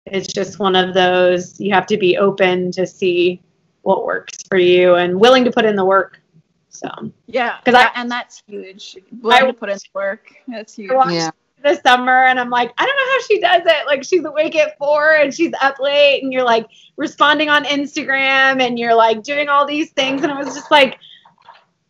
it's 0.06 0.32
just 0.32 0.58
one 0.58 0.76
of 0.76 0.94
those 0.94 1.58
you 1.60 1.72
have 1.72 1.86
to 1.86 1.96
be 1.96 2.16
open 2.18 2.70
to 2.72 2.86
see 2.86 3.40
what 3.82 4.04
works 4.04 4.38
for 4.48 4.58
you 4.58 4.96
and 4.96 5.18
willing 5.18 5.44
to 5.44 5.50
put 5.50 5.64
in 5.64 5.76
the 5.76 5.84
work. 5.84 6.20
So 6.68 6.88
Yeah. 7.26 7.56
'Cause 7.64 7.74
I- 7.74 7.90
and 7.94 8.10
that's 8.10 8.42
huge. 8.46 8.96
Willing 9.22 9.44
I- 9.44 9.46
to 9.46 9.52
put 9.52 9.68
in 9.70 9.76
the 9.76 9.82
work. 9.94 10.34
That's 10.48 10.74
huge. 10.74 10.90
I 10.90 10.94
watched 10.94 11.12
Yeah. 11.12 11.30
this 11.62 11.80
summer 11.80 12.24
and 12.24 12.38
I'm 12.38 12.50
like, 12.50 12.72
I 12.76 12.84
don't 12.84 12.96
know 12.96 13.12
how 13.12 13.20
she 13.22 13.40
does 13.40 13.62
it. 13.64 13.86
Like 13.86 14.04
she's 14.04 14.24
awake 14.24 14.56
at 14.56 14.76
four 14.78 15.12
and 15.16 15.32
she's 15.32 15.52
up 15.62 15.78
late 15.80 16.22
and 16.22 16.32
you're 16.32 16.44
like 16.44 16.66
responding 16.96 17.48
on 17.48 17.64
Instagram 17.64 18.60
and 18.60 18.78
you're 18.78 18.94
like 18.94 19.22
doing 19.22 19.48
all 19.48 19.64
these 19.66 19.90
things. 19.92 20.22
And 20.22 20.30
I 20.30 20.38
was 20.38 20.54
just 20.54 20.70
like, 20.70 20.98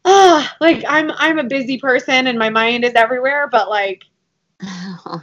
ah, 0.05 0.57
like 0.61 0.85
I'm 0.89 1.11
I'm 1.13 1.39
a 1.39 1.45
busy 1.45 1.79
person 1.79 2.27
and 2.27 2.39
my 2.39 2.51
mind 2.51 2.85
is 2.85 2.95
everywhere, 2.95 3.49
but 3.51 3.69
like 3.69 4.03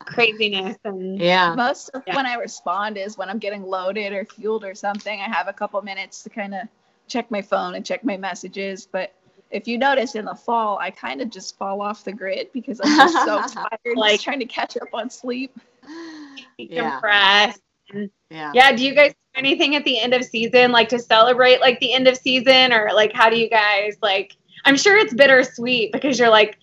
craziness 0.00 0.76
and 0.84 1.18
yeah. 1.18 1.54
Most 1.54 1.90
of 1.90 2.02
Yeah. 2.06 2.16
when 2.16 2.26
I 2.26 2.34
respond 2.34 2.96
is 2.96 3.18
when 3.18 3.28
I'm 3.28 3.38
getting 3.38 3.62
loaded 3.62 4.12
or 4.12 4.24
fueled 4.24 4.64
or 4.64 4.74
something. 4.74 5.20
I 5.20 5.24
have 5.24 5.48
a 5.48 5.52
couple 5.52 5.80
minutes 5.82 6.22
to 6.22 6.30
kind 6.30 6.54
of 6.54 6.68
check 7.08 7.30
my 7.30 7.42
phone 7.42 7.74
and 7.74 7.84
check 7.84 8.04
my 8.04 8.16
messages. 8.16 8.86
But 8.90 9.12
if 9.50 9.66
you 9.68 9.78
notice 9.78 10.14
in 10.14 10.24
the 10.24 10.34
fall, 10.34 10.78
I 10.78 10.90
kind 10.90 11.20
of 11.20 11.30
just 11.30 11.56
fall 11.58 11.80
off 11.80 12.04
the 12.04 12.12
grid 12.12 12.48
because 12.52 12.80
I'm 12.82 12.96
just 12.96 13.24
so 13.24 13.42
tired, 13.62 13.96
Like- 13.96 14.12
just 14.14 14.24
trying 14.24 14.40
to 14.40 14.46
catch 14.46 14.76
up 14.76 14.88
on 14.92 15.10
sleep. 15.10 15.56
Yeah. 16.58 17.00
Compressed. 17.88 18.12
Yeah. 18.30 18.52
Yeah, 18.54 18.72
do 18.72 18.84
you 18.84 18.94
guys 18.94 19.12
do 19.12 19.38
anything 19.38 19.76
at 19.76 19.84
the 19.84 19.98
end 19.98 20.14
of 20.14 20.24
season 20.24 20.72
like 20.72 20.88
to 20.88 20.98
celebrate 20.98 21.60
like 21.60 21.78
the 21.80 21.92
end 21.92 22.08
of 22.08 22.16
season 22.16 22.72
or 22.72 22.90
like 22.94 23.12
how 23.12 23.28
do 23.30 23.38
you 23.38 23.48
guys 23.48 23.96
like 24.02 24.36
I'm 24.64 24.76
sure 24.76 24.96
it's 24.96 25.14
bittersweet 25.14 25.92
because 25.92 26.18
you're 26.18 26.30
like 26.30 26.58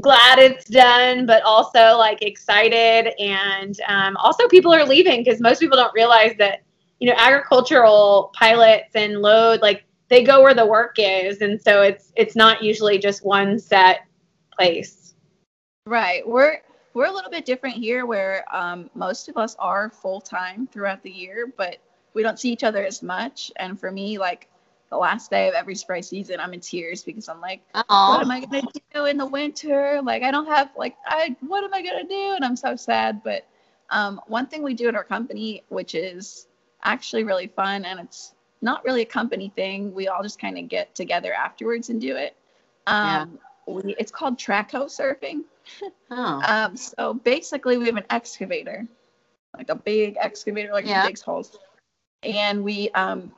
glad 0.00 0.38
it's 0.38 0.66
done 0.66 1.26
but 1.26 1.42
also 1.42 1.96
like 1.96 2.22
excited 2.22 3.12
and 3.20 3.78
um, 3.88 4.16
also 4.16 4.48
people 4.48 4.72
are 4.74 4.84
leaving 4.84 5.22
because 5.22 5.40
most 5.40 5.60
people 5.60 5.76
don't 5.76 5.94
realize 5.94 6.34
that 6.38 6.62
you 6.98 7.08
know 7.08 7.14
agricultural 7.16 8.30
pilots 8.34 8.94
and 8.94 9.20
load 9.20 9.62
like 9.62 9.84
they 10.08 10.22
go 10.22 10.42
where 10.42 10.54
the 10.54 10.66
work 10.66 10.96
is 10.98 11.40
and 11.40 11.60
so 11.60 11.82
it's 11.82 12.12
it's 12.16 12.36
not 12.36 12.62
usually 12.62 12.98
just 12.98 13.24
one 13.24 13.58
set 13.58 14.00
place 14.58 15.00
Right. 15.86 16.26
We're 16.26 16.58
we're 16.92 17.06
a 17.06 17.12
little 17.12 17.30
bit 17.30 17.44
different 17.44 17.76
here 17.76 18.06
where 18.06 18.44
um, 18.54 18.90
most 18.94 19.28
of 19.28 19.36
us 19.36 19.54
are 19.58 19.90
full 19.90 20.20
time 20.20 20.66
throughout 20.66 21.02
the 21.02 21.10
year, 21.10 21.52
but 21.56 21.78
we 22.14 22.22
don't 22.22 22.38
see 22.38 22.50
each 22.50 22.64
other 22.64 22.84
as 22.84 23.02
much. 23.02 23.52
And 23.56 23.78
for 23.78 23.90
me, 23.90 24.18
like 24.18 24.48
the 24.90 24.96
last 24.96 25.30
day 25.30 25.48
of 25.48 25.54
every 25.54 25.76
spray 25.76 26.02
season, 26.02 26.40
I'm 26.40 26.52
in 26.52 26.60
tears 26.60 27.04
because 27.04 27.28
I'm 27.28 27.40
like, 27.40 27.62
what 28.16 28.22
am 28.22 28.30
I 28.30 28.40
gonna 28.40 28.62
do 28.92 29.04
in 29.04 29.16
the 29.16 29.26
winter? 29.26 30.00
Like 30.02 30.22
I 30.22 30.30
don't 30.30 30.46
have 30.46 30.70
like 30.76 30.96
I 31.06 31.36
what 31.40 31.62
am 31.62 31.72
I 31.72 31.82
gonna 31.82 32.08
do? 32.08 32.32
And 32.34 32.44
I'm 32.44 32.56
so 32.56 32.74
sad. 32.74 33.22
But 33.22 33.46
um, 33.90 34.20
one 34.26 34.46
thing 34.46 34.62
we 34.62 34.74
do 34.74 34.88
at 34.88 34.94
our 34.96 35.04
company, 35.04 35.62
which 35.68 35.94
is 35.94 36.48
actually 36.82 37.22
really 37.24 37.46
fun, 37.46 37.84
and 37.84 38.00
it's 38.00 38.34
not 38.62 38.84
really 38.84 39.02
a 39.02 39.06
company 39.06 39.52
thing. 39.54 39.94
We 39.94 40.08
all 40.08 40.22
just 40.22 40.40
kind 40.40 40.58
of 40.58 40.68
get 40.68 40.94
together 40.94 41.32
afterwards 41.32 41.88
and 41.88 42.00
do 42.00 42.16
it. 42.16 42.36
Um, 42.86 43.38
we, 43.72 43.94
it's 43.98 44.12
called 44.12 44.38
trackhoe 44.38 44.86
surfing. 44.86 45.42
Oh. 46.12 46.42
Um, 46.44 46.76
so 46.76 47.14
basically, 47.14 47.78
we 47.78 47.86
have 47.86 47.96
an 47.96 48.04
excavator, 48.10 48.88
like 49.56 49.70
a 49.70 49.76
big 49.76 50.16
excavator, 50.20 50.72
like 50.72 50.84
Yeah. 50.84 51.04
it 51.04 51.06
digs 51.06 51.20
holes, 51.20 51.56
and 52.24 52.64
we 52.64 52.90
um, 52.90 53.30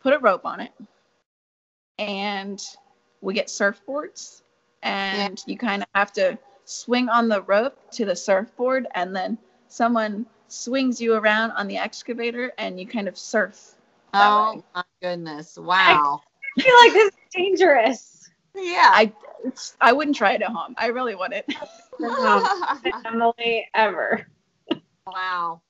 put 0.00 0.12
a 0.12 0.18
rope 0.18 0.44
on 0.44 0.58
it, 0.58 0.72
and 2.00 2.60
we 3.20 3.34
get 3.34 3.46
surfboards, 3.46 4.42
and 4.82 5.40
you 5.46 5.56
kind 5.56 5.82
of 5.82 5.88
have 5.94 6.12
to 6.14 6.36
swing 6.64 7.08
on 7.08 7.28
the 7.28 7.42
rope 7.42 7.78
to 7.92 8.04
the 8.04 8.16
surfboard, 8.16 8.88
and 8.96 9.14
then 9.14 9.38
someone 9.68 10.26
swings 10.48 11.00
you 11.00 11.14
around 11.14 11.52
on 11.52 11.68
the 11.68 11.76
excavator, 11.76 12.52
and 12.58 12.80
you 12.80 12.86
kind 12.86 13.06
of 13.06 13.16
surf. 13.16 13.76
Oh 14.12 14.56
way. 14.56 14.62
my 14.74 14.84
goodness. 15.00 15.56
Wow. 15.56 16.20
I 16.58 16.62
feel 16.62 16.74
like 16.80 16.92
this 16.92 17.12
is 17.12 17.20
dangerous 17.32 18.21
Yeah. 18.54 18.90
I 18.92 19.12
I 19.80 19.92
wouldn't 19.92 20.16
try 20.16 20.32
it 20.34 20.42
at 20.42 20.50
home. 20.50 20.74
I 20.78 20.86
really 20.88 21.14
wouldn't. 21.14 21.46
Emily 23.04 23.66
ever 23.74 24.26
wow. 25.06 25.60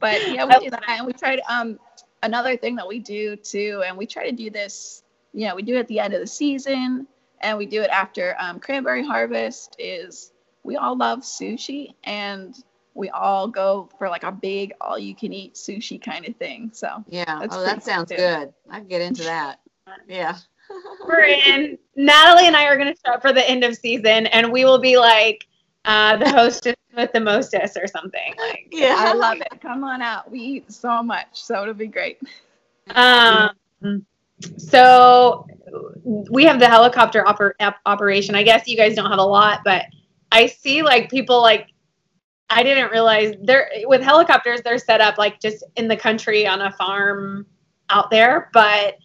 but 0.00 0.30
yeah, 0.30 0.44
we 0.44 0.64
do 0.64 0.70
that, 0.70 0.82
and 0.88 1.06
we 1.06 1.12
try 1.12 1.36
to. 1.36 1.52
Um, 1.52 1.78
another 2.22 2.56
thing 2.56 2.76
that 2.76 2.86
we 2.86 2.98
do 2.98 3.36
too, 3.36 3.82
and 3.86 3.96
we 3.96 4.06
try 4.06 4.28
to 4.28 4.36
do 4.36 4.50
this. 4.50 5.02
You 5.32 5.48
know, 5.48 5.56
we 5.56 5.62
do 5.62 5.76
it 5.76 5.80
at 5.80 5.88
the 5.88 6.00
end 6.00 6.14
of 6.14 6.20
the 6.20 6.26
season, 6.26 7.06
and 7.40 7.58
we 7.58 7.66
do 7.66 7.82
it 7.82 7.90
after 7.90 8.36
um, 8.38 8.60
cranberry 8.60 9.04
harvest. 9.04 9.76
Is 9.78 10.32
we 10.62 10.76
all 10.76 10.96
love 10.96 11.20
sushi, 11.20 11.94
and 12.04 12.54
we 12.94 13.10
all 13.10 13.48
go 13.48 13.88
for 13.98 14.08
like 14.08 14.22
a 14.22 14.30
big 14.30 14.72
all-you-can-eat 14.80 15.54
sushi 15.54 16.00
kind 16.00 16.28
of 16.28 16.36
thing. 16.36 16.70
So 16.72 17.04
Yeah. 17.08 17.40
That's 17.40 17.56
oh, 17.56 17.64
that 17.64 17.82
sounds 17.82 18.10
too. 18.10 18.16
good. 18.16 18.54
I 18.70 18.78
can 18.78 18.86
get 18.86 19.02
into 19.02 19.24
that. 19.24 19.58
Yeah. 20.06 20.36
We're 21.06 21.24
in. 21.24 21.78
Natalie 21.96 22.46
and 22.46 22.56
I 22.56 22.64
are 22.66 22.76
going 22.76 22.92
to 22.92 22.98
show 23.06 23.12
up 23.14 23.22
for 23.22 23.32
the 23.32 23.48
end 23.48 23.64
of 23.64 23.74
season, 23.76 24.26
and 24.26 24.50
we 24.52 24.64
will 24.64 24.78
be 24.80 24.96
like 24.98 25.46
uh, 25.84 26.16
the 26.16 26.28
hostess 26.30 26.74
with 26.96 27.12
the 27.12 27.20
mostess 27.20 27.76
or 27.76 27.86
something. 27.86 28.34
Like, 28.38 28.68
Yeah. 28.70 28.96
I 28.98 29.12
love 29.12 29.38
it. 29.40 29.60
Come 29.60 29.84
on 29.84 30.00
out. 30.02 30.30
We 30.30 30.40
eat 30.40 30.72
so 30.72 31.02
much, 31.02 31.26
so 31.32 31.62
it'll 31.62 31.74
be 31.74 31.86
great. 31.86 32.20
um, 32.94 33.50
so 34.58 35.46
we 36.04 36.44
have 36.44 36.58
the 36.58 36.68
helicopter 36.68 37.24
oper- 37.24 37.52
operation. 37.86 38.34
I 38.34 38.42
guess 38.42 38.66
you 38.68 38.76
guys 38.76 38.94
don't 38.94 39.10
have 39.10 39.18
a 39.18 39.24
lot, 39.24 39.60
but 39.64 39.86
I 40.32 40.46
see 40.46 40.82
like 40.82 41.10
people 41.10 41.40
like. 41.40 41.68
I 42.50 42.62
didn't 42.62 42.90
realize 42.90 43.34
they're 43.42 43.70
with 43.84 44.02
helicopters. 44.02 44.60
They're 44.62 44.78
set 44.78 45.00
up 45.00 45.16
like 45.16 45.40
just 45.40 45.64
in 45.76 45.88
the 45.88 45.96
country 45.96 46.46
on 46.46 46.60
a 46.60 46.70
farm 46.72 47.46
out 47.88 48.10
there, 48.10 48.50
but 48.52 48.96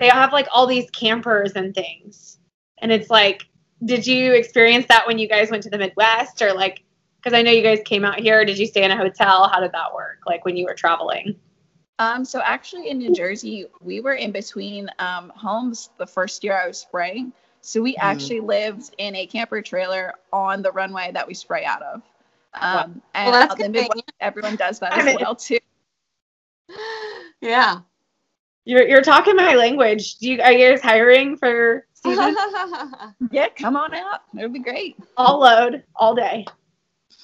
they 0.00 0.08
have 0.08 0.32
like 0.32 0.48
all 0.52 0.66
these 0.66 0.90
campers 0.90 1.52
and 1.52 1.74
things, 1.74 2.38
and 2.78 2.92
it's 2.92 3.10
like 3.10 3.46
did 3.84 4.06
you 4.06 4.32
experience 4.32 4.86
that 4.88 5.06
when 5.06 5.18
you 5.18 5.28
guys 5.28 5.50
went 5.50 5.62
to 5.62 5.70
the 5.70 5.78
Midwest 5.78 6.42
or 6.42 6.52
like 6.52 6.84
because 7.22 7.36
I 7.36 7.42
know 7.42 7.50
you 7.50 7.62
guys 7.62 7.80
came 7.84 8.04
out 8.04 8.20
here. 8.20 8.44
Did 8.44 8.58
you 8.58 8.66
stay 8.66 8.84
in 8.84 8.90
a 8.90 8.96
hotel? 8.96 9.48
How 9.48 9.60
did 9.60 9.72
that 9.72 9.92
work? 9.92 10.20
Like 10.26 10.44
when 10.44 10.56
you 10.56 10.64
were 10.64 10.74
traveling? 10.74 11.34
Um, 11.98 12.24
so 12.24 12.40
actually 12.40 12.90
in 12.90 12.98
New 12.98 13.12
Jersey, 13.12 13.66
we 13.80 14.00
were 14.00 14.14
in 14.14 14.30
between 14.30 14.88
um, 15.00 15.32
homes 15.34 15.90
the 15.98 16.06
first 16.06 16.44
year 16.44 16.56
I 16.56 16.68
was 16.68 16.78
spraying. 16.78 17.32
So 17.60 17.82
we 17.82 17.94
mm. 17.94 18.00
actually 18.00 18.40
lived 18.40 18.94
in 18.98 19.16
a 19.16 19.26
camper 19.26 19.60
trailer 19.60 20.14
on 20.32 20.62
the 20.62 20.70
runway 20.70 21.10
that 21.12 21.26
we 21.26 21.34
spray 21.34 21.64
out 21.64 21.82
of. 21.82 22.02
Um, 22.54 23.02
and 23.14 23.32
well, 23.32 23.48
that's 23.48 23.68
Midwest, 23.68 24.12
everyone 24.20 24.56
does 24.56 24.78
that 24.78 24.92
as 25.06 25.16
well 25.20 25.34
too. 25.34 25.58
Yeah. 27.40 27.80
You're 28.68 28.86
you're 28.86 29.00
talking 29.00 29.34
my 29.34 29.54
language. 29.54 30.16
Do 30.16 30.30
you 30.30 30.42
are 30.42 30.52
you 30.52 30.68
guys 30.68 30.82
hiring 30.82 31.38
for 31.38 31.86
season? 31.94 32.36
yeah, 33.30 33.48
come 33.56 33.76
on 33.76 33.94
out. 33.94 34.20
It 34.36 34.42
would 34.42 34.52
be 34.52 34.58
great. 34.58 34.94
All 35.16 35.40
load 35.40 35.84
all 35.96 36.14
day. 36.14 36.44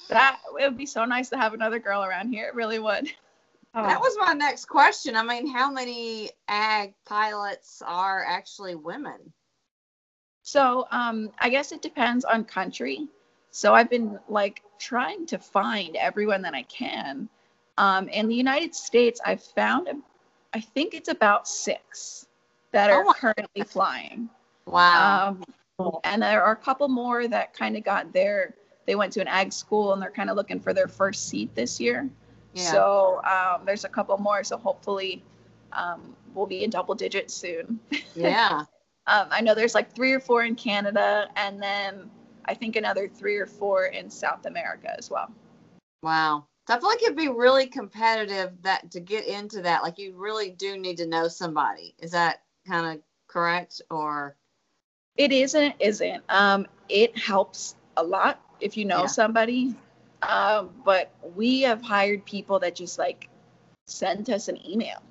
That 0.09 0.39
it 0.59 0.63
would 0.63 0.75
be 0.75 0.87
so 0.87 1.05
nice 1.05 1.29
to 1.29 1.37
have 1.37 1.53
another 1.53 1.77
girl 1.77 2.03
around 2.03 2.33
here. 2.33 2.47
It 2.47 2.55
really 2.55 2.79
would. 2.79 3.11
Oh. 3.75 3.83
That 3.83 3.99
was 3.99 4.17
my 4.17 4.33
next 4.33 4.65
question. 4.65 5.15
I 5.15 5.21
mean, 5.21 5.45
how 5.47 5.69
many 5.69 6.31
ag 6.47 6.95
pilots 7.05 7.83
are 7.85 8.25
actually 8.25 8.73
women? 8.73 9.31
So, 10.41 10.87
um, 10.89 11.29
I 11.37 11.49
guess 11.49 11.71
it 11.71 11.83
depends 11.83 12.25
on 12.25 12.43
country. 12.45 13.07
So 13.51 13.75
I've 13.75 13.91
been 13.91 14.17
like 14.27 14.63
trying 14.79 15.27
to 15.27 15.37
find 15.37 15.95
everyone 15.95 16.41
that 16.41 16.55
I 16.55 16.63
can. 16.63 17.29
Um, 17.77 18.07
in 18.07 18.27
the 18.27 18.35
United 18.35 18.73
States, 18.73 19.21
I've 19.23 19.43
found, 19.43 19.89
I 20.55 20.61
think 20.61 20.93
it's 20.93 21.09
about 21.09 21.49
six 21.49 22.27
that 22.71 22.89
are 22.89 23.03
oh 23.05 23.11
currently 23.11 23.63
flying. 23.63 24.29
Wow. 24.65 25.37
Um, 25.77 25.99
and 26.05 26.21
there 26.21 26.41
are 26.41 26.53
a 26.53 26.55
couple 26.55 26.87
more 26.87 27.27
that 27.27 27.53
kind 27.53 27.75
of 27.75 27.83
got 27.83 28.13
their 28.13 28.55
they 28.85 28.95
went 28.95 29.11
to 29.13 29.21
an 29.21 29.27
ag 29.27 29.51
school 29.51 29.91
and 29.91 30.01
they're 30.01 30.11
kind 30.11 30.29
of 30.29 30.37
looking 30.37 30.61
for 30.61 30.73
their 30.73 30.87
first 30.87 31.27
seat 31.27 31.53
this 31.55 31.77
year. 31.77 32.09
Yeah. 32.53 32.71
So 32.71 33.21
um, 33.25 33.65
there's 33.65 33.83
a 33.83 33.89
couple 33.89 34.17
more. 34.17 34.45
So 34.45 34.57
hopefully 34.57 35.21
um, 35.73 36.15
we'll 36.33 36.45
be 36.45 36.63
in 36.63 36.69
double 36.69 36.95
digits 36.95 37.33
soon. 37.33 37.79
Yeah. 38.15 38.63
um, 39.07 39.27
I 39.29 39.41
know 39.41 39.53
there's 39.55 39.75
like 39.75 39.93
three 39.93 40.13
or 40.13 40.21
four 40.21 40.45
in 40.45 40.55
Canada 40.55 41.27
and 41.35 41.61
then 41.61 42.09
I 42.45 42.53
think 42.53 42.77
another 42.77 43.09
three 43.09 43.35
or 43.35 43.45
four 43.45 43.87
in 43.87 44.09
South 44.09 44.45
America 44.45 44.95
as 44.97 45.09
well. 45.09 45.29
Wow. 46.01 46.45
So 46.67 46.73
I 46.73 46.79
feel 46.79 46.89
like 46.89 47.03
it'd 47.03 47.15
be 47.15 47.27
really 47.27 47.67
competitive 47.67 48.51
that 48.63 48.91
to 48.91 48.99
get 48.99 49.27
into 49.27 49.61
that. 49.61 49.83
Like 49.83 49.99
you 49.99 50.13
really 50.15 50.49
do 50.49 50.77
need 50.77 50.97
to 50.97 51.05
know 51.05 51.27
somebody. 51.27 51.93
Is 51.99 52.11
that 52.11 52.41
kind 52.67 52.95
of 52.95 53.03
correct 53.27 53.81
or? 53.91 54.35
It 55.15 55.31
isn't. 55.31 55.75
Isn't. 55.79 56.23
Um, 56.27 56.65
it 56.89 57.17
helps 57.17 57.75
a 57.95 58.03
lot 58.03 58.41
if 58.59 58.77
you 58.77 58.85
know 58.85 59.01
yeah. 59.01 59.07
somebody. 59.07 59.75
Um, 60.23 60.71
but 60.83 61.11
we 61.35 61.61
have 61.61 61.81
hired 61.81 62.25
people 62.25 62.59
that 62.59 62.75
just 62.75 62.97
like 62.97 63.29
sent 63.85 64.29
us 64.29 64.47
an 64.47 64.57
email. 64.67 65.01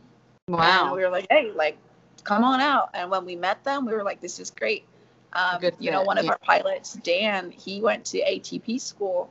Wow. 0.48 0.86
And 0.86 0.96
we 0.96 1.02
were 1.02 1.10
like, 1.10 1.26
hey, 1.30 1.52
like, 1.54 1.78
come 2.24 2.42
on 2.42 2.60
out. 2.60 2.90
And 2.94 3.10
when 3.10 3.24
we 3.24 3.36
met 3.36 3.62
them, 3.62 3.86
we 3.86 3.92
were 3.92 4.02
like, 4.02 4.20
this 4.20 4.40
is 4.40 4.50
great. 4.50 4.84
Um, 5.32 5.60
Good 5.60 5.76
you 5.78 5.90
know, 5.90 6.02
one 6.02 6.18
of 6.18 6.24
yeah. 6.24 6.32
our 6.32 6.38
pilots, 6.38 6.94
Dan, 6.94 7.50
he 7.50 7.80
went 7.80 8.04
to 8.06 8.18
ATP 8.18 8.80
school 8.80 9.30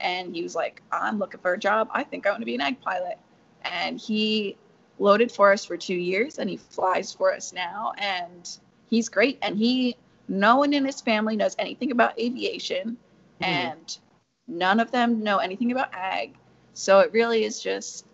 and 0.00 0.34
he 0.34 0.42
was 0.42 0.54
like, 0.54 0.82
I'm 0.92 1.18
looking 1.18 1.40
for 1.40 1.52
a 1.54 1.58
job. 1.58 1.88
I 1.92 2.04
think 2.04 2.26
I 2.26 2.30
want 2.30 2.40
to 2.40 2.46
be 2.46 2.54
an 2.54 2.60
ag 2.60 2.80
pilot. 2.80 3.18
And 3.62 3.98
he 3.98 4.56
loaded 4.98 5.30
for 5.30 5.52
us 5.52 5.64
for 5.64 5.76
two 5.76 5.94
years 5.94 6.38
and 6.38 6.48
he 6.48 6.56
flies 6.56 7.12
for 7.12 7.32
us 7.32 7.52
now. 7.52 7.92
And 7.98 8.48
he's 8.88 9.08
great. 9.08 9.38
And 9.42 9.56
he, 9.56 9.96
no 10.28 10.56
one 10.56 10.72
in 10.72 10.84
his 10.84 11.00
family 11.00 11.36
knows 11.36 11.54
anything 11.58 11.90
about 11.90 12.18
aviation 12.18 12.96
mm-hmm. 13.40 13.44
and 13.44 13.98
none 14.46 14.80
of 14.80 14.90
them 14.90 15.22
know 15.22 15.38
anything 15.38 15.72
about 15.72 15.92
ag. 15.92 16.34
So 16.74 17.00
it 17.00 17.12
really 17.12 17.44
is 17.44 17.60
just 17.60 18.06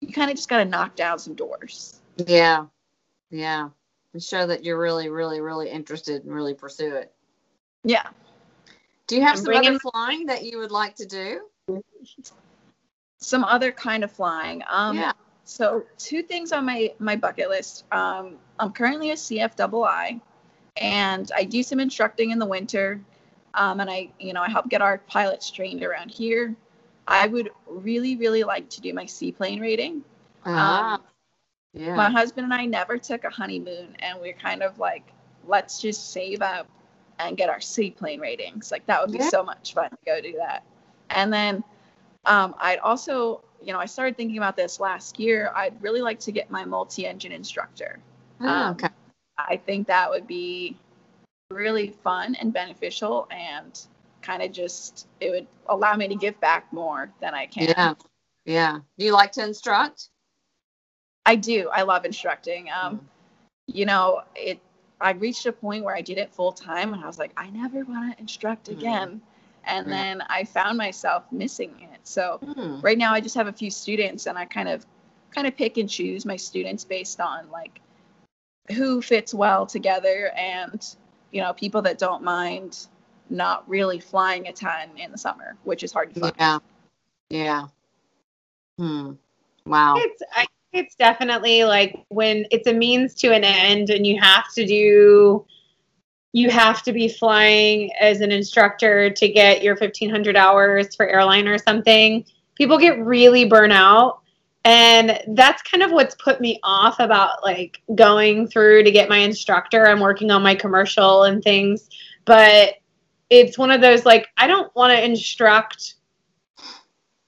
you 0.00 0.12
kind 0.12 0.30
of 0.30 0.36
just 0.36 0.48
got 0.48 0.58
to 0.58 0.64
knock 0.64 0.96
down 0.96 1.18
some 1.18 1.34
doors. 1.34 2.00
Yeah. 2.16 2.66
Yeah. 3.30 3.70
And 4.12 4.22
show 4.22 4.46
that 4.46 4.64
you're 4.64 4.78
really, 4.78 5.08
really, 5.08 5.40
really 5.40 5.70
interested 5.70 6.24
and 6.24 6.34
really 6.34 6.54
pursue 6.54 6.94
it. 6.94 7.12
Yeah. 7.84 8.08
Do 9.06 9.16
you 9.16 9.22
have 9.22 9.38
some 9.38 9.54
other 9.54 9.78
flying 9.78 10.26
that 10.26 10.44
you 10.44 10.58
would 10.58 10.70
like 10.70 10.96
to 10.96 11.06
do? 11.06 11.40
Some 13.18 13.44
other 13.44 13.72
kind 13.72 14.04
of 14.04 14.10
flying. 14.10 14.62
Um, 14.68 14.96
yeah. 14.96 15.12
So 15.44 15.84
two 15.96 16.22
things 16.22 16.52
on 16.52 16.64
my 16.64 16.92
my 16.98 17.16
bucket 17.16 17.48
list. 17.48 17.84
Um, 17.92 18.36
I'm 18.58 18.72
currently 18.72 19.10
a 19.10 19.14
CFII, 19.14 20.20
and 20.76 21.32
I 21.34 21.44
do 21.44 21.62
some 21.62 21.78
instructing 21.78 22.30
in 22.30 22.38
the 22.38 22.46
winter 22.46 23.00
um, 23.56 23.80
and 23.80 23.90
I, 23.90 24.10
you 24.20 24.32
know, 24.32 24.42
I 24.42 24.50
help 24.50 24.68
get 24.68 24.82
our 24.82 24.98
pilots 24.98 25.50
trained 25.50 25.82
around 25.82 26.10
here. 26.10 26.54
I 27.08 27.26
would 27.26 27.50
really, 27.66 28.16
really 28.16 28.44
like 28.44 28.68
to 28.70 28.80
do 28.80 28.92
my 28.92 29.06
seaplane 29.06 29.60
rating. 29.60 30.04
Ah, 30.44 30.94
um, 30.94 31.02
yeah. 31.72 31.94
My 31.94 32.10
husband 32.10 32.44
and 32.44 32.54
I 32.54 32.66
never 32.66 32.98
took 32.98 33.24
a 33.24 33.30
honeymoon, 33.30 33.96
and 34.00 34.20
we're 34.20 34.34
kind 34.34 34.62
of 34.62 34.78
like, 34.78 35.04
let's 35.46 35.80
just 35.80 36.12
save 36.12 36.42
up 36.42 36.68
and 37.18 37.36
get 37.36 37.48
our 37.48 37.60
seaplane 37.60 38.20
ratings. 38.20 38.70
Like 38.70 38.86
that 38.86 39.00
would 39.00 39.12
be 39.12 39.18
yeah. 39.18 39.28
so 39.28 39.42
much 39.42 39.74
fun 39.74 39.90
to 39.90 39.98
go 40.04 40.20
do 40.20 40.34
that. 40.38 40.64
And 41.10 41.32
then 41.32 41.64
um, 42.24 42.54
I'd 42.58 42.78
also, 42.80 43.42
you 43.62 43.72
know, 43.72 43.78
I 43.78 43.86
started 43.86 44.16
thinking 44.16 44.38
about 44.38 44.56
this 44.56 44.80
last 44.80 45.18
year. 45.18 45.52
I'd 45.54 45.80
really 45.82 46.02
like 46.02 46.20
to 46.20 46.32
get 46.32 46.50
my 46.50 46.64
multi-engine 46.64 47.32
instructor. 47.32 47.98
Oh, 48.40 48.48
um, 48.48 48.72
okay. 48.72 48.88
I 49.38 49.56
think 49.56 49.86
that 49.86 50.10
would 50.10 50.26
be 50.26 50.76
really 51.50 51.88
fun 52.02 52.34
and 52.34 52.52
beneficial 52.52 53.28
and 53.30 53.80
kind 54.20 54.42
of 54.42 54.50
just 54.50 55.06
it 55.20 55.30
would 55.30 55.46
allow 55.66 55.94
me 55.94 56.08
to 56.08 56.16
give 56.16 56.38
back 56.40 56.72
more 56.72 57.10
than 57.20 57.34
I 57.34 57.46
can. 57.46 57.68
Yeah. 57.68 57.94
Yeah. 58.44 58.78
Do 58.98 59.04
you 59.04 59.12
like 59.12 59.32
to 59.32 59.44
instruct? 59.44 60.08
I 61.24 61.36
do. 61.36 61.68
I 61.72 61.82
love 61.82 62.04
instructing. 62.04 62.68
Um, 62.70 62.96
mm. 62.96 63.00
you 63.66 63.86
know, 63.86 64.22
it 64.34 64.60
I 65.00 65.12
reached 65.12 65.46
a 65.46 65.52
point 65.52 65.84
where 65.84 65.94
I 65.94 66.00
did 66.00 66.18
it 66.18 66.32
full 66.32 66.52
time 66.52 66.94
and 66.94 67.02
I 67.02 67.06
was 67.06 67.18
like, 67.18 67.32
I 67.36 67.50
never 67.50 67.84
want 67.84 68.14
to 68.14 68.20
instruct 68.20 68.66
mm-hmm. 68.68 68.78
again. 68.78 69.08
Mm. 69.08 69.20
And 69.68 69.92
then 69.92 70.22
I 70.28 70.44
found 70.44 70.78
myself 70.78 71.24
missing 71.32 71.74
it. 71.92 72.00
So 72.04 72.38
mm. 72.42 72.82
right 72.82 72.96
now 72.96 73.12
I 73.12 73.20
just 73.20 73.34
have 73.34 73.48
a 73.48 73.52
few 73.52 73.70
students 73.70 74.26
and 74.26 74.38
I 74.38 74.44
kind 74.44 74.68
of 74.68 74.86
kind 75.32 75.46
of 75.46 75.56
pick 75.56 75.76
and 75.76 75.90
choose 75.90 76.24
my 76.24 76.36
students 76.36 76.84
based 76.84 77.20
on 77.20 77.50
like 77.50 77.80
who 78.74 79.02
fits 79.02 79.34
well 79.34 79.66
together 79.66 80.30
and 80.36 80.96
you 81.32 81.42
know, 81.42 81.52
people 81.52 81.82
that 81.82 81.98
don't 81.98 82.22
mind 82.22 82.86
not 83.28 83.68
really 83.68 84.00
flying 84.00 84.46
a 84.46 84.52
ton 84.52 84.88
in 84.96 85.10
the 85.10 85.18
summer, 85.18 85.56
which 85.64 85.82
is 85.82 85.92
hard 85.92 86.14
to 86.14 86.20
find. 86.20 86.34
Yeah. 86.38 86.58
Yeah. 87.28 87.66
Hmm. 88.78 89.12
Wow. 89.66 89.96
It's 89.98 90.22
I, 90.32 90.46
it's 90.76 90.94
definitely 90.94 91.64
like 91.64 92.04
when 92.08 92.46
it's 92.50 92.66
a 92.66 92.72
means 92.72 93.14
to 93.14 93.32
an 93.32 93.44
end 93.44 93.90
and 93.90 94.06
you 94.06 94.20
have 94.20 94.52
to 94.54 94.66
do 94.66 95.44
you 96.32 96.50
have 96.50 96.82
to 96.82 96.92
be 96.92 97.08
flying 97.08 97.90
as 97.98 98.20
an 98.20 98.30
instructor 98.30 99.08
to 99.08 99.28
get 99.28 99.62
your 99.62 99.74
1500 99.74 100.36
hours 100.36 100.94
for 100.94 101.08
airline 101.08 101.48
or 101.48 101.56
something. 101.56 102.26
People 102.56 102.76
get 102.76 103.02
really 103.02 103.46
burnt 103.46 103.72
out 103.72 104.20
and 104.66 105.20
that's 105.28 105.62
kind 105.62 105.84
of 105.84 105.92
what's 105.92 106.16
put 106.16 106.40
me 106.40 106.58
off 106.64 106.98
about 106.98 107.44
like 107.44 107.80
going 107.94 108.48
through 108.48 108.82
to 108.82 108.90
get 108.90 109.08
my 109.08 109.18
instructor 109.18 109.86
i'm 109.86 110.00
working 110.00 110.30
on 110.30 110.42
my 110.42 110.54
commercial 110.54 111.22
and 111.22 111.42
things 111.42 111.88
but 112.24 112.74
it's 113.30 113.56
one 113.56 113.70
of 113.70 113.80
those 113.80 114.04
like 114.04 114.26
i 114.36 114.46
don't 114.46 114.74
want 114.74 114.90
to 114.90 115.02
instruct 115.02 115.94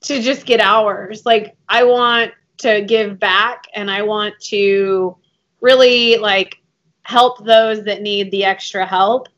to 0.02 0.20
just 0.20 0.46
get 0.46 0.60
hours 0.60 1.24
like 1.24 1.56
i 1.68 1.84
want 1.84 2.32
to 2.58 2.82
give 2.82 3.18
back 3.18 3.64
and 3.74 3.90
i 3.90 4.02
want 4.02 4.38
to 4.40 5.16
really 5.60 6.16
like 6.16 6.60
help 7.02 7.44
those 7.44 7.84
that 7.84 8.02
need 8.02 8.30
the 8.30 8.44
extra 8.44 8.84
help 8.84 9.28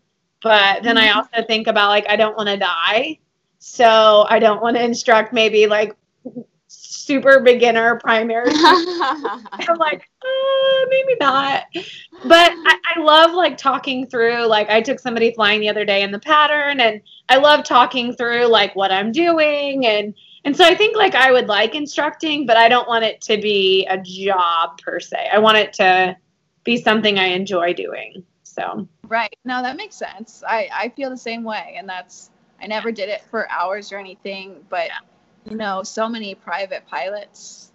but 0.42 0.82
then 0.82 0.98
i 0.98 1.08
mm-hmm. 1.08 1.18
also 1.18 1.46
think 1.46 1.66
about 1.66 1.88
like 1.88 2.08
i 2.08 2.16
don't 2.16 2.36
want 2.36 2.48
to 2.48 2.56
die 2.56 3.18
so 3.58 4.26
i 4.28 4.38
don't 4.38 4.62
want 4.62 4.76
to 4.76 4.82
instruct 4.82 5.32
maybe 5.32 5.66
like 5.66 5.94
super 7.10 7.40
beginner 7.40 7.96
primary. 7.96 8.52
I'm 8.54 9.78
like, 9.78 10.08
uh, 10.22 10.86
maybe 10.88 11.16
not. 11.20 11.64
But 12.24 12.52
I, 12.52 12.78
I 12.96 13.00
love 13.00 13.32
like 13.32 13.56
talking 13.56 14.06
through. 14.06 14.46
Like 14.46 14.70
I 14.70 14.80
took 14.80 15.00
somebody 15.00 15.32
flying 15.32 15.60
the 15.60 15.68
other 15.68 15.84
day 15.84 16.02
in 16.02 16.12
the 16.12 16.20
pattern, 16.20 16.80
and 16.80 17.00
I 17.28 17.38
love 17.38 17.64
talking 17.64 18.14
through 18.14 18.46
like 18.46 18.76
what 18.76 18.92
I'm 18.92 19.12
doing 19.12 19.86
and. 19.86 20.14
And 20.44 20.56
so 20.56 20.64
I 20.64 20.74
think 20.74 20.96
like 20.96 21.14
I 21.14 21.32
would 21.32 21.48
like 21.48 21.74
instructing, 21.74 22.46
but 22.46 22.56
I 22.56 22.68
don't 22.68 22.88
want 22.88 23.04
it 23.04 23.20
to 23.22 23.36
be 23.36 23.86
a 23.86 23.98
job 23.98 24.80
per 24.80 24.98
se. 25.00 25.28
I 25.32 25.38
want 25.38 25.58
it 25.58 25.72
to 25.74 26.16
be 26.64 26.76
something 26.76 27.18
I 27.18 27.26
enjoy 27.26 27.74
doing. 27.74 28.24
So 28.42 28.88
Right. 29.06 29.34
No, 29.44 29.62
that 29.62 29.76
makes 29.76 29.96
sense. 29.96 30.42
I, 30.46 30.68
I 30.72 30.88
feel 30.90 31.10
the 31.10 31.16
same 31.16 31.44
way. 31.44 31.74
And 31.76 31.88
that's 31.88 32.30
I 32.60 32.66
never 32.66 32.92
did 32.92 33.08
it 33.08 33.22
for 33.30 33.50
hours 33.50 33.92
or 33.92 33.98
anything, 33.98 34.64
but 34.68 34.88
yeah 34.88 34.98
you 35.48 35.56
know, 35.56 35.82
so 35.82 36.08
many 36.08 36.34
private 36.34 36.86
pilots 36.86 37.72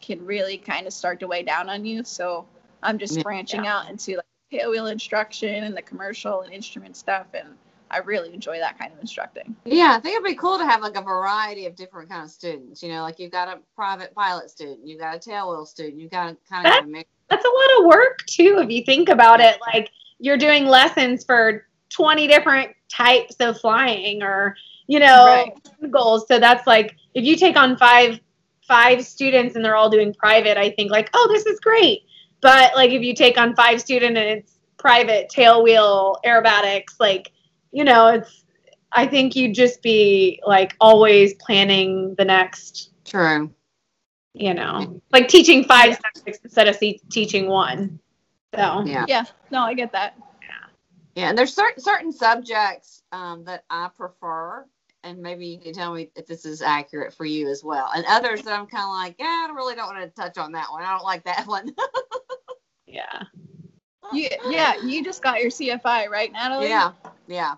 can 0.00 0.24
really 0.24 0.58
kind 0.58 0.86
of 0.86 0.92
start 0.92 1.20
to 1.20 1.26
weigh 1.26 1.42
down 1.42 1.68
on 1.68 1.84
you. 1.84 2.04
So 2.04 2.46
I'm 2.82 2.98
just 2.98 3.22
branching 3.22 3.64
yeah. 3.64 3.78
out 3.78 3.90
into 3.90 4.16
like 4.16 4.24
tailwheel 4.52 4.90
instruction 4.90 5.64
and 5.64 5.76
the 5.76 5.82
commercial 5.82 6.42
and 6.42 6.52
instrument 6.52 6.96
stuff. 6.96 7.26
And 7.34 7.48
I 7.90 7.98
really 7.98 8.32
enjoy 8.34 8.58
that 8.58 8.78
kind 8.78 8.92
of 8.92 8.98
instructing. 9.00 9.56
Yeah, 9.64 9.94
I 9.96 10.00
think 10.00 10.14
it'd 10.16 10.24
be 10.24 10.34
cool 10.34 10.58
to 10.58 10.64
have 10.64 10.82
like 10.82 10.96
a 10.96 11.02
variety 11.02 11.66
of 11.66 11.74
different 11.76 12.08
kind 12.10 12.24
of 12.24 12.30
students. 12.30 12.82
You 12.82 12.90
know, 12.90 13.02
like 13.02 13.18
you've 13.18 13.32
got 13.32 13.48
a 13.48 13.60
private 13.74 14.14
pilot 14.14 14.50
student, 14.50 14.80
you've 14.86 15.00
got 15.00 15.14
a 15.16 15.18
tailwheel 15.18 15.66
student, 15.66 16.00
you've 16.00 16.10
got 16.10 16.32
a 16.32 16.36
kind 16.50 16.66
of 16.66 16.72
That- 16.72 16.84
a 16.84 16.86
mix. 16.86 17.08
That's 17.30 17.44
a 17.44 17.48
lot 17.48 17.80
of 17.80 17.86
work 17.86 18.24
too, 18.26 18.58
if 18.62 18.70
you 18.70 18.82
think 18.84 19.08
about 19.10 19.40
it. 19.40 19.58
Like 19.72 19.90
you're 20.18 20.38
doing 20.38 20.66
lessons 20.66 21.24
for 21.24 21.66
20 21.90 22.26
different 22.26 22.70
types 22.90 23.36
of 23.40 23.60
flying 23.60 24.22
or, 24.22 24.56
you 24.86 24.98
know, 24.98 25.26
Right. 25.26 25.90
goals. 25.90 26.26
So 26.26 26.38
that's 26.38 26.66
like 26.66 26.96
if 27.14 27.24
you 27.24 27.36
take 27.36 27.56
on 27.56 27.76
five 27.76 28.18
five 28.66 29.02
students 29.04 29.56
and 29.56 29.64
they're 29.64 29.76
all 29.76 29.88
doing 29.88 30.12
private, 30.12 30.58
I 30.58 30.70
think 30.70 30.90
like, 30.90 31.08
oh, 31.14 31.26
this 31.32 31.46
is 31.46 31.58
great. 31.60 32.02
But 32.42 32.74
like 32.76 32.90
if 32.90 33.02
you 33.02 33.14
take 33.14 33.38
on 33.38 33.54
five 33.56 33.80
students 33.80 34.18
and 34.18 34.28
it's 34.28 34.58
private 34.76 35.28
tail 35.30 35.62
wheel 35.62 36.18
aerobatics, 36.24 37.00
like, 37.00 37.32
you 37.72 37.84
know, 37.84 38.08
it's 38.08 38.44
I 38.92 39.06
think 39.06 39.36
you'd 39.36 39.54
just 39.54 39.82
be 39.82 40.40
like 40.46 40.74
always 40.80 41.34
planning 41.34 42.14
the 42.16 42.24
next, 42.24 42.90
True. 43.04 43.52
you 44.34 44.54
know, 44.54 45.00
like 45.12 45.28
teaching 45.28 45.64
five 45.64 45.98
subjects 46.02 46.40
instead 46.42 46.68
of 46.68 46.76
se- 46.76 47.00
teaching 47.10 47.48
one. 47.48 47.98
So 48.54 48.82
Yeah. 48.86 49.04
Yeah, 49.08 49.24
no, 49.50 49.60
I 49.62 49.74
get 49.74 49.92
that. 49.92 50.16
Yeah, 51.14 51.30
and 51.30 51.36
there's 51.36 51.52
certain 51.52 51.82
certain 51.82 52.12
subjects 52.12 53.02
um, 53.10 53.42
that 53.44 53.64
I 53.68 53.88
prefer, 53.96 54.64
and 55.02 55.20
maybe 55.20 55.46
you 55.48 55.58
can 55.58 55.72
tell 55.72 55.92
me 55.92 56.10
if 56.14 56.26
this 56.26 56.44
is 56.46 56.62
accurate 56.62 57.12
for 57.12 57.24
you 57.24 57.48
as 57.48 57.64
well. 57.64 57.90
And 57.92 58.04
others 58.08 58.42
that 58.42 58.56
I'm 58.56 58.66
kind 58.68 58.84
of 58.84 58.90
like, 58.90 59.16
yeah, 59.18 59.48
I 59.50 59.52
really 59.52 59.74
don't 59.74 59.92
want 59.92 60.00
to 60.00 60.10
touch 60.10 60.38
on 60.38 60.52
that 60.52 60.70
one. 60.70 60.84
I 60.84 60.92
don't 60.92 61.04
like 61.04 61.24
that 61.24 61.44
one. 61.46 61.74
yeah. 62.86 63.24
You, 64.12 64.28
yeah, 64.48 64.74
you 64.82 65.04
just 65.04 65.20
got 65.22 65.40
your 65.42 65.50
CFI, 65.50 66.08
right, 66.08 66.32
Natalie? 66.32 66.68
yeah, 66.68 66.92
yeah. 67.28 67.54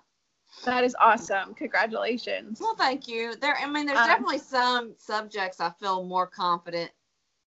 That 0.64 0.84
is 0.84 0.94
awesome. 1.00 1.54
Congratulations. 1.54 2.60
Well, 2.60 2.74
thank 2.74 3.06
you. 3.08 3.34
There, 3.36 3.56
I 3.56 3.66
mean, 3.66 3.86
there's 3.86 3.98
Um, 3.98 4.06
definitely 4.06 4.38
some 4.38 4.94
subjects 4.98 5.60
I 5.60 5.70
feel 5.80 6.04
more 6.04 6.26
confident 6.26 6.90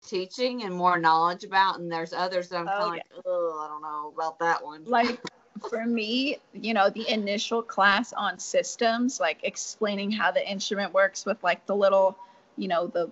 teaching 0.05 0.63
and 0.63 0.73
more 0.73 0.97
knowledge 0.99 1.43
about, 1.43 1.79
and 1.79 1.91
there's 1.91 2.11
others 2.13 2.49
that 2.49 2.57
I'm 2.57 2.65
kind 2.67 2.79
of 2.79 2.85
Oh, 2.85 2.89
like, 2.89 3.03
oh, 3.25 3.61
I 3.63 3.67
don't 3.67 3.81
know 3.81 4.11
about 4.15 4.39
that 4.39 4.63
one. 4.63 4.83
Like 4.85 5.21
for 5.69 5.85
me, 5.85 6.37
you 6.53 6.73
know, 6.73 6.89
the 6.89 7.07
initial 7.09 7.61
class 7.61 8.13
on 8.13 8.39
systems, 8.39 9.19
like 9.19 9.39
explaining 9.43 10.11
how 10.11 10.31
the 10.31 10.45
instrument 10.49 10.93
works 10.93 11.25
with 11.25 11.41
like 11.43 11.65
the 11.65 11.75
little, 11.75 12.17
you 12.57 12.67
know, 12.67 12.87
the 12.87 13.11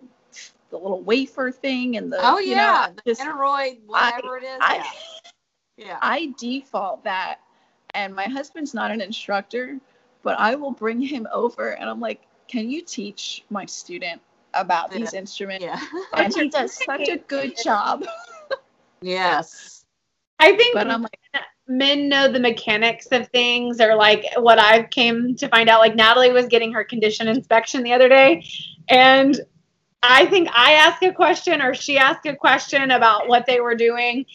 the 0.72 0.78
little 0.78 1.02
wafer 1.02 1.52
thing 1.52 1.96
and 1.98 2.12
the 2.12 2.18
oh 2.22 2.40
you 2.40 2.52
yeah, 2.56 2.88
know, 2.90 2.94
the 2.96 3.12
just- 3.12 3.22
aneroid, 3.22 3.80
whatever 3.86 4.38
it 4.38 4.44
is. 4.44 4.58
I, 4.62 4.76
yeah, 5.78 5.86
yeah. 5.86 6.00
I 6.02 6.34
default 6.38 7.04
that. 7.04 7.38
And 7.96 8.14
my 8.14 8.26
husband's 8.26 8.74
not 8.74 8.92
an 8.92 9.02
instructor, 9.02 9.80
but 10.22 10.38
I 10.38 10.56
will 10.56 10.72
bring 10.72 11.02
him 11.02 11.28
over 11.34 11.72
and 11.72 11.90
I'm 11.90 12.00
like, 12.00 12.22
can 12.48 12.70
you 12.70 12.82
teach 12.82 13.46
my 13.50 13.66
student 13.66 14.22
about 14.54 14.92
these 14.92 15.14
instruments? 15.14 15.66
yeah. 15.66 15.80
And 16.14 16.34
he 16.34 16.50
does 16.50 16.74
such 16.74 17.10
a 17.10 17.18
good 17.18 17.56
job. 17.64 18.06
yes. 19.02 19.86
I 20.40 20.56
think 20.56 20.76
But 20.76 20.92
I'm 20.92 21.02
like, 21.02 21.18
men 21.68 22.08
know 22.10 22.32
the 22.32 22.40
mechanics 22.40 23.08
of 23.12 23.28
things 23.30 23.82
or 23.82 23.96
like 23.96 24.26
what 24.38 24.60
I've 24.60 24.90
came 24.90 25.36
to 25.38 25.48
find 25.48 25.70
out 25.70 25.80
like 25.80 25.96
Natalie 25.96 26.32
was 26.32 26.46
getting 26.46 26.72
her 26.74 26.84
condition 26.84 27.28
inspection 27.28 27.82
the 27.82 27.94
other 27.94 28.08
day 28.08 28.46
and 28.90 29.40
I 30.04 30.28
think 30.28 30.48
I 30.54 30.74
asked 30.74 31.02
a 31.02 31.12
question 31.12 31.62
or 31.62 31.74
she 31.74 31.98
asked 31.98 32.28
a 32.28 32.36
question 32.36 32.92
about 32.92 33.28
what 33.28 33.48
they 33.48 33.62
were 33.62 33.74
doing 33.74 34.26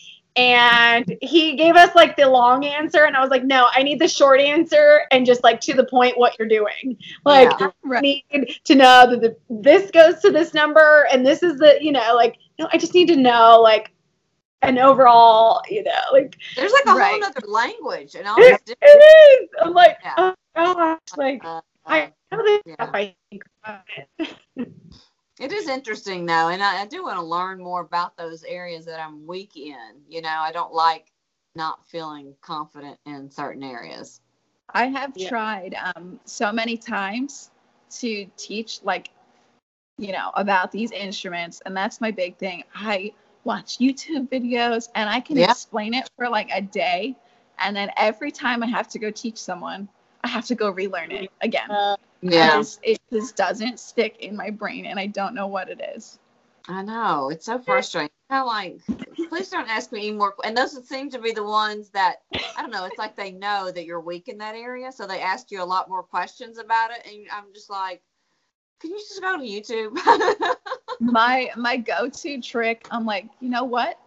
and 0.41 1.17
he 1.21 1.55
gave 1.55 1.77
us 1.77 1.95
like 1.95 2.17
the 2.17 2.27
long 2.29 2.65
answer 2.65 3.05
and 3.05 3.15
I 3.15 3.21
was 3.21 3.29
like 3.31 3.45
no 3.45 3.69
I 3.73 3.83
need 3.83 3.99
the 4.01 4.09
short 4.09 4.41
answer 4.41 5.03
and 5.11 5.27
just 5.27 5.45
like 5.45 5.61
to 5.63 5.75
the 5.75 5.85
point 5.85 6.17
what 6.19 6.39
you're 6.39 6.49
doing 6.49 6.97
like 7.27 7.51
Yeah. 7.61 7.67
I 7.69 7.73
Right. 7.85 8.03
need 8.03 8.57
to 8.65 8.75
know 8.75 9.07
that 9.11 9.21
the, 9.21 9.37
this 9.51 9.91
goes 9.91 10.21
to 10.23 10.31
this 10.31 10.55
number 10.55 11.07
and 11.13 11.27
this 11.27 11.43
is 11.43 11.59
the 11.59 11.77
you 11.81 11.93
know 11.93 12.15
like 12.15 12.37
no 12.59 12.69
I 12.73 12.79
just 12.79 12.95
need 12.95 13.09
to 13.09 13.17
know 13.17 13.61
like 13.61 13.93
an 14.63 14.79
overall 14.79 15.61
you 15.69 15.83
know 15.83 15.93
like 16.13 16.37
There's 16.57 16.73
like 16.73 16.87
a 16.87 16.95
Right. 16.95 17.23
whole 17.23 17.31
other 17.31 17.47
language 17.47 18.15
and 18.15 18.27
all 18.27 18.37
it, 18.39 18.61
it 18.67 19.43
is. 19.43 19.49
I'm 19.63 19.73
like, 19.75 19.99
Yeah. 20.03 20.15
oh 20.19 20.35
gosh, 20.57 20.99
like 21.17 21.45
uh, 21.45 21.61
I 21.87 22.13
know 22.33 22.43
this 22.45 22.63
yeah. 22.67 22.75
stuff. 22.75 22.91
I 22.95 23.15
think 23.31 23.43
about 23.65 23.81
it. 25.41 25.53
It 25.53 25.53
is 25.53 25.69
interesting 25.69 26.27
though, 26.27 26.49
and 26.49 26.63
I, 26.63 26.83
I 26.83 26.87
do 26.87 27.03
want 27.03 27.19
to 27.19 27.25
learn 27.25 27.63
more 27.63 27.81
about 27.81 28.17
those 28.17 28.45
areas 28.45 28.85
that 28.87 29.01
I'm 29.01 29.27
weak 29.27 29.57
in. 29.57 30.03
You 30.09 30.23
know, 30.23 30.29
I 30.29 30.53
don't 30.53 30.73
like 30.73 31.13
not 31.55 31.87
feeling 31.87 32.35
confident 32.43 32.99
in 33.07 33.31
certain 33.31 33.63
areas. 33.63 34.21
I 34.75 34.87
have 34.87 35.17
Yeah. 35.17 35.29
tried 35.29 35.77
um, 35.97 36.21
so 36.25 36.53
many 36.53 36.77
times 36.77 37.51
to 37.99 38.27
teach, 38.37 38.81
like, 38.85 39.11
you 39.99 40.13
know, 40.13 40.31
about 40.35 40.71
these 40.71 40.93
instruments. 40.93 41.61
And 41.67 41.77
that's 41.77 42.01
my 42.01 42.11
big 42.11 42.37
thing. 42.39 42.65
I 42.75 43.13
watch 43.45 43.79
YouTube 43.79 44.29
videos 44.29 44.89
and 44.95 45.09
I 45.11 45.21
can 45.21 45.39
Yeah. 45.39 45.51
explain 45.51 45.95
it 45.95 46.09
for 46.17 46.29
like 46.29 46.51
a 46.55 46.63
day. 46.63 47.17
And 47.59 47.77
then 47.77 47.91
every 47.97 48.31
time 48.31 48.63
I 48.63 48.67
have 48.67 48.89
to 48.89 48.99
go 48.99 49.11
teach 49.11 49.39
someone, 49.39 49.89
I 50.23 50.29
have 50.29 50.47
to 50.47 50.55
go 50.55 50.71
relearn 50.71 51.11
it 51.11 51.31
again. 51.41 51.71
Uh, 51.71 51.97
yeah, 52.21 52.57
Because 52.57 52.79
It 52.83 53.01
just 53.13 53.37
doesn't 53.37 53.81
stick 53.81 54.17
in 54.21 54.37
my 54.37 54.51
brain 54.51 54.87
and 54.87 54.99
I 54.99 55.07
don't 55.07 55.35
know 55.35 55.47
what 55.47 55.69
it 55.69 55.81
is. 55.97 56.19
I 56.69 56.83
know. 56.83 57.31
It's 57.31 57.47
so 57.47 57.59
frustrating. 57.59 58.11
Kind 58.29 58.43
of 58.43 58.47
like, 58.47 59.29
please 59.29 59.49
don't 59.49 59.69
ask 59.69 59.91
me 59.91 60.09
any 60.09 60.13
more. 60.13 60.35
And 60.45 60.57
those 60.57 60.87
seem 60.87 61.11
to 61.11 61.19
be 61.19 61.33
the 61.33 61.43
ones 61.43 61.89
that 61.91 62.23
I 62.57 62.63
don't 62.63 62.71
know. 62.71 62.85
It's 62.85 62.99
like 62.99 63.17
they 63.17 63.33
know 63.33 63.73
that 63.73 63.85
you're 63.85 64.01
weak 64.01 64.29
in 64.29 64.39
that 64.39 64.55
area, 64.55 64.93
so 64.93 65.07
they 65.07 65.21
ask 65.21 65.51
you 65.51 65.63
a 65.63 65.65
lot 65.65 65.89
more 65.89 66.03
questions 66.03 66.59
about 66.59 66.91
it, 66.93 67.11
and 67.11 67.27
I'm 67.33 67.53
just 67.53 67.71
like, 67.71 68.03
can 68.79 68.91
you 68.91 68.99
just 68.99 69.21
go 69.21 69.37
to 69.37 69.43
YouTube? 69.43 69.99
my 71.01 71.51
my 71.57 71.79
go-to 71.79 72.41
trick 72.41 72.87
i'm 72.91 73.07
like 73.07 73.27
you 73.41 73.49
know 73.49 73.65
what 73.65 73.99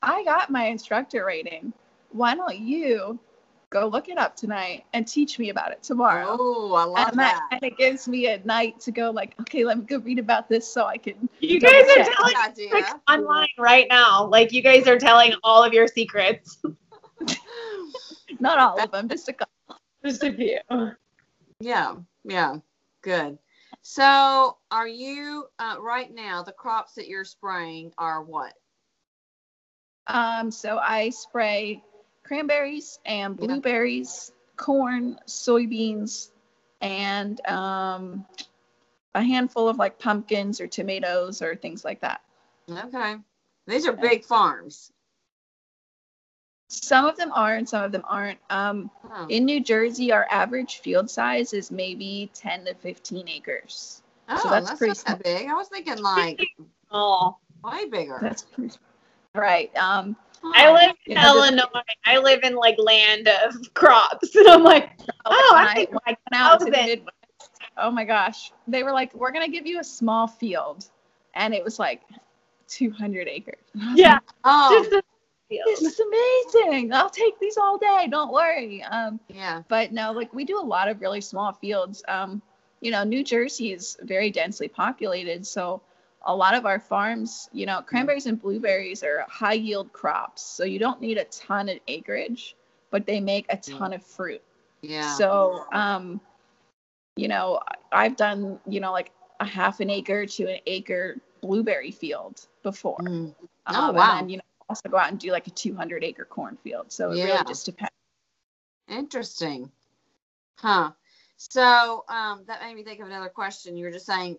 i 0.00 0.22
got 0.24 0.48
my 0.48 0.66
instructor 0.66 1.24
rating 1.24 1.72
why 2.12 2.36
don't 2.36 2.56
you 2.56 3.18
go 3.72 3.88
look 3.88 4.08
it 4.08 4.18
up 4.18 4.36
tonight 4.36 4.84
and 4.92 5.08
teach 5.08 5.38
me 5.38 5.48
about 5.48 5.72
it 5.72 5.82
tomorrow 5.82 6.36
oh, 6.38 6.74
I 6.74 6.84
love 6.84 7.08
and 7.08 7.18
that 7.18 7.40
that. 7.50 7.60
kind 7.60 7.72
of 7.72 7.78
gives 7.78 8.06
me 8.06 8.26
a 8.28 8.38
night 8.44 8.78
to 8.80 8.92
go 8.92 9.10
like 9.10 9.34
okay 9.40 9.64
let 9.64 9.78
me 9.78 9.84
go 9.84 9.98
read 9.98 10.18
about 10.18 10.48
this 10.48 10.68
so 10.72 10.84
i 10.84 10.96
can 10.98 11.28
You 11.40 11.58
guys 11.58 11.82
are 11.84 12.04
Double 12.04 12.12
telling 12.14 12.34
Good 12.34 12.72
idea. 12.74 13.00
online 13.08 13.48
right 13.58 13.86
now. 13.88 14.26
Like 14.26 14.52
you 14.52 14.62
guys 14.62 14.86
are 14.86 14.98
telling 14.98 15.32
all 15.42 15.64
of 15.64 15.72
your 15.72 15.88
secrets. 15.88 16.58
not 18.40 18.58
all 18.58 18.80
of 18.80 18.90
them 18.90 19.08
just 19.08 19.28
a 19.28 19.32
couple 19.32 19.80
Just 20.04 20.22
a 20.22 20.32
few. 20.32 20.58
Yeah, 21.60 21.94
yeah, 22.24 22.56
good. 23.02 23.38
So, 23.82 24.58
are 24.70 24.88
you 24.88 25.46
uh, 25.58 25.76
right 25.80 26.12
now? 26.12 26.42
The 26.42 26.52
crops 26.52 26.94
that 26.94 27.08
you're 27.08 27.24
spraying 27.24 27.92
are 27.98 28.22
what? 28.22 28.54
um 30.08 30.50
so 30.50 30.78
i 30.78 31.08
spray 31.10 31.82
cranberries 32.32 32.98
and 33.04 33.38
Yeah. 33.38 33.46
blueberries 33.46 34.32
corn 34.56 35.18
soybeans 35.26 36.30
and 36.80 37.46
um 37.46 38.24
a 39.14 39.22
handful 39.22 39.68
of 39.68 39.76
like 39.76 39.98
pumpkins 39.98 40.58
or 40.58 40.66
tomatoes 40.66 41.42
or 41.42 41.54
things 41.54 41.84
like 41.84 42.00
that 42.00 42.22
Okay, 42.70 43.16
these 43.66 43.86
are 43.86 43.92
big 43.92 44.24
farms. 44.24 44.90
Some 46.68 47.04
of 47.04 47.18
them 47.18 47.30
are 47.32 47.54
and 47.54 47.68
some 47.68 47.84
of 47.84 47.92
them 47.92 48.02
aren't. 48.08 48.38
Um, 48.48 48.90
Oh, 49.14 49.26
in 49.28 49.44
New 49.44 49.60
Jersey, 49.62 50.10
our 50.10 50.26
average 50.30 50.78
field 50.78 51.10
size 51.10 51.52
is 51.52 51.70
maybe 51.70 52.30
10 52.32 52.64
to 52.64 52.74
15 52.74 53.28
acres. 53.28 54.02
oh 54.30 54.48
that's 54.48 54.70
that's, 54.70 54.78
pretty 54.78 54.98
that 55.04 55.22
big. 55.22 55.48
I 55.48 55.54
was 55.54 55.68
thinking 55.68 56.02
like 56.02 56.48
Oh, 56.90 57.36
way 57.62 57.84
bigger. 57.90 58.16
That's 58.22 58.42
pretty, 58.42 58.74
right. 59.34 59.76
Um, 59.76 60.16
I 60.44 60.66
Oh, 60.66 60.72
live 60.74 60.96
in 61.06 61.12
Yeah, 61.12 61.22
just- 61.22 61.36
Illinois. 61.36 61.80
I 62.06 62.18
live 62.18 62.40
in 62.42 62.54
like 62.56 62.76
land 62.78 63.28
of 63.28 63.54
crops, 63.74 64.34
and 64.36 64.48
I'm 64.48 64.62
like, 64.62 64.90
oh, 65.26 65.54
when 65.54 65.66
I 65.66 65.70
I 65.70 65.74
think 65.74 65.90
went 65.90 66.02
like 66.06 66.18
out 66.32 66.58
to 66.60 66.64
the. 66.66 66.70
Midwest, 66.70 67.16
oh 67.76 67.90
my 67.90 68.04
gosh, 68.04 68.52
they 68.68 68.82
were 68.82 68.92
like, 68.92 69.14
"We're 69.14 69.32
gonna 69.32 69.48
give 69.48 69.66
you 69.66 69.80
a 69.80 69.84
small 69.84 70.26
field," 70.26 70.86
and 71.34 71.54
it 71.54 71.62
was 71.64 71.78
like 71.78 72.02
200 72.68 73.28
acres. 73.28 73.58
And 73.74 73.82
I 73.82 73.90
was 73.92 73.98
Yeah, 74.00 74.12
like, 74.14 74.22
Oh, 74.44 74.82
just 74.82 74.92
a 74.94 75.02
this 75.66 75.82
is 75.82 76.00
amazing. 76.00 76.94
I'll 76.94 77.10
take 77.10 77.38
these 77.38 77.58
all 77.58 77.76
day. 77.76 78.08
Don't 78.10 78.32
worry. 78.32 78.82
Um, 78.84 79.20
yeah. 79.28 79.62
but 79.68 79.92
no, 79.92 80.10
like 80.12 80.32
we 80.32 80.44
do 80.46 80.58
a 80.58 80.64
lot 80.64 80.88
of 80.88 81.00
really 81.02 81.20
small 81.20 81.52
fields. 81.52 82.02
Um, 82.08 82.40
you 82.80 82.90
know, 82.90 83.04
New 83.04 83.22
Jersey 83.22 83.72
is 83.72 83.98
very 84.02 84.30
densely 84.30 84.66
populated, 84.66 85.46
so 85.46 85.82
a 86.24 86.34
lot 86.34 86.54
of 86.54 86.66
our 86.66 86.78
farms, 86.78 87.48
you 87.52 87.66
know, 87.66 87.82
cranberries 87.82 88.26
and 88.26 88.40
blueberries 88.40 89.02
are 89.02 89.24
high 89.28 89.54
yield 89.54 89.92
crops, 89.92 90.42
so 90.42 90.64
you 90.64 90.78
don't 90.78 91.00
need 91.00 91.18
a 91.18 91.24
ton 91.24 91.68
of 91.68 91.78
acreage, 91.88 92.56
but 92.90 93.06
they 93.06 93.20
make 93.20 93.46
a 93.50 93.56
ton 93.56 93.92
of 93.92 94.02
fruit. 94.02 94.42
Yeah. 94.82 95.14
So, 95.16 95.64
um, 95.72 96.20
you 97.16 97.28
know, 97.28 97.60
I've 97.92 98.16
done, 98.16 98.58
you 98.66 98.80
know, 98.80 98.92
like 98.92 99.12
a 99.40 99.44
half 99.44 99.80
an 99.80 99.90
acre 99.90 100.26
to 100.26 100.44
an 100.44 100.60
acre 100.66 101.20
blueberry 101.40 101.90
field 101.90 102.46
before. 102.62 102.98
Mm. 103.00 103.34
Um, 103.66 103.76
Oh, 103.76 103.92
wow. 103.92 104.10
And 104.12 104.20
then, 104.20 104.28
you 104.28 104.36
know, 104.38 104.42
also 104.68 104.88
go 104.88 104.96
out 104.96 105.10
and 105.10 105.18
do 105.18 105.30
like 105.32 105.46
a 105.46 105.50
200 105.50 106.04
acre 106.04 106.24
cornfield. 106.24 106.90
So 106.92 107.10
it 107.10 107.18
Yeah. 107.18 107.24
really 107.26 107.44
just 107.44 107.66
depends. 107.66 107.92
Interesting. 108.88 109.70
Huh. 110.56 110.92
So 111.36 112.04
um, 112.08 112.44
that 112.46 112.62
made 112.62 112.76
me 112.76 112.84
think 112.84 113.00
of 113.00 113.06
another 113.06 113.28
question. 113.28 113.76
You 113.76 113.86
were 113.86 113.90
just 113.90 114.06
saying, 114.06 114.38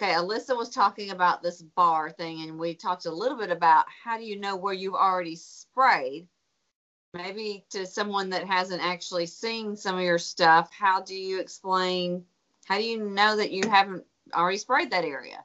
okay, 0.00 0.12
Alyssa 0.12 0.56
was 0.56 0.70
talking 0.70 1.10
about 1.10 1.42
this 1.42 1.60
bar 1.60 2.10
thing, 2.10 2.42
and 2.42 2.58
we 2.58 2.74
talked 2.74 3.04
a 3.04 3.10
little 3.10 3.36
bit 3.36 3.50
about 3.50 3.84
how 4.02 4.16
do 4.16 4.24
you 4.24 4.40
know 4.40 4.56
where 4.56 4.72
you've 4.72 4.94
already 4.94 5.36
sprayed? 5.36 6.26
Maybe 7.12 7.66
to 7.70 7.86
someone 7.86 8.30
that 8.30 8.46
hasn't 8.46 8.82
actually 8.82 9.26
seen 9.26 9.76
some 9.76 9.96
of 9.96 10.02
your 10.02 10.18
stuff, 10.18 10.70
how 10.72 11.02
do 11.02 11.14
you 11.14 11.38
explain? 11.38 12.24
How 12.66 12.78
do 12.78 12.84
you 12.84 13.02
know 13.02 13.36
that 13.36 13.50
you 13.50 13.68
haven't 13.68 14.04
already 14.32 14.58
sprayed 14.58 14.90
that 14.90 15.04
area? 15.04 15.44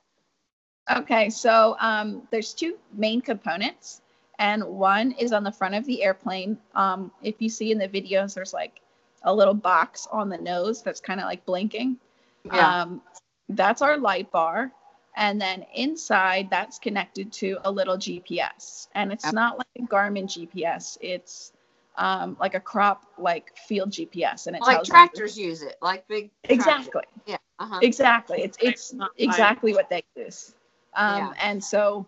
Okay, 0.95 1.29
so 1.29 1.75
um, 1.79 2.27
there's 2.31 2.53
two 2.53 2.77
main 2.93 3.19
components, 3.19 4.01
and 4.39 4.63
one 4.63 5.11
is 5.13 5.33
on 5.33 5.43
the 5.43 5.51
front 5.51 5.75
of 5.75 5.85
the 5.85 6.03
airplane. 6.03 6.57
Um, 6.75 7.11
if 7.23 7.41
you 7.41 7.49
see 7.49 7.71
in 7.71 7.77
the 7.77 7.89
videos, 7.89 8.35
there's 8.35 8.53
like 8.53 8.81
a 9.23 9.33
little 9.33 9.55
box 9.55 10.07
on 10.11 10.29
the 10.29 10.37
nose 10.37 10.81
that's 10.81 11.01
kind 11.01 11.19
of 11.19 11.25
like 11.25 11.45
blinking. 11.45 11.97
Yeah. 12.45 12.83
Um, 12.83 13.01
that's 13.49 13.81
our 13.81 13.97
light 13.97 14.31
bar. 14.31 14.71
And 15.17 15.39
then 15.39 15.65
inside, 15.73 16.49
that's 16.49 16.77
connected 16.77 17.31
to 17.33 17.57
a 17.63 17.71
little 17.71 17.95
GPS. 17.97 18.89
And 18.93 19.13
it's 19.13 19.31
not 19.31 19.57
like 19.57 19.67
a 19.79 19.83
Garmin 19.83 20.25
GPS, 20.25 20.97
it's 20.99 21.53
um, 21.97 22.35
like 22.37 22.53
a 22.53 22.59
crop, 22.59 23.05
like 23.17 23.55
field 23.55 23.91
GPS. 23.91 24.47
And 24.47 24.57
it 24.57 24.61
like 24.61 24.75
tells 24.75 24.87
you- 24.89 24.93
tractors 24.93 25.37
use 25.37 25.61
it, 25.61 25.77
like 25.81 26.05
big. 26.09 26.31
tractors. 26.43 26.67
Exactly. 26.67 27.03
Yeah. 27.25 27.37
Uh 27.59 27.65
huh. 27.67 27.79
Exactly. 27.81 28.41
It's 28.41 28.57
it's 28.61 28.93
exactly 29.17 29.73
what 29.73 29.89
they 29.89 30.03
use. 30.17 30.53
Um, 30.93 31.15
Yeah. 31.17 31.33
And 31.41 31.63
so, 31.63 32.05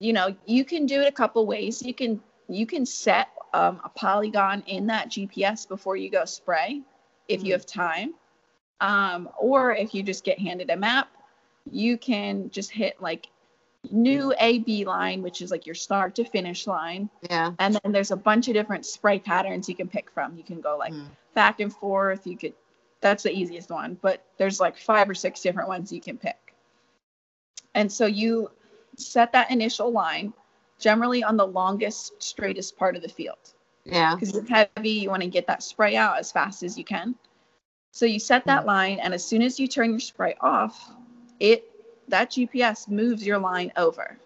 you 0.00 0.14
know, 0.14 0.34
you 0.46 0.64
can 0.64 0.86
do 0.86 1.00
it 1.02 1.06
a 1.08 1.12
couple 1.12 1.44
ways. 1.46 1.82
You 1.82 1.92
can 1.92 2.20
you 2.48 2.64
can 2.66 2.86
set 2.86 3.28
um, 3.52 3.80
a 3.84 3.90
polygon 3.90 4.62
in 4.66 4.86
that 4.86 5.10
GPS 5.10 5.68
before 5.68 5.96
you 5.96 6.08
go 6.10 6.24
spray, 6.24 6.80
if 7.28 7.42
you 7.42 7.50
Mhm. 7.50 7.52
have 7.52 7.66
time. 7.66 8.14
Um, 8.82 9.28
or 9.38 9.72
if 9.74 9.94
you 9.94 10.02
just 10.02 10.24
get 10.24 10.38
handed 10.38 10.68
a 10.68 10.76
map, 10.76 11.08
you 11.70 11.96
can 11.96 12.50
just 12.50 12.70
hit 12.70 13.00
like 13.00 13.28
new 13.90 14.34
AB 14.38 14.84
line, 14.84 15.22
which 15.22 15.40
is 15.40 15.50
like 15.52 15.66
your 15.66 15.74
start 15.74 16.16
to 16.16 16.24
finish 16.24 16.66
line. 16.66 17.08
Yeah. 17.30 17.52
And 17.60 17.78
then 17.82 17.92
there's 17.92 18.10
a 18.10 18.16
bunch 18.16 18.48
of 18.48 18.54
different 18.54 18.84
spray 18.84 19.18
patterns 19.20 19.68
you 19.68 19.76
can 19.76 19.88
pick 19.88 20.10
from. 20.10 20.36
You 20.36 20.42
can 20.42 20.60
go 20.60 20.76
like 20.76 20.92
Mm. 20.92 21.06
back 21.34 21.60
and 21.60 21.72
forth. 21.72 22.26
You 22.26 22.36
could, 22.36 22.54
that's 23.00 23.22
the 23.22 23.32
easiest 23.32 23.70
one, 23.70 23.96
but 24.02 24.24
there's 24.36 24.58
like 24.60 24.76
five 24.76 25.08
or 25.08 25.14
six 25.14 25.40
different 25.40 25.68
ones 25.68 25.92
you 25.92 26.00
can 26.00 26.18
pick. 26.18 26.54
And 27.74 27.90
so 27.90 28.06
you 28.06 28.50
set 28.96 29.32
that 29.32 29.50
initial 29.50 29.90
line 29.92 30.32
generally 30.78 31.22
on 31.22 31.36
the 31.36 31.46
longest, 31.46 32.20
straightest 32.22 32.76
part 32.76 32.96
of 32.96 33.02
the 33.02 33.08
field 33.08 33.54
Yeah. 33.84 34.14
because 34.16 34.36
it's 34.36 34.48
heavy. 34.50 34.90
You 34.90 35.10
want 35.10 35.22
to 35.22 35.28
get 35.28 35.46
that 35.46 35.62
spray 35.62 35.96
out 35.96 36.18
as 36.18 36.32
fast 36.32 36.64
as 36.64 36.76
you 36.76 36.84
can. 36.84 37.14
So 37.92 38.06
you 38.06 38.18
set 38.18 38.46
that 38.46 38.62
hmm. 38.62 38.68
line, 38.68 38.98
and 39.00 39.14
as 39.14 39.24
soon 39.24 39.42
as 39.42 39.60
you 39.60 39.68
turn 39.68 39.90
your 39.90 40.00
spray 40.00 40.34
off, 40.40 40.90
it 41.38 41.64
that 42.08 42.30
GPS 42.30 42.88
moves 42.88 43.24
your 43.24 43.38
line 43.38 43.70
over. 43.76 44.16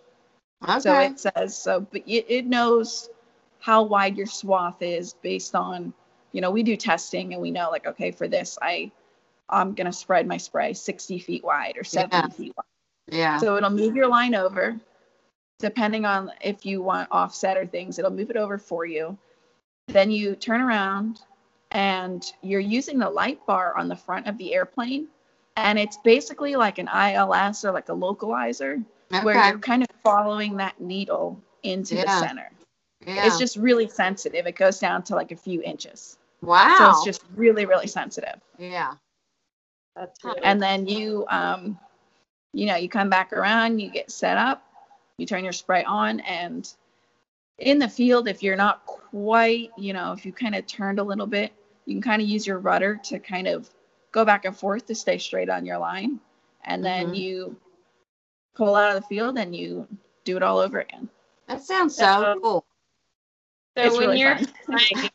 Okay. 0.63 0.81
So 0.81 0.99
it 1.01 1.21
says 1.21 1.57
so, 1.57 1.81
but 1.81 2.03
it, 2.07 2.27
it 2.29 2.47
knows 2.47 3.11
how 3.59 3.83
wide 3.83 4.17
your 4.17 4.27
swath 4.27 4.81
is 4.81 5.15
based 5.23 5.55
on, 5.55 5.93
you 6.33 6.41
know, 6.41 6.51
we 6.51 6.63
do 6.63 6.77
testing 6.77 7.33
and 7.33 7.43
we 7.43 7.51
know 7.51 7.71
like, 7.71 7.87
okay, 7.87 8.11
for 8.11 8.29
this, 8.29 8.59
I, 8.63 8.91
I'm 9.49 9.75
gonna 9.75 9.93
spread 9.93 10.27
my 10.27 10.37
spray 10.37 10.73
60 10.73 11.19
feet 11.19 11.45
wide 11.45 11.77
or 11.77 11.85
70 11.85 12.17
Yeah. 12.17 12.29
feet 12.29 12.53
wide. 12.57 12.65
yeah. 13.09 13.39
So 13.39 13.57
it'll 13.57 13.71
move 13.71 13.95
your 13.95 14.09
line 14.09 14.35
over, 14.35 14.81
depending 15.59 16.05
on 16.05 16.31
if 16.41 16.65
you 16.65 16.83
want 16.83 17.09
offset 17.11 17.57
or 17.57 17.67
things. 17.67 17.99
It'll 17.99 18.11
move 18.11 18.31
it 18.31 18.37
over 18.37 18.59
for 18.59 18.87
you. 18.87 19.19
Then 19.89 20.11
you 20.11 20.35
turn 20.35 20.61
around, 20.61 21.21
and 21.77 22.33
you're 22.41 22.59
using 22.59 22.99
the 22.99 23.11
light 23.11 23.39
bar 23.45 23.77
on 23.77 23.87
the 23.87 23.95
front 23.95 24.27
of 24.27 24.39
the 24.39 24.55
airplane, 24.55 25.09
and 25.57 25.79
it's 25.79 25.99
basically 25.99 26.57
like 26.57 26.79
an 26.79 26.89
ILS 26.89 27.67
or 27.67 27.71
like 27.71 27.91
a 27.91 27.95
localizer 27.95 28.83
where 29.23 29.49
you're 29.49 29.59
kind 29.59 29.83
of 29.83 29.89
following 30.03 30.57
that 30.57 30.81
needle 30.81 31.39
into 31.63 31.95
the 31.95 32.21
center. 32.21 32.51
Yeah. 33.07 33.27
It's 33.27 33.39
just 33.39 33.59
really 33.59 33.89
sensitive. 33.89 34.47
It 34.47 34.57
goes 34.57 34.79
down 34.79 35.03
to 35.05 35.15
like 35.15 35.33
a 35.33 35.37
few 35.37 35.63
inches. 35.63 36.17
wow. 36.41 36.75
So 36.79 36.91
it's 36.91 37.05
just 37.05 37.23
really, 37.37 37.67
really 37.67 37.87
sensitive. 37.87 38.41
yeah. 38.59 38.95
That's 39.95 40.25
really 40.25 40.41
And 40.43 40.63
then 40.63 40.87
you, 40.87 41.27
um, 41.29 41.79
you 42.53 42.67
know, 42.67 42.77
you 42.77 42.89
come 42.89 43.11
back 43.11 43.35
around, 43.35 43.81
you 43.81 43.91
get 43.91 44.11
set 44.11 44.39
up, 44.39 44.63
you 45.19 45.27
turn 45.27 45.45
your 45.45 45.53
spray 45.53 45.85
on, 45.85 46.21
and 46.21 46.71
in 47.59 47.79
the 47.79 47.89
field, 47.89 48.29
if 48.29 48.43
you're 48.43 48.57
not 48.57 48.85
quite, 48.87 49.71
you 49.79 49.93
know, 49.93 50.13
if 50.13 50.27
you 50.27 50.33
kind 50.33 50.55
of 50.55 50.67
turned 50.67 50.99
a 50.99 51.03
little 51.03 51.27
bit, 51.27 51.53
you 51.87 51.95
can 51.95 52.03
kind 52.03 52.21
of 52.21 52.29
use 52.29 52.47
your 52.47 52.59
rudder 52.59 53.01
to 53.05 53.19
kind 53.19 53.47
of 53.49 53.71
go 54.13 54.25
back 54.25 54.45
and 54.45 54.57
forth 54.57 54.87
to 54.87 54.95
stay 54.95 55.19
straight 55.19 55.49
on 55.49 55.65
your 55.65 55.79
line. 55.79 56.21
And 56.65 56.85
then 56.85 57.09
Mhm. 57.09 57.17
you 57.17 57.57
pull 58.55 58.75
out 58.75 58.95
of 58.95 59.03
the 59.03 59.09
field 59.09 59.39
and 59.39 59.55
you 59.55 59.87
do 60.25 60.37
it 60.37 60.43
all 60.43 60.59
over 60.59 60.81
again. 60.81 61.09
That 61.47 61.63
sounds 61.63 61.95
so 61.97 62.05
Um, 62.05 62.41
cool. 62.43 62.67
So 63.77 63.85
It's 63.85 63.97
when 63.97 64.09
really 64.09 64.19
you're 64.19 64.37
fun. 64.37 64.47
flying, 64.65 65.11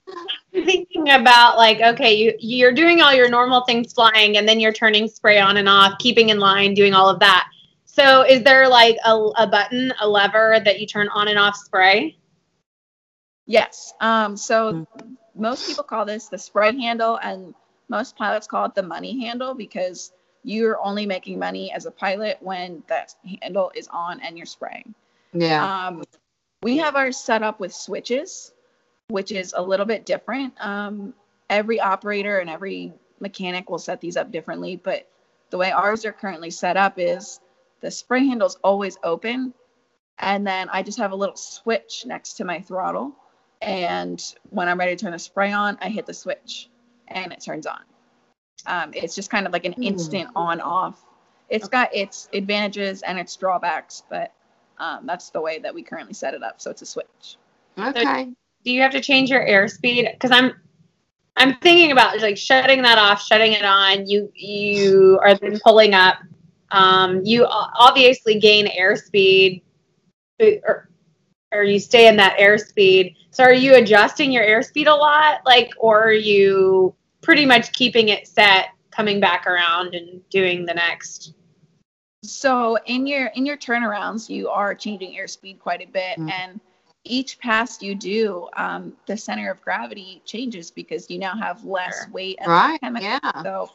you're 0.51 0.65
thinking 0.65 1.09
about 1.09 1.57
like, 1.57 1.81
okay, 1.81 2.13
you 2.13 2.35
you're 2.39 2.71
doing 2.71 3.01
all 3.01 3.13
your 3.13 3.29
normal 3.29 3.65
things 3.65 3.91
flying, 3.91 4.37
and 4.37 4.47
then 4.47 4.59
you're 4.59 4.71
turning 4.71 5.07
spray 5.07 5.39
on 5.39 5.57
and 5.57 5.67
off, 5.67 5.97
keeping 5.99 6.29
in 6.29 6.39
line, 6.39 6.73
doing 6.73 6.93
all 6.93 7.09
of 7.09 7.19
that. 7.19 7.49
So 7.85 8.21
is 8.21 8.43
there 8.43 8.69
like 8.69 8.97
a, 9.03 9.13
a 9.37 9.47
button, 9.47 9.91
a 9.99 10.07
lever 10.07 10.61
that 10.63 10.79
you 10.79 10.87
turn 10.87 11.09
on 11.09 11.27
and 11.27 11.37
off 11.39 11.55
spray? 11.55 12.17
Yes. 13.47 13.93
Um, 13.99 14.37
so 14.37 14.87
most 15.41 15.67
people 15.67 15.83
call 15.83 16.05
this 16.05 16.27
the 16.27 16.37
spray 16.37 16.77
handle, 16.77 17.19
and 17.21 17.53
most 17.89 18.15
pilots 18.15 18.47
call 18.47 18.65
it 18.65 18.75
the 18.75 18.83
money 18.83 19.25
handle 19.25 19.53
because 19.53 20.13
you're 20.43 20.79
only 20.83 21.05
making 21.05 21.37
money 21.39 21.71
as 21.71 21.85
a 21.85 21.91
pilot 21.91 22.37
when 22.39 22.83
that 22.87 23.15
handle 23.41 23.71
is 23.75 23.87
on 23.89 24.19
and 24.21 24.37
you're 24.37 24.45
spraying. 24.45 24.93
Yeah. 25.33 25.87
Um, 25.87 26.03
we 26.63 26.77
have 26.77 26.95
ours 26.95 27.17
set 27.17 27.43
up 27.43 27.59
with 27.59 27.73
switches, 27.73 28.53
which 29.09 29.31
is 29.31 29.53
a 29.55 29.61
little 29.61 29.85
bit 29.85 30.05
different. 30.05 30.53
Um, 30.59 31.13
every 31.49 31.79
operator 31.79 32.39
and 32.39 32.49
every 32.49 32.93
mechanic 33.19 33.69
will 33.69 33.79
set 33.79 34.01
these 34.01 34.17
up 34.17 34.31
differently, 34.31 34.75
but 34.75 35.07
the 35.49 35.57
way 35.57 35.71
ours 35.71 36.05
are 36.05 36.13
currently 36.13 36.51
set 36.51 36.77
up 36.77 36.97
is 36.97 37.39
the 37.81 37.91
spray 37.91 38.25
handle's 38.25 38.57
always 38.63 38.97
open, 39.03 39.53
and 40.17 40.45
then 40.45 40.69
I 40.69 40.83
just 40.83 40.99
have 40.99 41.11
a 41.11 41.15
little 41.15 41.35
switch 41.35 42.05
next 42.05 42.33
to 42.33 42.45
my 42.45 42.61
throttle. 42.61 43.15
And 43.61 44.23
when 44.49 44.67
I'm 44.67 44.79
ready 44.79 44.95
to 44.95 45.01
turn 45.03 45.11
the 45.11 45.19
spray 45.19 45.51
on, 45.51 45.77
I 45.81 45.89
hit 45.89 46.05
the 46.05 46.13
switch 46.13 46.69
and 47.07 47.31
it 47.31 47.41
turns 47.41 47.67
on. 47.67 47.81
Um, 48.65 48.91
it's 48.93 49.15
just 49.15 49.29
kind 49.29 49.45
of 49.45 49.53
like 49.53 49.65
an 49.65 49.73
Hmm. 49.73 49.83
instant 49.83 50.29
on 50.35 50.61
off. 50.61 51.05
It's 51.49 51.67
got 51.67 51.93
its 51.93 52.29
advantages 52.33 53.01
and 53.01 53.19
its 53.19 53.35
drawbacks, 53.35 54.03
but 54.09 54.33
um, 54.77 55.05
that's 55.05 55.29
the 55.29 55.41
way 55.41 55.59
that 55.59 55.73
we 55.73 55.83
currently 55.83 56.13
set 56.13 56.33
it 56.33 56.43
up. 56.43 56.61
So 56.61 56.71
it's 56.71 56.81
a 56.81 56.85
switch. 56.85 57.37
okay. 57.77 58.29
Do 58.63 58.71
you 58.71 58.81
have 58.81 58.91
to 58.91 59.01
change 59.01 59.29
your 59.29 59.45
airspeed? 59.45 60.11
Because 60.13 60.31
I'm 60.31 60.53
I'm 61.37 61.57
thinking 61.59 61.91
about 61.91 62.19
like 62.21 62.37
shutting 62.37 62.81
that 62.83 62.97
off, 62.97 63.21
shutting 63.21 63.53
it 63.53 63.65
on. 63.65 64.07
You 64.07 64.31
you 64.35 65.19
are 65.21 65.35
then 65.35 65.59
pulling 65.59 65.93
up. 65.93 66.17
Um, 66.71 67.21
you 67.25 67.45
obviously 67.47 68.39
gain 68.39 68.67
airspeed, 68.67 69.61
or 70.39 70.89
or 71.51 71.63
you 71.63 71.79
stay 71.79 72.07
in 72.07 72.15
that 72.17 72.37
airspeed. 72.37 73.15
So 73.31 73.43
are 73.43 73.53
you 73.53 73.75
adjusting 73.75 74.31
your 74.31 74.43
airspeed 74.43 74.87
a 74.87 74.91
lot, 74.91 75.41
like, 75.45 75.71
or 75.77 76.03
are 76.03 76.13
you 76.13 76.93
pretty 77.21 77.45
much 77.45 77.71
keeping 77.73 78.09
it 78.09 78.27
set, 78.27 78.69
coming 78.89 79.19
back 79.19 79.47
around 79.47 79.93
and 79.95 80.21
doing 80.29 80.65
the 80.65 80.73
next? 80.73 81.33
So 82.23 82.77
in 82.85 83.07
your 83.07 83.27
in 83.27 83.45
your 83.45 83.57
turnarounds, 83.57 84.29
you 84.29 84.49
are 84.49 84.75
changing 84.75 85.13
airspeed 85.13 85.59
quite 85.59 85.81
a 85.81 85.87
bit, 85.87 86.17
Mhm. 86.19 86.31
and 86.31 86.59
each 87.03 87.39
pass 87.39 87.81
you 87.81 87.95
do, 87.95 88.47
um, 88.55 88.95
the 89.07 89.17
center 89.17 89.49
of 89.49 89.59
gravity 89.61 90.21
changes 90.23 90.69
because 90.69 91.09
you 91.09 91.17
now 91.17 91.35
have 91.35 91.65
less 91.65 92.03
Sure. 92.03 92.11
weight 92.11 92.37
and 92.39 92.47
Right. 92.47 92.79
chemical. 92.79 93.19
Yeah. 93.23 93.43
So 93.43 93.71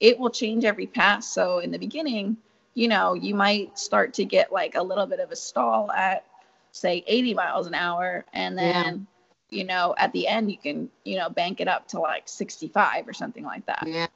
it 0.00 0.18
will 0.18 0.28
change 0.28 0.64
every 0.64 0.86
pass. 0.86 1.26
So 1.26 1.60
in 1.60 1.70
the 1.70 1.78
beginning, 1.78 2.36
you 2.74 2.88
know, 2.88 3.14
you 3.14 3.34
might 3.34 3.78
start 3.78 4.12
to 4.14 4.26
get 4.26 4.52
like 4.52 4.74
a 4.74 4.82
little 4.82 5.06
bit 5.06 5.20
of 5.20 5.30
a 5.32 5.36
stall 5.36 5.90
at 5.92 6.26
say 6.76 7.02
80 7.06 7.34
miles 7.34 7.66
an 7.66 7.74
hour 7.74 8.24
and 8.32 8.56
Yeah. 8.56 8.82
then 8.82 9.06
you 9.50 9.64
know 9.64 9.94
at 9.98 10.12
the 10.12 10.26
end 10.26 10.50
you 10.50 10.58
can 10.58 10.90
you 11.04 11.16
know 11.16 11.28
bank 11.28 11.60
it 11.60 11.68
up 11.68 11.88
to 11.88 12.00
like 12.00 12.28
65 12.28 13.06
or 13.08 13.12
something 13.12 13.44
like 13.44 13.64
that 13.66 13.84
Yeah. 13.86 14.06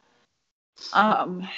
um, 0.93 1.49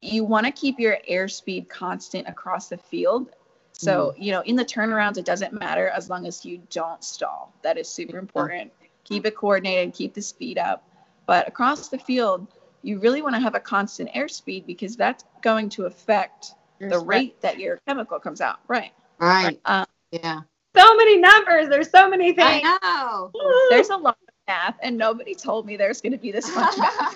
you 0.00 0.24
want 0.24 0.46
to 0.46 0.52
keep 0.52 0.78
your 0.78 0.98
airspeed 1.08 1.68
constant 1.68 2.26
across 2.28 2.68
the 2.68 2.78
field. 2.78 3.30
So, 3.72 4.14
you 4.18 4.30
know, 4.30 4.42
in 4.42 4.56
the 4.56 4.64
turnarounds, 4.64 5.16
it 5.16 5.24
doesn't 5.24 5.52
matter 5.58 5.88
as 5.88 6.10
long 6.10 6.26
as 6.26 6.44
you 6.44 6.60
don't 6.70 7.02
stall. 7.02 7.54
That 7.62 7.78
is 7.78 7.88
super 7.88 8.18
important. 8.18 8.72
Keep 9.04 9.24
it 9.26 9.34
coordinated, 9.34 9.94
keep 9.94 10.12
the 10.12 10.20
speed 10.22 10.58
up. 10.58 10.86
But 11.26 11.48
across 11.48 11.88
the 11.88 11.98
field, 11.98 12.46
you 12.82 12.98
really 12.98 13.22
want 13.22 13.34
to 13.36 13.40
have 13.40 13.54
a 13.54 13.60
constant 13.60 14.10
airspeed 14.12 14.66
because 14.66 14.96
that's 14.96 15.24
going 15.42 15.70
to 15.70 15.86
affect 15.86 16.54
the 16.78 16.98
rate 16.98 17.40
that 17.40 17.58
your 17.58 17.78
chemical 17.86 18.18
comes 18.18 18.40
out. 18.40 18.60
Right. 18.68 18.92
Right. 19.20 19.60
Um, 19.64 19.86
Yeah. 20.12 20.40
So 20.76 20.96
many 20.96 21.18
numbers. 21.18 21.68
There's 21.68 21.90
so 21.90 22.08
many 22.08 22.32
things. 22.32 22.62
I 22.64 22.78
know. 22.82 23.30
there's 23.70 23.90
a 23.90 23.96
lot 23.96 24.16
of 24.22 24.34
math, 24.46 24.76
and 24.82 24.96
nobody 24.96 25.34
told 25.34 25.66
me 25.66 25.76
there's 25.76 26.00
going 26.00 26.12
to 26.12 26.18
be 26.18 26.30
this 26.30 26.54
much 26.54 26.78
math. 26.78 27.14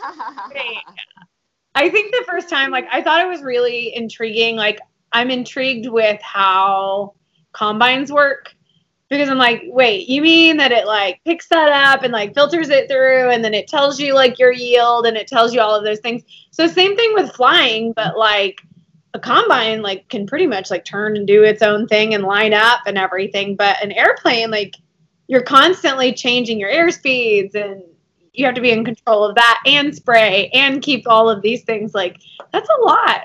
I 1.76 1.88
think 1.88 2.12
the 2.12 2.24
first 2.26 2.48
time, 2.48 2.70
like, 2.70 2.86
I 2.90 3.02
thought 3.02 3.24
it 3.24 3.28
was 3.28 3.42
really 3.42 3.94
intriguing. 3.94 4.56
Like, 4.56 4.80
I'm 5.12 5.30
intrigued 5.30 5.88
with 5.88 6.20
how 6.20 7.14
combines 7.52 8.12
work 8.12 8.54
because 9.08 9.28
I'm 9.28 9.38
like, 9.38 9.62
wait, 9.66 10.08
you 10.08 10.22
mean 10.22 10.56
that 10.56 10.72
it 10.72 10.86
like 10.86 11.20
picks 11.24 11.46
that 11.48 11.70
up 11.70 12.02
and 12.02 12.12
like 12.12 12.34
filters 12.34 12.68
it 12.68 12.88
through 12.88 13.30
and 13.30 13.44
then 13.44 13.54
it 13.54 13.68
tells 13.68 14.00
you 14.00 14.14
like 14.14 14.38
your 14.38 14.52
yield 14.52 15.06
and 15.06 15.16
it 15.16 15.28
tells 15.28 15.54
you 15.54 15.60
all 15.60 15.74
of 15.74 15.84
those 15.84 16.00
things. 16.00 16.22
So 16.50 16.66
same 16.66 16.96
thing 16.96 17.12
with 17.14 17.32
flying, 17.32 17.92
but 17.92 18.18
like 18.18 18.60
a 19.14 19.18
combine 19.18 19.80
like 19.80 20.08
can 20.08 20.26
pretty 20.26 20.46
much 20.46 20.70
like 20.70 20.84
turn 20.84 21.16
and 21.16 21.26
do 21.26 21.44
its 21.44 21.62
own 21.62 21.86
thing 21.86 22.14
and 22.14 22.24
line 22.24 22.52
up 22.52 22.80
and 22.86 22.98
everything. 22.98 23.56
But 23.56 23.82
an 23.82 23.92
airplane, 23.92 24.50
like 24.50 24.74
you're 25.28 25.42
constantly 25.42 26.12
changing 26.12 26.60
your 26.60 26.68
air 26.68 26.90
speeds 26.90 27.54
and 27.54 27.82
you 28.32 28.44
have 28.44 28.56
to 28.56 28.60
be 28.60 28.72
in 28.72 28.84
control 28.84 29.24
of 29.24 29.36
that 29.36 29.62
and 29.64 29.94
spray 29.94 30.50
and 30.52 30.82
keep 30.82 31.08
all 31.08 31.30
of 31.30 31.40
these 31.40 31.62
things. 31.62 31.94
Like 31.94 32.20
that's 32.52 32.68
a 32.68 32.82
lot. 32.82 33.20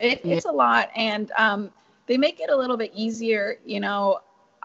It, 0.00 0.20
it's 0.24 0.46
a 0.46 0.50
lot, 0.50 0.90
and 0.96 1.30
um, 1.38 1.70
they 2.08 2.16
make 2.16 2.40
it 2.40 2.50
a 2.50 2.56
little 2.56 2.76
bit 2.76 2.90
easier. 2.92 3.58
You 3.64 3.78
know, 3.78 4.18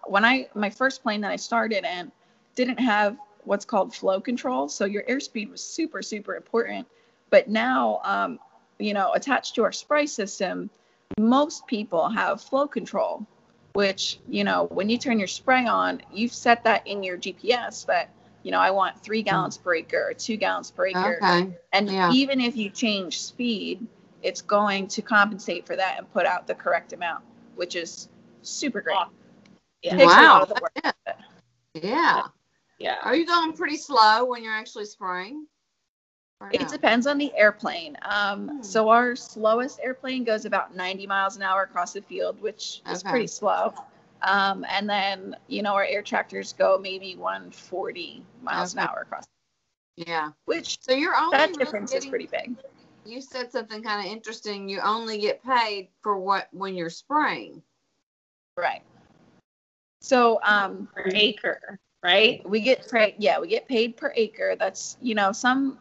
when 0.06 0.26
I 0.26 0.48
my 0.56 0.70
first 0.70 1.04
plane 1.04 1.22
that 1.22 1.32
I 1.32 1.36
started 1.36 1.86
in 1.86 2.12
didn't 2.56 2.80
have 2.80 3.18
what's 3.43 3.64
called 3.64 3.93
flow 3.93 4.20
control, 4.20 4.68
so 4.68 4.86
your 4.86 5.04
airspeed 5.04 5.52
was 5.52 5.62
super 5.62 6.02
super 6.02 6.36
important. 6.36 6.88
But 7.30 7.50
now, 7.50 8.00
um, 8.04 8.39
you 8.80 8.94
know, 8.94 9.14
attached 9.14 9.56
to 9.56 9.64
our 9.64 9.72
spray 9.72 10.06
system, 10.06 10.70
most 11.20 11.66
people 11.68 12.10
have 12.10 12.42
flow 12.42 12.68
control, 12.68 13.26
which 13.74 14.20
you 14.28 14.44
know 14.44 14.66
when 14.72 14.90
you 14.90 14.98
turn 14.98 15.20
your 15.20 15.28
spray 15.28 15.66
on, 15.66 16.02
you've 16.12 16.34
set 16.34 16.64
that 16.64 16.86
in 16.86 17.04
your 17.04 17.18
GPS 17.18 17.86
that 17.86 18.10
you 18.44 18.52
know 18.52 18.60
I 18.60 18.72
want 18.72 19.02
three 19.02 19.22
hmm. 19.22 19.26
gallons 19.26 19.58
per 19.58 19.76
acre 19.76 20.10
or 20.10 20.14
two 20.14 20.38
gallons 20.38 20.72
per 20.72 20.88
acre, 20.88 21.20
Okay. 21.22 21.56
and 21.74 21.90
yeah. 21.90 22.12
even 22.12 22.42
if 22.42 22.56
you 22.56 22.70
change 22.70 23.22
speed, 23.22 23.86
it's 24.22 24.42
going 24.42 24.88
to 24.90 25.02
compensate 25.02 25.66
for 25.66 25.76
that 25.76 25.96
and 25.98 26.12
put 26.12 26.26
out 26.26 26.48
the 26.48 26.56
correct 26.56 26.94
amount, 26.94 27.24
which 27.56 27.76
is 27.76 28.10
super 28.42 28.82
great. 28.82 28.98
Yeah. 29.84 29.96
Takes 29.96 30.14
Wow. 30.14 30.40
lot 30.40 30.42
of 30.44 30.50
the 30.50 30.62
work. 30.62 30.72
Yeah. 30.84 31.14
Yeah. 31.74 32.24
Yeah. 32.80 32.96
Are 33.04 33.16
you 33.16 33.26
going 33.26 33.54
pretty 33.54 33.78
slow 33.78 34.26
when 34.26 34.44
you're 34.44 34.54
actually 34.54 34.86
spraying? 34.86 35.48
Or 36.40 36.50
It 36.52 36.62
no? 36.62 36.68
depends 36.68 37.08
on 37.08 37.18
the 37.18 37.34
airplane. 37.36 37.98
Um, 38.04 38.50
Hmm. 38.50 38.62
So 38.64 38.90
our 38.90 39.16
slowest 39.16 39.80
airplane 39.82 40.24
goes 40.24 40.46
about 40.46 40.76
90 40.76 41.08
miles 41.08 41.36
an 41.36 41.42
hour 41.42 41.64
across 41.64 41.94
the 41.94 42.02
field, 42.02 42.40
which 42.42 42.82
is 42.92 43.04
pretty 43.04 43.28
slow. 43.28 43.74
Um, 44.22 44.66
and 44.70 44.90
then 44.90 45.36
you 45.48 45.62
know 45.62 45.74
our 45.74 45.84
air 45.84 46.02
tractors 46.02 46.54
go 46.54 46.78
maybe 46.78 47.16
140 47.16 48.24
miles 48.42 48.74
an 48.74 48.80
hour 48.80 49.02
across, 49.02 49.26
Yeah. 49.96 50.32
which 50.46 50.80
So 50.82 50.94
you're 50.94 51.16
only 51.16 51.38
that 51.38 51.50
really 51.50 51.60
difference 51.60 51.92
getting, 51.92 52.08
is 52.08 52.10
pretty 52.10 52.28
big. 52.28 52.56
You 53.06 53.22
said 53.22 53.52
something 53.52 53.82
kind 53.84 54.06
of 54.06 54.12
interesting. 54.12 54.68
You 54.70 54.80
only 54.82 55.20
get 55.20 55.44
paid 55.44 55.90
for 56.02 56.18
what 56.18 56.48
when 56.52 56.76
you're 56.76 56.90
spraying. 56.90 57.62
Right. 58.58 58.82
So 60.02 60.40
um, 60.44 60.88
Per 60.96 61.12
acre, 61.14 61.80
right? 62.04 62.48
we 62.48 62.60
get 62.60 62.90
paid 62.90 63.16
yeah 63.18 63.40
we 63.40 63.48
get 63.48 63.68
paid 63.68 63.98
per 63.98 64.12
acre 64.16 64.56
that's 64.56 64.98
you 65.02 65.14
know 65.16 65.32
some 65.32 65.78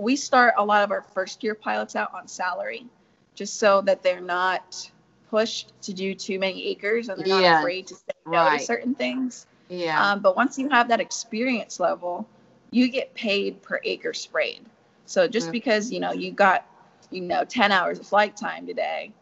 we 0.00 0.16
start 0.16 0.54
a 0.56 0.64
lot 0.64 0.82
of 0.82 0.90
our 0.90 1.02
first 1.02 1.44
year 1.44 1.54
pilots 1.54 1.94
out 1.94 2.12
on 2.14 2.26
salary 2.26 2.86
just 3.34 3.58
so 3.58 3.80
that 3.82 4.02
they're 4.02 4.20
not 4.20 4.90
pushed 5.28 5.72
to 5.82 5.92
do 5.92 6.14
too 6.14 6.38
many 6.38 6.66
acres 6.68 7.08
and 7.08 7.20
they're 7.20 7.28
not 7.28 7.42
Yeah, 7.42 7.60
afraid 7.60 7.86
to 7.88 7.94
say 7.94 8.12
no 8.26 8.32
right. 8.32 8.58
to 8.58 8.64
certain 8.64 8.94
things 8.94 9.46
Yeah. 9.68 10.12
um, 10.12 10.20
but 10.20 10.36
once 10.36 10.58
you 10.58 10.68
have 10.70 10.88
that 10.88 11.00
experience 11.00 11.78
level 11.78 12.26
you 12.72 12.88
get 12.88 13.14
paid 13.14 13.62
per 13.62 13.80
acre 13.84 14.12
sprayed 14.12 14.64
so 15.06 15.28
just 15.28 15.48
Yeah. 15.48 15.52
because 15.52 15.92
you 15.92 16.00
know 16.00 16.12
you 16.12 16.32
got 16.32 16.66
you 17.10 17.20
know 17.20 17.44
10 17.44 17.70
hours 17.72 17.98
of 17.98 18.06
flight 18.06 18.36
time 18.36 18.66
today 18.66 19.12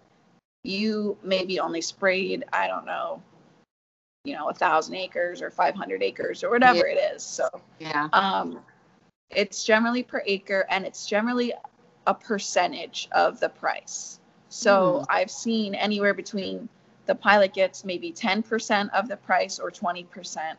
you 0.64 1.16
maybe 1.22 1.60
only 1.60 1.80
sprayed 1.80 2.44
i 2.52 2.66
don't 2.66 2.86
know 2.86 3.22
you 4.24 4.34
know 4.34 4.48
a 4.48 4.54
thousand 4.54 4.94
acres 4.94 5.40
or 5.42 5.50
500 5.50 6.02
acres 6.02 6.42
or 6.44 6.50
whatever 6.50 6.86
it 6.86 6.98
is 7.14 7.22
so 7.22 7.48
yeah. 7.78 8.08
um, 8.12 8.58
it's 9.30 9.64
generally 9.64 10.02
per 10.02 10.22
acre 10.26 10.66
and 10.70 10.84
it's 10.84 11.06
generally 11.06 11.52
a 12.06 12.14
percentage 12.14 13.08
of 13.12 13.40
the 13.40 13.48
price. 13.48 14.20
So 14.48 15.00
hmm. 15.00 15.04
I've 15.10 15.30
seen 15.30 15.74
anywhere 15.74 16.14
between 16.14 16.68
the 17.06 17.14
pilot 17.14 17.54
gets 17.54 17.84
maybe 17.84 18.12
10% 18.12 18.90
of 18.90 19.08
the 19.08 19.16
price 19.16 19.58
or 19.58 19.70
20% 19.70 20.06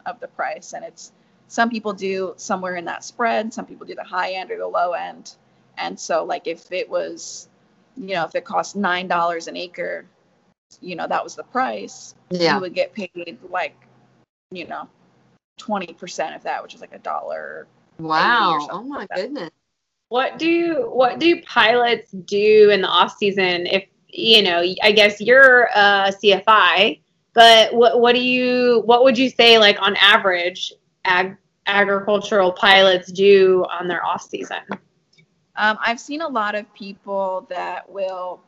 of 0.05 0.19
the 0.19 0.27
price. 0.27 0.73
And 0.73 0.83
it's 0.83 1.11
some 1.47 1.69
people 1.69 1.93
do 1.93 2.33
somewhere 2.37 2.75
in 2.75 2.85
that 2.85 3.03
spread, 3.03 3.53
some 3.53 3.65
people 3.65 3.85
do 3.85 3.95
the 3.95 4.03
high 4.03 4.33
end 4.33 4.51
or 4.51 4.57
the 4.57 4.67
low 4.67 4.93
end. 4.93 5.35
And 5.77 5.99
so, 5.99 6.23
like, 6.23 6.47
if 6.47 6.71
it 6.71 6.89
was, 6.89 7.49
you 7.95 8.15
know, 8.15 8.25
if 8.25 8.35
it 8.35 8.45
cost 8.45 8.77
$9 8.77 9.47
an 9.47 9.55
acre, 9.55 10.05
you 10.81 10.95
know, 10.95 11.07
that 11.07 11.23
was 11.23 11.35
the 11.35 11.43
price, 11.43 12.15
Yeah. 12.29 12.55
you 12.55 12.61
would 12.61 12.73
get 12.73 12.93
paid 12.93 13.39
like, 13.49 13.75
you 14.51 14.67
know, 14.67 14.87
20% 15.59 16.35
of 16.35 16.43
that, 16.43 16.61
which 16.61 16.75
is 16.75 16.81
like 16.81 16.93
a 16.93 16.99
dollar 16.99 17.67
Wow. 17.99 18.59
something 18.59 18.75
Oh 18.75 18.83
my 18.83 18.97
like 18.99 19.09
goodness. 19.15 19.49
What 20.09 20.39
do 20.39 20.89
what 20.91 21.19
do 21.19 21.41
pilots 21.43 22.11
do 22.11 22.69
in 22.71 22.81
the 22.81 22.87
off 22.87 23.15
season 23.17 23.67
if 23.67 23.85
you 24.07 24.41
know, 24.41 24.63
I 24.81 24.91
guess 24.91 25.21
you're 25.21 25.69
a 25.75 26.11
CFI, 26.11 26.99
but 27.33 27.73
what 27.73 28.01
what 28.01 28.15
do 28.15 28.21
you 28.21 28.81
what 28.85 29.03
would 29.03 29.17
you 29.17 29.29
say 29.29 29.59
like 29.59 29.79
on 29.81 29.95
average 29.97 30.73
ag 31.05 31.37
agricultural 31.67 32.51
pilots 32.53 33.11
do 33.11 33.65
on 33.69 33.87
their 33.87 34.03
off 34.03 34.23
season? 34.23 34.61
Um, 35.55 35.77
I've 35.85 35.99
seen 35.99 36.21
a 36.21 36.27
lot 36.27 36.55
of 36.55 36.73
people 36.73 37.45
that 37.49 37.87
will, 37.89 38.39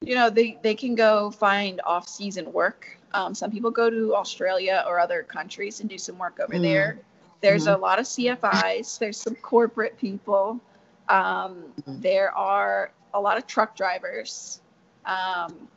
you 0.00 0.14
know, 0.14 0.30
they, 0.30 0.56
they 0.62 0.74
can 0.74 0.94
go 0.94 1.30
find 1.32 1.80
off 1.84 2.08
season 2.08 2.52
work. 2.52 2.96
Um, 3.12 3.34
some 3.34 3.50
people 3.50 3.70
go 3.70 3.90
to 3.90 4.14
Australia 4.14 4.84
or 4.86 5.00
other 5.00 5.24
countries 5.24 5.80
and 5.80 5.88
do 5.90 5.98
some 5.98 6.16
work 6.16 6.38
over 6.40 6.54
Mhm. 6.54 6.62
there. 6.62 6.98
There's 7.40 7.66
a 7.66 7.76
lot 7.76 7.98
of 7.98 8.06
CFIs, 8.06 8.98
there's 8.98 9.16
some 9.16 9.34
corporate 9.36 9.96
people. 9.98 10.60
Um, 11.08 11.72
Mhm. 11.82 12.02
there 12.02 12.36
are 12.36 12.90
a 13.14 13.20
lot 13.20 13.36
of 13.38 13.46
truck 13.46 13.76
drivers. 13.76 14.60
Um, 15.04 15.68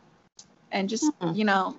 and 0.71 0.89
just, 0.89 1.11
Mhm. 1.19 1.35
you 1.35 1.45
know, 1.45 1.77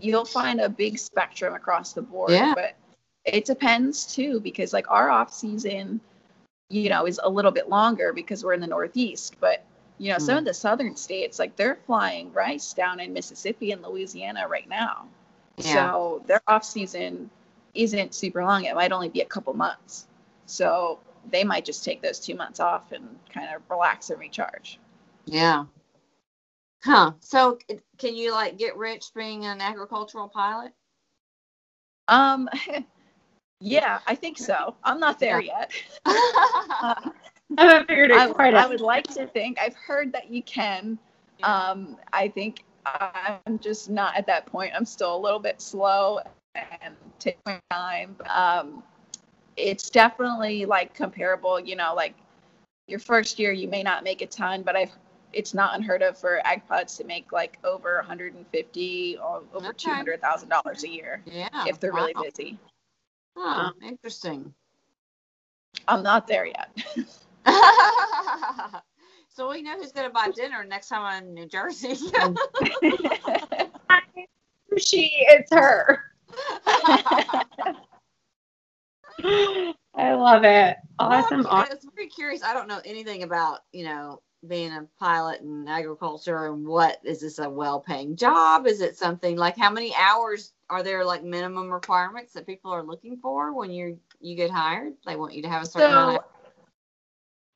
you'll 0.00 0.24
find 0.24 0.60
a 0.60 0.68
big 0.68 0.98
spectrum 0.98 1.54
across 1.54 1.92
the 1.92 2.02
board. 2.02 2.30
Yeah. 2.30 2.54
But 2.54 2.76
it 3.24 3.44
depends 3.44 4.06
too, 4.14 4.40
because 4.40 4.72
like 4.72 4.90
our 4.90 5.10
off 5.10 5.32
season, 5.32 6.00
you 6.68 6.88
know, 6.88 7.06
is 7.06 7.20
a 7.22 7.28
little 7.28 7.50
bit 7.50 7.68
longer 7.68 8.12
because 8.12 8.44
we're 8.44 8.52
in 8.52 8.60
the 8.60 8.66
Northeast. 8.66 9.36
But 9.40 9.64
you 9.98 10.10
know, 10.10 10.18
some 10.18 10.34
Mm. 10.34 10.38
of 10.38 10.44
the 10.46 10.54
southern 10.54 10.96
states, 10.96 11.38
like 11.38 11.54
they're 11.54 11.76
flying 11.86 12.32
rice 12.32 12.72
down 12.72 12.98
in 12.98 13.12
Mississippi 13.12 13.70
and 13.70 13.80
Louisiana 13.80 14.48
right 14.48 14.68
now. 14.68 15.06
Yeah. 15.56 15.72
So 15.72 16.22
their 16.26 16.42
off 16.48 16.64
season 16.64 17.30
isn't 17.74 18.14
super 18.14 18.44
long. 18.44 18.64
It 18.64 18.74
might 18.74 18.92
only 18.92 19.08
be 19.08 19.20
a 19.20 19.26
couple 19.26 19.52
months. 19.54 20.06
So 20.46 20.98
they 21.30 21.44
might 21.44 21.64
just 21.64 21.84
take 21.84 22.02
those 22.02 22.20
two 22.20 22.34
months 22.34 22.60
off 22.60 22.92
and 22.92 23.18
kind 23.32 23.54
of 23.54 23.62
relax 23.70 24.10
and 24.10 24.20
recharge. 24.20 24.78
Yeah. 25.24 25.64
Huh. 26.82 27.12
So 27.20 27.58
can 27.98 28.14
you 28.14 28.32
like 28.32 28.58
get 28.58 28.76
rich 28.76 29.06
being 29.14 29.46
an 29.46 29.60
agricultural 29.60 30.28
pilot? 30.28 30.72
Um, 32.08 32.48
yeah, 33.60 34.00
I 34.06 34.14
think 34.14 34.38
so. 34.38 34.76
I'm 34.84 35.00
not 35.00 35.18
there 35.18 35.40
yet. 35.40 35.72
Uh, 37.56 37.60
I 37.60 37.64
haven't 37.64 37.88
figured 37.88 38.10
it 38.10 38.16
I, 38.16 38.26
quite 38.28 38.54
I 38.54 38.66
would 38.66 38.80
like 38.80 39.06
to 39.08 39.26
think. 39.26 39.58
I've 39.60 39.76
heard 39.76 40.12
that 40.12 40.30
you 40.30 40.42
can. 40.42 40.98
Um, 41.42 41.98
I 42.12 42.28
think 42.28 42.64
I'm 42.86 43.58
just 43.58 43.90
not 43.90 44.16
at 44.16 44.26
that 44.26 44.46
point. 44.46 44.72
I'm 44.74 44.86
still 44.86 45.14
a 45.14 45.18
little 45.18 45.38
bit 45.38 45.60
slow 45.60 46.20
and 46.54 46.94
take 47.18 47.38
my 47.46 47.58
time. 47.70 48.16
Um, 48.28 48.82
it's 49.56 49.90
definitely 49.90 50.64
like 50.64 50.94
comparable, 50.94 51.60
you 51.60 51.76
know, 51.76 51.94
like 51.94 52.14
your 52.86 52.98
first 52.98 53.38
year 53.38 53.52
you 53.52 53.68
may 53.68 53.82
not 53.82 54.04
make 54.04 54.20
a 54.22 54.26
ton, 54.26 54.62
but 54.62 54.76
I've 54.76 54.92
it's 55.32 55.52
not 55.52 55.74
unheard 55.74 56.00
of 56.02 56.16
for 56.16 56.40
ag 56.46 56.66
pods 56.68 56.96
to 56.96 57.04
make 57.04 57.32
like 57.32 57.58
over 57.64 57.96
150 57.96 59.18
or 59.18 59.42
over 59.52 59.66
Okay. 59.66 59.76
two 59.76 59.90
hundred 59.90 60.20
thousand 60.20 60.48
dollars 60.48 60.84
a 60.84 60.88
year 60.88 61.22
yeah. 61.26 61.64
if 61.66 61.80
they're 61.80 61.92
really 61.92 62.14
busy. 62.22 62.58
Huh, 63.36 63.72
interesting. 63.82 64.54
I'm 65.88 66.04
not 66.04 66.26
there 66.26 66.46
yet. 66.46 66.70
so 69.28 69.50
we 69.50 69.60
know 69.60 69.76
who's 69.76 69.92
going 69.92 70.06
to 70.06 70.12
buy 70.12 70.30
dinner 70.34 70.64
next 70.64 70.88
time 70.88 71.02
I'm 71.02 71.24
in 71.24 71.34
New 71.34 71.46
Jersey. 71.46 71.94
she 74.78 75.10
it's 75.28 75.52
her. 75.52 76.13
I 79.96 80.14
love 80.14 80.44
it. 80.44 80.76
Awesome. 80.98 81.44
Well. 81.44 81.52
I 81.52 81.68
was 81.70 81.86
very 81.94 82.08
curious. 82.08 82.42
I 82.42 82.54
don't 82.54 82.68
know 82.68 82.80
anything 82.84 83.22
about, 83.22 83.60
you 83.72 83.84
know, 83.84 84.20
being 84.46 84.72
a 84.72 84.86
pilot 84.98 85.40
in 85.40 85.66
agriculture 85.68 86.46
and 86.46 86.66
what 86.66 86.98
is 87.04 87.20
this 87.20 87.38
a 87.38 87.48
well-paying 87.48 88.16
job? 88.16 88.66
Is 88.66 88.80
it 88.80 88.96
something 88.96 89.36
like 89.36 89.56
how 89.56 89.70
many 89.70 89.94
hours 89.96 90.52
are 90.68 90.82
there 90.82 91.04
like 91.04 91.24
minimum 91.24 91.70
requirements 91.70 92.32
that 92.34 92.46
people 92.46 92.72
are 92.72 92.82
looking 92.82 93.16
for 93.16 93.54
when 93.54 93.70
you're 93.70 93.94
you 94.20 94.36
get 94.36 94.50
hired? 94.50 94.94
They 95.06 95.16
want 95.16 95.34
you 95.34 95.42
to 95.42 95.48
have 95.48 95.62
a 95.62 95.66
certain 95.66 95.92
amount 95.92 96.16
of 96.16 96.22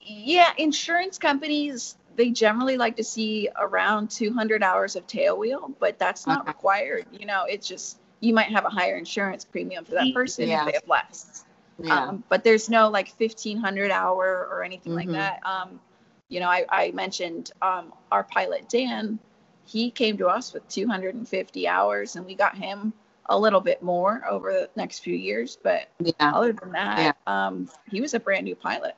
yeah, 0.01 0.53
insurance 0.57 1.19
companies 1.19 1.97
they 2.17 2.31
generally 2.31 2.77
like 2.77 2.97
to 2.97 3.05
see 3.05 3.49
around 3.57 4.11
200 4.11 4.63
hours 4.63 4.97
of 4.97 5.07
tail 5.07 5.39
wheel, 5.39 5.73
but 5.79 5.99
that's 5.99 6.27
not 6.27 6.41
Okay. 6.41 6.49
required. 6.49 7.07
You 7.13 7.27
know, 7.27 7.45
it's 7.49 7.69
just 7.69 8.01
you 8.21 8.35
might 8.35 8.49
have 8.51 8.65
a 8.65 8.69
higher 8.71 8.97
insurance 8.97 9.45
premium 9.45 9.85
for 9.85 9.93
that 9.93 10.13
person 10.15 10.49
Yeah. 10.49 10.61
if 10.61 10.67
they 10.67 10.73
have 10.73 10.89
less. 10.89 11.45
yeah. 11.81 12.07
Um, 12.09 12.25
but 12.29 12.43
there's 12.43 12.69
no 12.69 12.89
like 12.89 13.09
1500 13.19 13.91
hour 13.91 14.49
or 14.51 14.63
anything 14.65 14.93
Mhm. 14.93 14.97
like 14.97 15.11
that. 15.13 15.41
Um, 15.47 15.81
you 16.29 16.41
know, 16.41 16.49
I, 16.49 16.65
I 16.69 16.91
mentioned 16.91 17.53
um, 17.63 17.93
our 18.11 18.25
pilot 18.25 18.69
Dan. 18.69 19.19
He 19.65 19.91
came 19.91 20.17
to 20.19 20.27
us 20.29 20.53
with 20.53 20.67
250 20.69 21.69
hours, 21.69 22.17
and 22.17 22.25
we 22.27 22.35
got 22.35 22.57
him 22.57 22.93
a 23.27 23.39
little 23.39 23.61
bit 23.61 23.83
more 23.83 24.25
over 24.29 24.51
the 24.53 24.71
next 24.77 25.01
few 25.01 25.15
years. 25.15 25.57
But 25.63 25.89
yeah. 26.01 26.33
other 26.35 26.53
than 26.53 26.73
that, 26.73 27.17
um, 27.27 27.69
he 27.91 28.01
was 28.01 28.15
a 28.15 28.21
brand 28.21 28.45
new 28.45 28.57
pilot, 28.57 28.97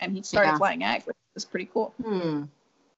and 0.00 0.14
he 0.14 0.22
started 0.22 0.50
Yeah. 0.50 0.58
flying 0.58 0.84
ag, 0.84 1.02
which 1.04 1.16
was 1.34 1.44
pretty 1.44 1.66
cool. 1.72 1.94
Hmm. 2.02 2.44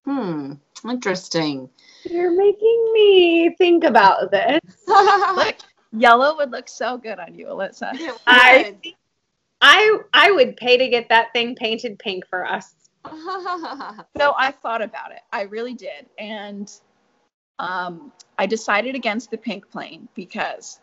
Hmm. 0.04 0.54
Interesting. 0.88 1.68
You're 2.04 2.36
making 2.36 2.90
me 2.92 3.54
think 3.56 3.84
about 3.84 4.30
this. 4.30 4.60
Look, 4.86 5.56
yellow 5.92 6.36
would 6.36 6.50
look 6.50 6.68
so 6.68 6.98
good 6.98 7.18
on 7.18 7.34
you, 7.34 7.46
Alyssa. 7.46 7.92
I 8.26 8.74
would. 8.82 8.92
I 9.60 9.98
I 10.12 10.30
would 10.32 10.56
pay 10.56 10.76
to 10.76 10.88
get 10.88 11.08
that 11.08 11.32
thing 11.32 11.54
painted 11.54 11.98
pink 11.98 12.26
for 12.26 12.44
us. 12.44 12.74
So 14.16 14.34
I 14.38 14.52
thought 14.52 14.82
about 14.82 15.10
it. 15.12 15.20
I 15.32 15.42
really 15.42 15.74
did. 15.74 16.06
And 16.18 16.70
um, 17.58 18.12
I 18.38 18.46
decided 18.46 18.94
against 18.94 19.30
the 19.30 19.38
pink 19.38 19.68
plane 19.70 20.08
because 20.14 20.80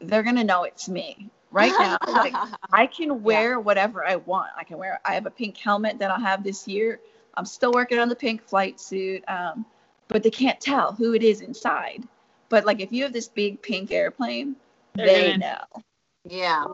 they're 0.00 0.22
going 0.22 0.36
to 0.36 0.44
know 0.44 0.64
it's 0.64 0.88
me. 0.88 1.30
Right 1.50 1.72
now, 1.78 1.96
like, 2.06 2.34
I 2.72 2.86
can 2.86 3.22
wear 3.22 3.58
whatever 3.58 4.06
I 4.06 4.16
want. 4.16 4.50
I 4.56 4.64
can 4.64 4.76
wear, 4.78 5.00
I 5.04 5.14
have 5.14 5.26
a 5.26 5.30
pink 5.30 5.56
helmet 5.56 5.98
that 5.98 6.10
I'll 6.10 6.20
have 6.20 6.44
this 6.44 6.68
year. 6.68 7.00
I'm 7.38 7.46
still 7.46 7.72
working 7.72 7.98
on 7.98 8.08
the 8.08 8.16
pink 8.16 8.42
flight 8.42 8.80
suit, 8.80 9.22
um, 9.28 9.64
but 10.08 10.22
they 10.22 10.30
can't 10.30 10.60
tell 10.60 10.92
who 10.92 11.14
it 11.14 11.22
is 11.22 11.40
inside. 11.40 12.02
But 12.48 12.66
like 12.66 12.80
if 12.80 12.92
you 12.92 13.02
have 13.04 13.12
this 13.12 13.28
big 13.28 13.62
pink 13.62 13.92
airplane, 13.92 14.56
They're 14.94 15.06
they 15.06 15.30
gonna- 15.32 15.38
know. 15.74 15.82
yeah. 16.24 16.64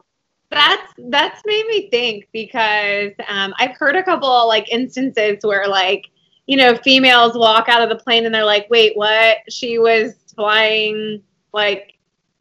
That's 0.50 0.92
that's 1.08 1.42
made 1.46 1.66
me 1.66 1.90
think 1.90 2.28
because 2.32 3.12
um, 3.28 3.52
I've 3.58 3.76
heard 3.76 3.96
a 3.96 4.02
couple 4.04 4.46
like 4.46 4.70
instances 4.70 5.38
where 5.42 5.66
like 5.66 6.06
you 6.46 6.56
know 6.56 6.76
females 6.76 7.36
walk 7.36 7.68
out 7.68 7.82
of 7.82 7.88
the 7.88 7.96
plane 8.02 8.24
and 8.24 8.34
they're 8.34 8.44
like, 8.44 8.68
wait, 8.70 8.96
what? 8.96 9.38
She 9.50 9.78
was 9.78 10.14
flying 10.36 11.22
like 11.52 11.94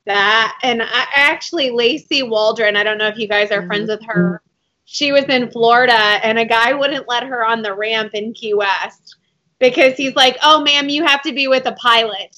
that, 0.06 0.60
and 0.64 0.84
I 0.84 1.06
actually 1.16 1.72
Lacey 1.72 2.22
Waldron. 2.24 2.76
I 2.76 2.84
don't 2.84 2.98
know 3.00 3.08
if 3.08 3.18
you 3.18 3.28
guys 3.28 3.50
are 3.52 3.64
Mhm. 3.64 3.68
friends 3.68 3.90
with 3.90 4.04
her. 4.06 4.42
She 4.86 5.12
was 5.12 5.24
in 5.26 5.50
Florida, 5.52 5.94
and 5.94 6.38
a 6.38 6.46
guy 6.46 6.74
wouldn't 6.74 7.08
let 7.08 7.24
her 7.24 7.46
on 7.46 7.62
the 7.62 7.74
ramp 7.74 8.12
in 8.14 8.34
Key 8.34 8.54
West 8.54 9.16
because 9.60 9.96
he's 9.96 10.16
like, 10.16 10.38
"Oh, 10.44 10.62
ma'am, 10.62 10.90
you 10.90 11.06
have 11.06 11.22
to 11.24 11.32
be 11.34 11.48
with 11.48 11.66
a 11.66 11.72
pilot." 11.74 12.36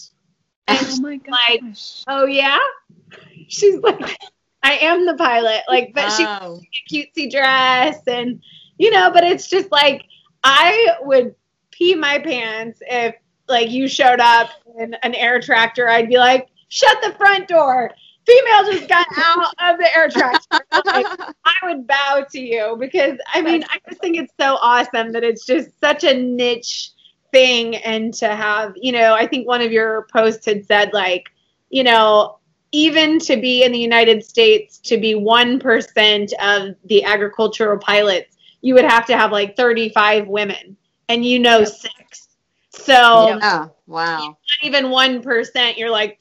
Oh 0.68 0.74
and 0.78 0.88
Oh 0.89 1.02
my 1.02 1.20
like, 1.28 1.62
gosh. 1.62 2.04
oh 2.08 2.26
yeah 2.26 2.58
she's 3.50 3.76
like 3.82 4.18
i 4.64 4.74
am 4.78 5.06
the 5.06 5.14
pilot 5.14 5.62
like 5.68 5.91
but 5.93 6.10
she 6.10 6.26
Oh. 6.28 6.60
cutesy 6.91 7.30
dress 7.30 8.00
and 8.08 8.41
you 8.80 8.89
know 8.89 9.12
but 9.12 9.24
it's 9.24 9.48
just 9.48 9.72
like 9.72 10.06
i 10.43 10.96
would 11.02 11.36
pee 11.70 11.93
my 11.93 12.18
pants 12.18 12.80
if 12.89 13.14
like 13.48 13.70
you 13.70 13.88
showed 13.88 14.20
up 14.20 14.50
in 14.80 14.96
an 15.04 15.14
air 15.14 15.39
tractor 15.39 15.88
i'd 15.88 16.10
be 16.10 16.18
like 16.18 16.48
shut 16.70 16.98
the 17.04 17.14
front 17.14 17.48
door 17.48 17.91
female 18.26 18.71
just 18.71 18.89
got 18.89 19.07
out 19.17 19.53
of 19.59 19.80
the 19.80 19.95
air 19.95 20.09
tractor 20.09 20.59
like, 20.86 21.05
i 21.45 21.53
would 21.63 21.86
bow 21.88 22.26
to 22.30 22.39
you 22.39 22.76
because 22.80 23.17
i 23.34 23.41
mean 23.41 23.63
i 23.69 23.80
just 23.88 24.01
think 24.01 24.17
it's 24.17 24.34
so 24.39 24.57
awesome 24.61 25.11
that 25.11 25.23
it's 25.23 25.45
just 25.45 25.69
such 25.80 26.03
a 26.03 26.13
niche 26.13 26.91
thing 27.32 27.76
and 27.78 28.13
to 28.13 28.28
have 28.28 28.73
you 28.76 28.91
know 28.91 29.13
i 29.13 29.28
think 29.28 29.47
one 29.47 29.61
of 29.61 29.71
your 29.71 30.07
posts 30.11 30.45
had 30.45 30.65
said 30.65 30.91
like 30.93 31.30
you 31.69 31.84
know 31.84 32.39
even 32.71 33.19
to 33.19 33.38
be 33.38 33.63
in 33.63 33.71
the 33.71 33.80
united 33.80 34.23
states 34.23 34.80
to 34.80 34.97
be 34.97 35.13
1% 35.13 36.34
of 36.41 36.76
the 36.86 37.03
agricultural 37.03 37.78
pilots 37.78 38.38
you 38.61 38.73
would 38.73 38.86
have 38.86 39.05
to 39.05 39.17
have 39.17 39.32
like 39.32 39.55
35 39.55 40.28
women 40.28 40.76
and 41.09 41.26
you 41.26 41.39
know 41.39 41.63
six 41.63 42.30
so 42.69 43.30
Yep. 43.30 43.39
oh, 43.43 43.71
wow. 43.88 44.17
not 44.17 44.38
even 44.63 44.86
1% 44.86 45.78
you're 45.78 45.89
like 45.89 46.17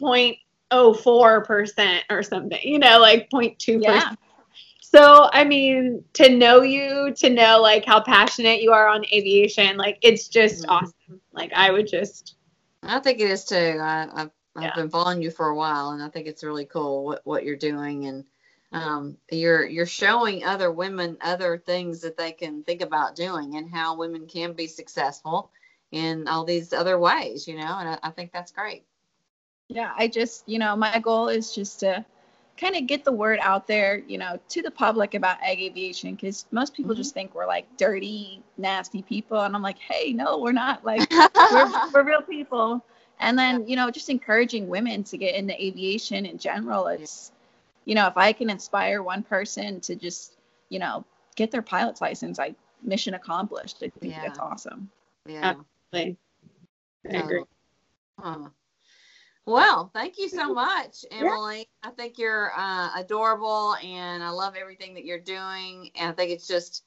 0.04% 0.72 2.00
or 2.10 2.22
something 2.22 2.60
you 2.62 2.78
know 2.78 2.98
like 2.98 3.28
0.2% 3.30 3.82
Yeah. 3.82 4.14
so 4.80 5.28
I 5.32 5.42
mean, 5.42 6.04
to 6.12 6.28
know 6.28 6.62
you, 6.62 7.12
to 7.16 7.28
know 7.28 7.60
like 7.60 7.84
how 7.84 8.00
passionate 8.00 8.62
you 8.62 8.70
are 8.72 8.86
on 8.86 9.04
aviation, 9.12 9.76
like 9.76 9.98
it's 10.02 10.28
just 10.28 10.62
Mhm. 10.64 10.70
awesome. 10.70 11.20
Like 11.32 11.52
I 11.52 11.72
would 11.72 11.88
just 11.88 12.36
I 12.84 13.00
think 13.00 13.18
it 13.18 13.28
is 13.28 13.44
too. 13.44 13.78
I, 13.80 14.08
I've 14.14 14.30
I've 14.54 14.74
been 14.76 14.90
following 14.90 15.20
you 15.20 15.32
for 15.32 15.48
a 15.48 15.56
while, 15.56 15.90
and 15.90 16.02
I 16.02 16.08
think 16.10 16.28
it's 16.28 16.44
really 16.44 16.64
cool 16.66 17.04
what, 17.06 17.22
what 17.24 17.44
you're 17.44 17.56
doing, 17.56 18.06
and 18.06 18.24
um, 18.72 19.16
you're 19.32 19.66
you're 19.66 19.84
showing 19.86 20.44
other 20.44 20.70
women 20.70 21.16
other 21.22 21.58
things 21.58 22.00
that 22.02 22.16
they 22.16 22.30
can 22.30 22.62
think 22.62 22.80
about 22.80 23.16
doing, 23.16 23.56
and 23.56 23.68
how 23.68 23.96
women 23.96 24.28
can 24.28 24.52
be 24.52 24.68
successful 24.68 25.50
in 25.90 26.28
all 26.28 26.44
these 26.44 26.72
other 26.72 27.00
ways, 27.00 27.48
you 27.48 27.56
know. 27.56 27.78
And 27.78 27.88
I, 27.88 27.98
I 28.04 28.10
think 28.10 28.32
that's 28.32 28.52
great. 28.52 28.84
Yeah, 29.68 29.92
I 29.96 30.08
just, 30.08 30.48
you 30.48 30.58
know, 30.58 30.76
my 30.76 30.98
goal 30.98 31.28
is 31.28 31.54
just 31.54 31.80
to 31.80 32.04
kind 32.56 32.76
of 32.76 32.86
get 32.86 33.04
the 33.04 33.12
word 33.12 33.38
out 33.42 33.66
there, 33.66 33.98
you 34.06 34.18
know, 34.18 34.38
to 34.50 34.62
the 34.62 34.70
public 34.70 35.14
about 35.14 35.42
ag 35.42 35.60
aviation 35.60 36.14
because 36.14 36.46
most 36.52 36.74
people 36.74 36.94
Mhm. 36.94 36.98
just 36.98 37.14
think 37.14 37.34
we're 37.34 37.46
like 37.46 37.76
dirty, 37.76 38.42
nasty 38.58 39.02
people. 39.02 39.40
And 39.40 39.54
I'm 39.54 39.62
like, 39.62 39.78
hey, 39.78 40.12
no, 40.12 40.38
we're 40.38 40.52
not. 40.52 40.84
Like, 40.84 41.10
we're, 41.50 41.72
we're 41.92 42.04
real 42.04 42.22
people. 42.22 42.84
And 43.20 43.38
then, 43.38 43.66
you 43.68 43.76
know, 43.76 43.90
just 43.90 44.08
encouraging 44.10 44.68
women 44.68 45.02
to 45.04 45.16
get 45.18 45.34
into 45.34 45.54
aviation 45.62 46.26
in 46.26 46.38
general. 46.38 46.86
It's, 46.88 47.32
you 47.84 47.94
know, 47.94 48.06
if 48.06 48.16
I 48.16 48.32
can 48.32 48.50
inspire 48.50 49.02
one 49.02 49.22
person 49.22 49.80
to 49.82 49.96
just, 49.96 50.34
you 50.68 50.78
know, 50.78 51.04
get 51.36 51.50
their 51.50 51.62
pilot's 51.62 52.00
license, 52.00 52.38
I 52.38 52.54
mission 52.82 53.14
accomplished. 53.14 53.82
I 53.82 53.88
think 54.00 54.14
Yeah. 54.14 54.22
that's 54.22 54.38
awesome. 54.38 54.90
yeah. 55.26 55.54
like 55.92 56.16
I 57.10 57.16
agree. 57.18 57.44
Huh. 58.18 58.50
Well, 59.46 59.90
thank 59.92 60.18
you 60.18 60.28
so 60.28 60.54
much, 60.54 61.04
Emily. 61.10 61.68
I 61.82 61.90
think 61.90 62.18
you're 62.18 62.52
uh, 62.56 62.90
adorable, 62.96 63.76
and 63.82 64.22
I 64.22 64.30
love 64.30 64.54
everything 64.58 64.94
that 64.94 65.04
you're 65.04 65.20
doing. 65.20 65.90
And 65.96 66.10
I 66.10 66.12
think 66.12 66.30
it's 66.30 66.46
just 66.46 66.82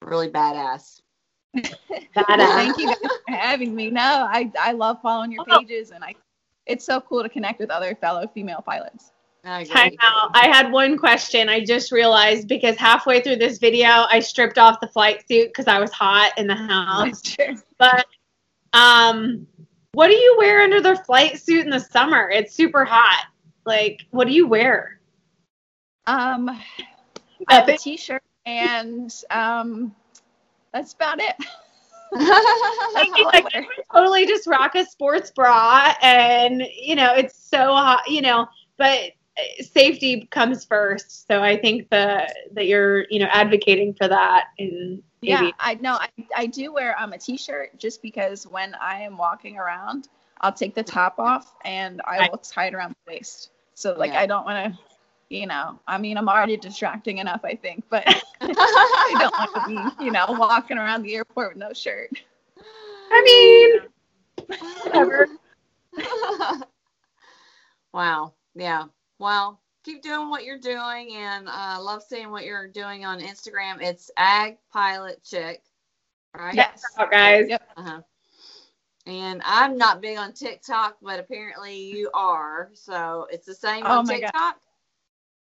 really 0.00 0.30
badass. 0.30 1.00
Badass. 2.16 2.54
Thank 2.54 2.78
you 2.78 2.86
guys 2.86 2.96
for 3.02 3.34
having 3.34 3.74
me. 3.74 3.90
No, 3.90 4.00
I, 4.02 4.50
I 4.58 4.72
love 4.72 4.98
following 5.02 5.30
your 5.32 5.44
Oh. 5.48 5.58
pages 5.58 5.90
and 5.90 6.02
I 6.02 6.14
it's 6.66 6.84
so 6.84 7.00
cool 7.00 7.22
to 7.22 7.28
connect 7.28 7.58
with 7.58 7.70
other 7.70 7.94
fellow 7.96 8.26
female 8.32 8.62
pilots. 8.64 9.12
I 9.44 9.62
agree. 9.62 9.98
out. 10.00 10.30
I 10.34 10.46
had 10.46 10.70
one 10.70 10.96
question. 10.96 11.48
I 11.48 11.64
just 11.64 11.90
realized 11.90 12.46
because 12.46 12.76
halfway 12.76 13.20
through 13.20 13.36
this 13.36 13.58
video, 13.58 13.88
I 13.88 14.20
stripped 14.20 14.58
off 14.58 14.78
the 14.80 14.86
flight 14.86 15.26
suit 15.28 15.48
because 15.48 15.66
I 15.66 15.80
was 15.80 15.90
hot 15.90 16.32
in 16.38 16.46
the 16.46 16.54
house. 16.54 17.36
But 17.78 18.06
um, 18.72 19.46
what 19.92 20.08
do 20.08 20.14
you 20.14 20.36
wear 20.38 20.62
under 20.62 20.80
the 20.80 20.96
flight 20.96 21.40
suit 21.40 21.64
in 21.64 21.70
the 21.70 21.80
summer? 21.80 22.30
It's 22.30 22.54
super 22.54 22.84
hot. 22.84 23.26
Like, 23.64 24.06
what 24.10 24.26
do 24.26 24.32
you 24.32 24.46
wear? 24.46 25.00
Um 26.06 26.48
I 27.48 27.54
have 27.54 27.68
a 27.68 27.76
t-shirt 27.76 28.22
and 28.46 29.14
um 29.30 29.94
that's 30.72 30.94
about 30.94 31.20
it. 31.20 31.34
like, 33.24 33.50
could 33.52 33.64
totally 33.90 34.26
just 34.26 34.46
rock 34.46 34.74
a 34.74 34.84
sports 34.84 35.30
bra 35.30 35.94
and 36.02 36.62
you 36.78 36.94
know 36.94 37.14
it's 37.14 37.34
so 37.34 37.74
hot 37.74 38.02
you 38.06 38.20
know 38.20 38.46
but 38.76 39.12
uh, 39.38 39.62
safety 39.62 40.28
comes 40.30 40.62
first 40.62 41.26
so 41.26 41.42
i 41.42 41.56
think 41.56 41.88
the 41.88 42.30
that 42.52 42.66
you're 42.66 43.06
you 43.08 43.18
know 43.18 43.28
advocating 43.32 43.94
for 43.94 44.08
that 44.08 44.48
in 45.22 45.28
Yeah. 45.28 45.50
I 45.58 45.74
know 45.74 45.94
I, 45.94 46.08
I 46.36 46.46
do 46.46 46.72
wear 46.72 46.98
um 47.00 47.12
a 47.12 47.18
t-shirt 47.18 47.78
just 47.78 48.02
because 48.02 48.46
when 48.46 48.74
I 48.74 49.00
am 49.00 49.16
walking 49.16 49.58
around, 49.58 50.08
I'll 50.40 50.52
take 50.52 50.74
the 50.74 50.82
top 50.82 51.18
off 51.18 51.54
and 51.64 52.00
I 52.06 52.28
will 52.30 52.38
tie 52.38 52.66
it 52.66 52.74
around 52.74 52.94
the 53.06 53.12
waist. 53.12 53.50
So 53.74 53.94
like 53.94 54.12
Yeah. 54.12 54.20
I 54.20 54.26
don't 54.26 54.44
want 54.44 54.74
to 54.74 54.78
you 55.28 55.46
know, 55.46 55.80
I 55.86 55.96
mean, 55.96 56.18
I'm 56.18 56.28
already 56.28 56.58
distracting 56.58 57.16
enough, 57.16 57.40
I 57.42 57.54
think, 57.54 57.84
but 57.88 58.04
I 58.42 59.14
don't 59.18 59.32
want 59.38 59.54
to 59.54 59.96
be, 59.98 60.04
you 60.04 60.10
know, 60.10 60.26
walking 60.28 60.76
around 60.76 61.02
the 61.02 61.14
airport 61.14 61.54
with 61.54 61.56
no 61.56 61.72
shirt. 61.72 62.10
i 63.10 63.22
mean 63.24 63.88
whatever. 64.84 65.26
wow. 67.94 68.34
Yeah. 68.54 68.84
Well, 69.18 69.61
keep 69.84 70.02
doing 70.02 70.30
what 70.30 70.44
you're 70.44 70.58
doing, 70.58 71.14
and 71.14 71.48
I 71.48 71.76
uh, 71.76 71.82
love 71.82 72.02
seeing 72.02 72.30
what 72.30 72.44
you're 72.44 72.68
doing 72.68 73.04
on 73.04 73.20
Instagram. 73.20 73.80
It's 73.80 74.10
Ag 74.16 74.58
Pilot 74.72 75.22
Chick, 75.24 75.62
right? 76.36 76.54
Yes. 76.54 76.82
out, 76.98 77.10
guys 77.10 77.46
Yep. 77.48 77.62
Uh-huh. 77.76 78.00
And 79.06 79.42
I'm 79.44 79.76
not 79.76 80.00
big 80.00 80.16
on 80.16 80.32
TikTok, 80.32 80.96
but 81.02 81.18
apparently 81.18 81.76
you 81.76 82.08
are. 82.14 82.70
So 82.72 83.26
it's 83.30 83.46
the 83.46 83.54
same 83.54 83.84
Oh 83.84 83.98
on 83.98 84.06
my 84.06 84.20
God. 84.20 84.26
TikTok. 84.26 84.56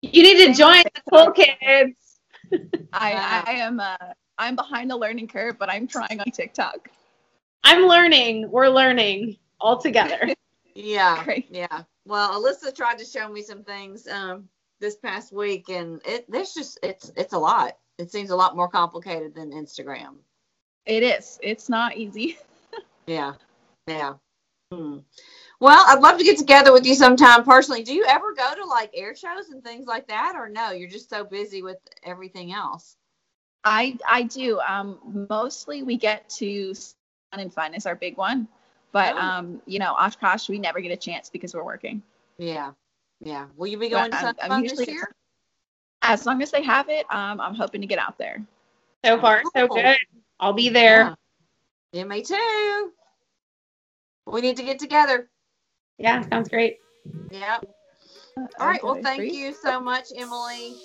You 0.01 0.23
need 0.23 0.47
to 0.47 0.53
join 0.53 0.81
the 0.83 1.01
cool 1.11 1.31
kids. 1.31 2.19
I, 2.93 3.43
I 3.45 3.51
am 3.51 3.79
uh, 3.79 3.95
I'm 4.39 4.55
behind 4.55 4.89
the 4.89 4.97
learning 4.97 5.27
curve, 5.27 5.59
but 5.59 5.69
I'm 5.69 5.85
trying 5.85 6.19
on 6.19 6.31
TikTok. 6.31 6.89
I'm 7.63 7.83
learning. 7.83 8.49
We're 8.49 8.69
learning 8.69 9.37
all 9.59 9.77
together. 9.79 10.33
Yeah. 10.75 11.23
Great. 11.25 11.47
Yeah. 11.51 11.83
Well, 12.05 12.41
Alyssa 12.41 12.75
tried 12.75 12.97
to 12.99 13.05
show 13.05 13.29
me 13.29 13.41
some 13.41 13.63
things 13.63 14.07
um, 14.07 14.49
this 14.79 14.95
past 14.95 15.31
week, 15.31 15.69
and 15.69 16.01
it 16.05 16.29
there's 16.29 16.53
just 16.53 16.79
it's 16.83 17.11
it's 17.15 17.33
a 17.33 17.39
lot. 17.39 17.77
It 17.97 18.11
seems 18.11 18.31
a 18.31 18.35
lot 18.35 18.55
more 18.55 18.67
complicated 18.67 19.35
than 19.35 19.51
Instagram. 19.51 20.15
It 20.85 21.03
is. 21.03 21.39
It's 21.41 21.69
not 21.69 21.97
easy. 21.97 22.37
Yeah. 23.07 23.33
Yeah. 23.87 24.13
Hmm. 24.71 24.99
Well, 25.59 25.83
I'd 25.87 26.01
love 26.01 26.17
to 26.19 26.23
get 26.23 26.37
together 26.37 26.71
with 26.71 26.85
you 26.85 26.95
sometime 26.95 27.43
personally. 27.43 27.83
Do 27.83 27.93
you 27.93 28.05
ever 28.07 28.33
go 28.33 28.53
to 28.55 28.63
like 28.63 28.91
air 28.93 29.15
shows 29.15 29.49
and 29.49 29.63
things 29.63 29.87
like 29.87 30.07
that, 30.07 30.35
or 30.35 30.47
no? 30.47 30.71
You're 30.71 30.87
just 30.87 31.09
so 31.09 31.23
busy 31.23 31.61
with 31.61 31.77
everything 32.03 32.53
else. 32.53 32.95
I 33.63 33.97
I 34.07 34.23
do. 34.23 34.59
Um, 34.59 35.27
mostly 35.29 35.83
we 35.83 35.97
get 35.97 36.29
to 36.37 36.73
Sun 36.73 36.93
'n 37.33 37.49
Fun 37.49 37.73
is 37.73 37.85
our 37.85 37.95
big 37.95 38.17
one, 38.17 38.47
but 38.91 39.15
Oh. 39.15 39.19
um, 39.19 39.61
you 39.65 39.79
know, 39.79 39.93
Oshkosh 39.93 40.49
we 40.49 40.59
never 40.59 40.79
get 40.81 40.91
a 40.91 40.97
chance 40.97 41.29
because 41.29 41.53
we're 41.53 41.63
working. 41.63 42.01
Yeah. 42.37 42.71
Yeah. 43.19 43.47
Will 43.55 43.67
you 43.67 43.77
be 43.77 43.89
But 43.89 43.97
going 43.97 44.11
to 44.11 44.17
I'm- 44.17 44.35
I'm 44.41 44.49
Fun 44.49 44.63
this 44.63 44.87
year? 44.87 45.13
As 46.01 46.25
long 46.25 46.41
as 46.41 46.49
they 46.51 46.63
have 46.63 46.89
it, 46.89 47.05
um, 47.13 47.39
I'm 47.39 47.53
hoping 47.53 47.81
to 47.81 47.87
get 47.87 47.99
out 47.99 48.17
there. 48.17 48.43
So 49.05 49.19
far, 49.19 49.43
so 49.55 49.67
good. 49.67 49.97
I'll 50.39 50.53
be 50.53 50.69
there. 50.69 51.01
Yeah. 51.01 51.15
yeah, 51.93 52.03
me 52.05 52.23
too. 52.23 52.91
We 54.25 54.41
need 54.41 54.57
to 54.57 54.63
get 54.63 54.79
together. 54.79 55.29
Yeah, 55.97 56.27
sounds 56.29 56.49
great. 56.49 56.79
Yep. 57.29 57.65
All 58.59 58.67
right. 58.67 58.83
Well, 58.83 59.01
thank 59.03 59.31
you 59.31 59.53
so 59.53 59.79
much, 59.79 60.07
Emily. 60.15 60.75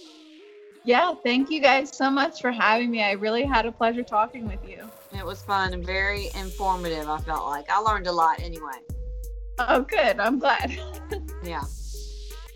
Yeah, 0.86 1.14
thank 1.24 1.50
you 1.50 1.60
guys 1.60 1.94
so 1.94 2.08
much 2.10 2.40
for 2.40 2.52
having 2.52 2.92
me. 2.92 3.02
I 3.02 3.12
really 3.12 3.42
had 3.42 3.66
a 3.66 3.72
pleasure 3.72 4.04
talking 4.04 4.46
with 4.46 4.60
you. 4.66 4.88
It 5.18 5.26
was 5.26 5.42
fun 5.42 5.74
and 5.74 5.84
very 5.84 6.28
informative. 6.36 7.08
I 7.08 7.18
felt 7.18 7.44
like 7.46 7.68
I 7.68 7.80
learned 7.80 8.06
a 8.06 8.12
lot 8.12 8.40
anyway. 8.40 8.78
Oh, 9.58 9.82
good. 9.82 10.20
I'm 10.20 10.38
glad. 10.38 10.78
Yeah. 11.44 11.62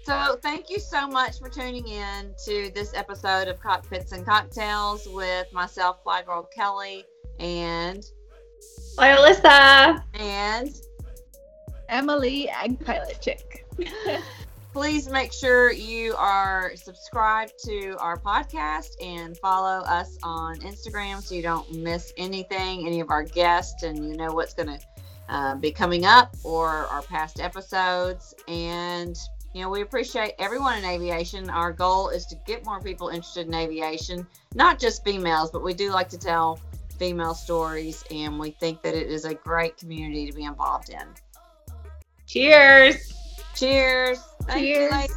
So, 0.02 0.36
thank 0.42 0.70
you 0.70 0.80
so 0.80 1.06
much 1.06 1.38
for 1.38 1.48
tuning 1.48 1.86
in 1.86 2.34
to 2.46 2.72
this 2.74 2.92
episode 2.94 3.46
of 3.46 3.60
Cockpits 3.60 4.10
and 4.10 4.26
Cocktails 4.26 5.06
with 5.08 5.46
myself, 5.52 6.02
Fly 6.02 6.22
Girl 6.22 6.42
Kelly, 6.52 7.04
and 7.38 8.04
Alyssa. 8.96 10.02
and 10.14 10.74
Emily, 11.88 12.48
Ag 12.48 12.84
Pilot 12.84 13.20
Chick. 13.20 13.64
please 14.80 15.10
make 15.10 15.30
sure 15.30 15.70
you 15.70 16.14
are 16.16 16.72
subscribed 16.74 17.52
to 17.62 17.94
our 17.98 18.16
podcast 18.18 18.88
and 19.02 19.36
follow 19.36 19.84
us 19.84 20.16
on 20.22 20.56
Instagram 20.60 21.22
so 21.22 21.34
you 21.34 21.42
don't 21.42 21.70
miss 21.70 22.14
anything, 22.16 22.86
any 22.86 22.98
of 23.00 23.10
our 23.10 23.22
guests, 23.22 23.82
and 23.82 24.08
you 24.08 24.16
know 24.16 24.32
what's 24.32 24.54
going 24.54 24.68
to 24.68 24.80
uh, 25.28 25.54
be 25.56 25.70
coming 25.70 26.06
up 26.06 26.34
or 26.44 26.86
our 26.86 27.02
past 27.02 27.40
episodes. 27.40 28.34
And, 28.48 29.18
you 29.52 29.60
know, 29.60 29.68
we 29.68 29.82
appreciate 29.82 30.32
everyone 30.38 30.78
in 30.78 30.86
aviation. 30.86 31.50
Our 31.50 31.74
goal 31.74 32.08
is 32.08 32.24
to 32.28 32.36
get 32.46 32.64
more 32.64 32.80
people 32.80 33.08
interested 33.08 33.48
in 33.48 33.54
aviation, 33.54 34.26
not 34.54 34.78
just 34.78 35.04
females, 35.04 35.50
but 35.50 35.62
we 35.62 35.74
do 35.74 35.90
like 35.90 36.08
to 36.08 36.18
tell 36.18 36.58
female 36.98 37.34
stories, 37.34 38.02
and 38.10 38.38
we 38.38 38.52
think 38.52 38.80
that 38.80 38.94
it 38.94 39.08
is 39.08 39.26
a 39.26 39.34
great 39.34 39.76
community 39.76 40.24
to 40.30 40.32
be 40.34 40.44
involved 40.44 40.88
in. 40.88 41.06
Cheers. 42.24 43.19
Cheers. 43.54 44.18
Thank 44.46 44.66
you, 44.66 44.88
Cheers. 44.90 45.10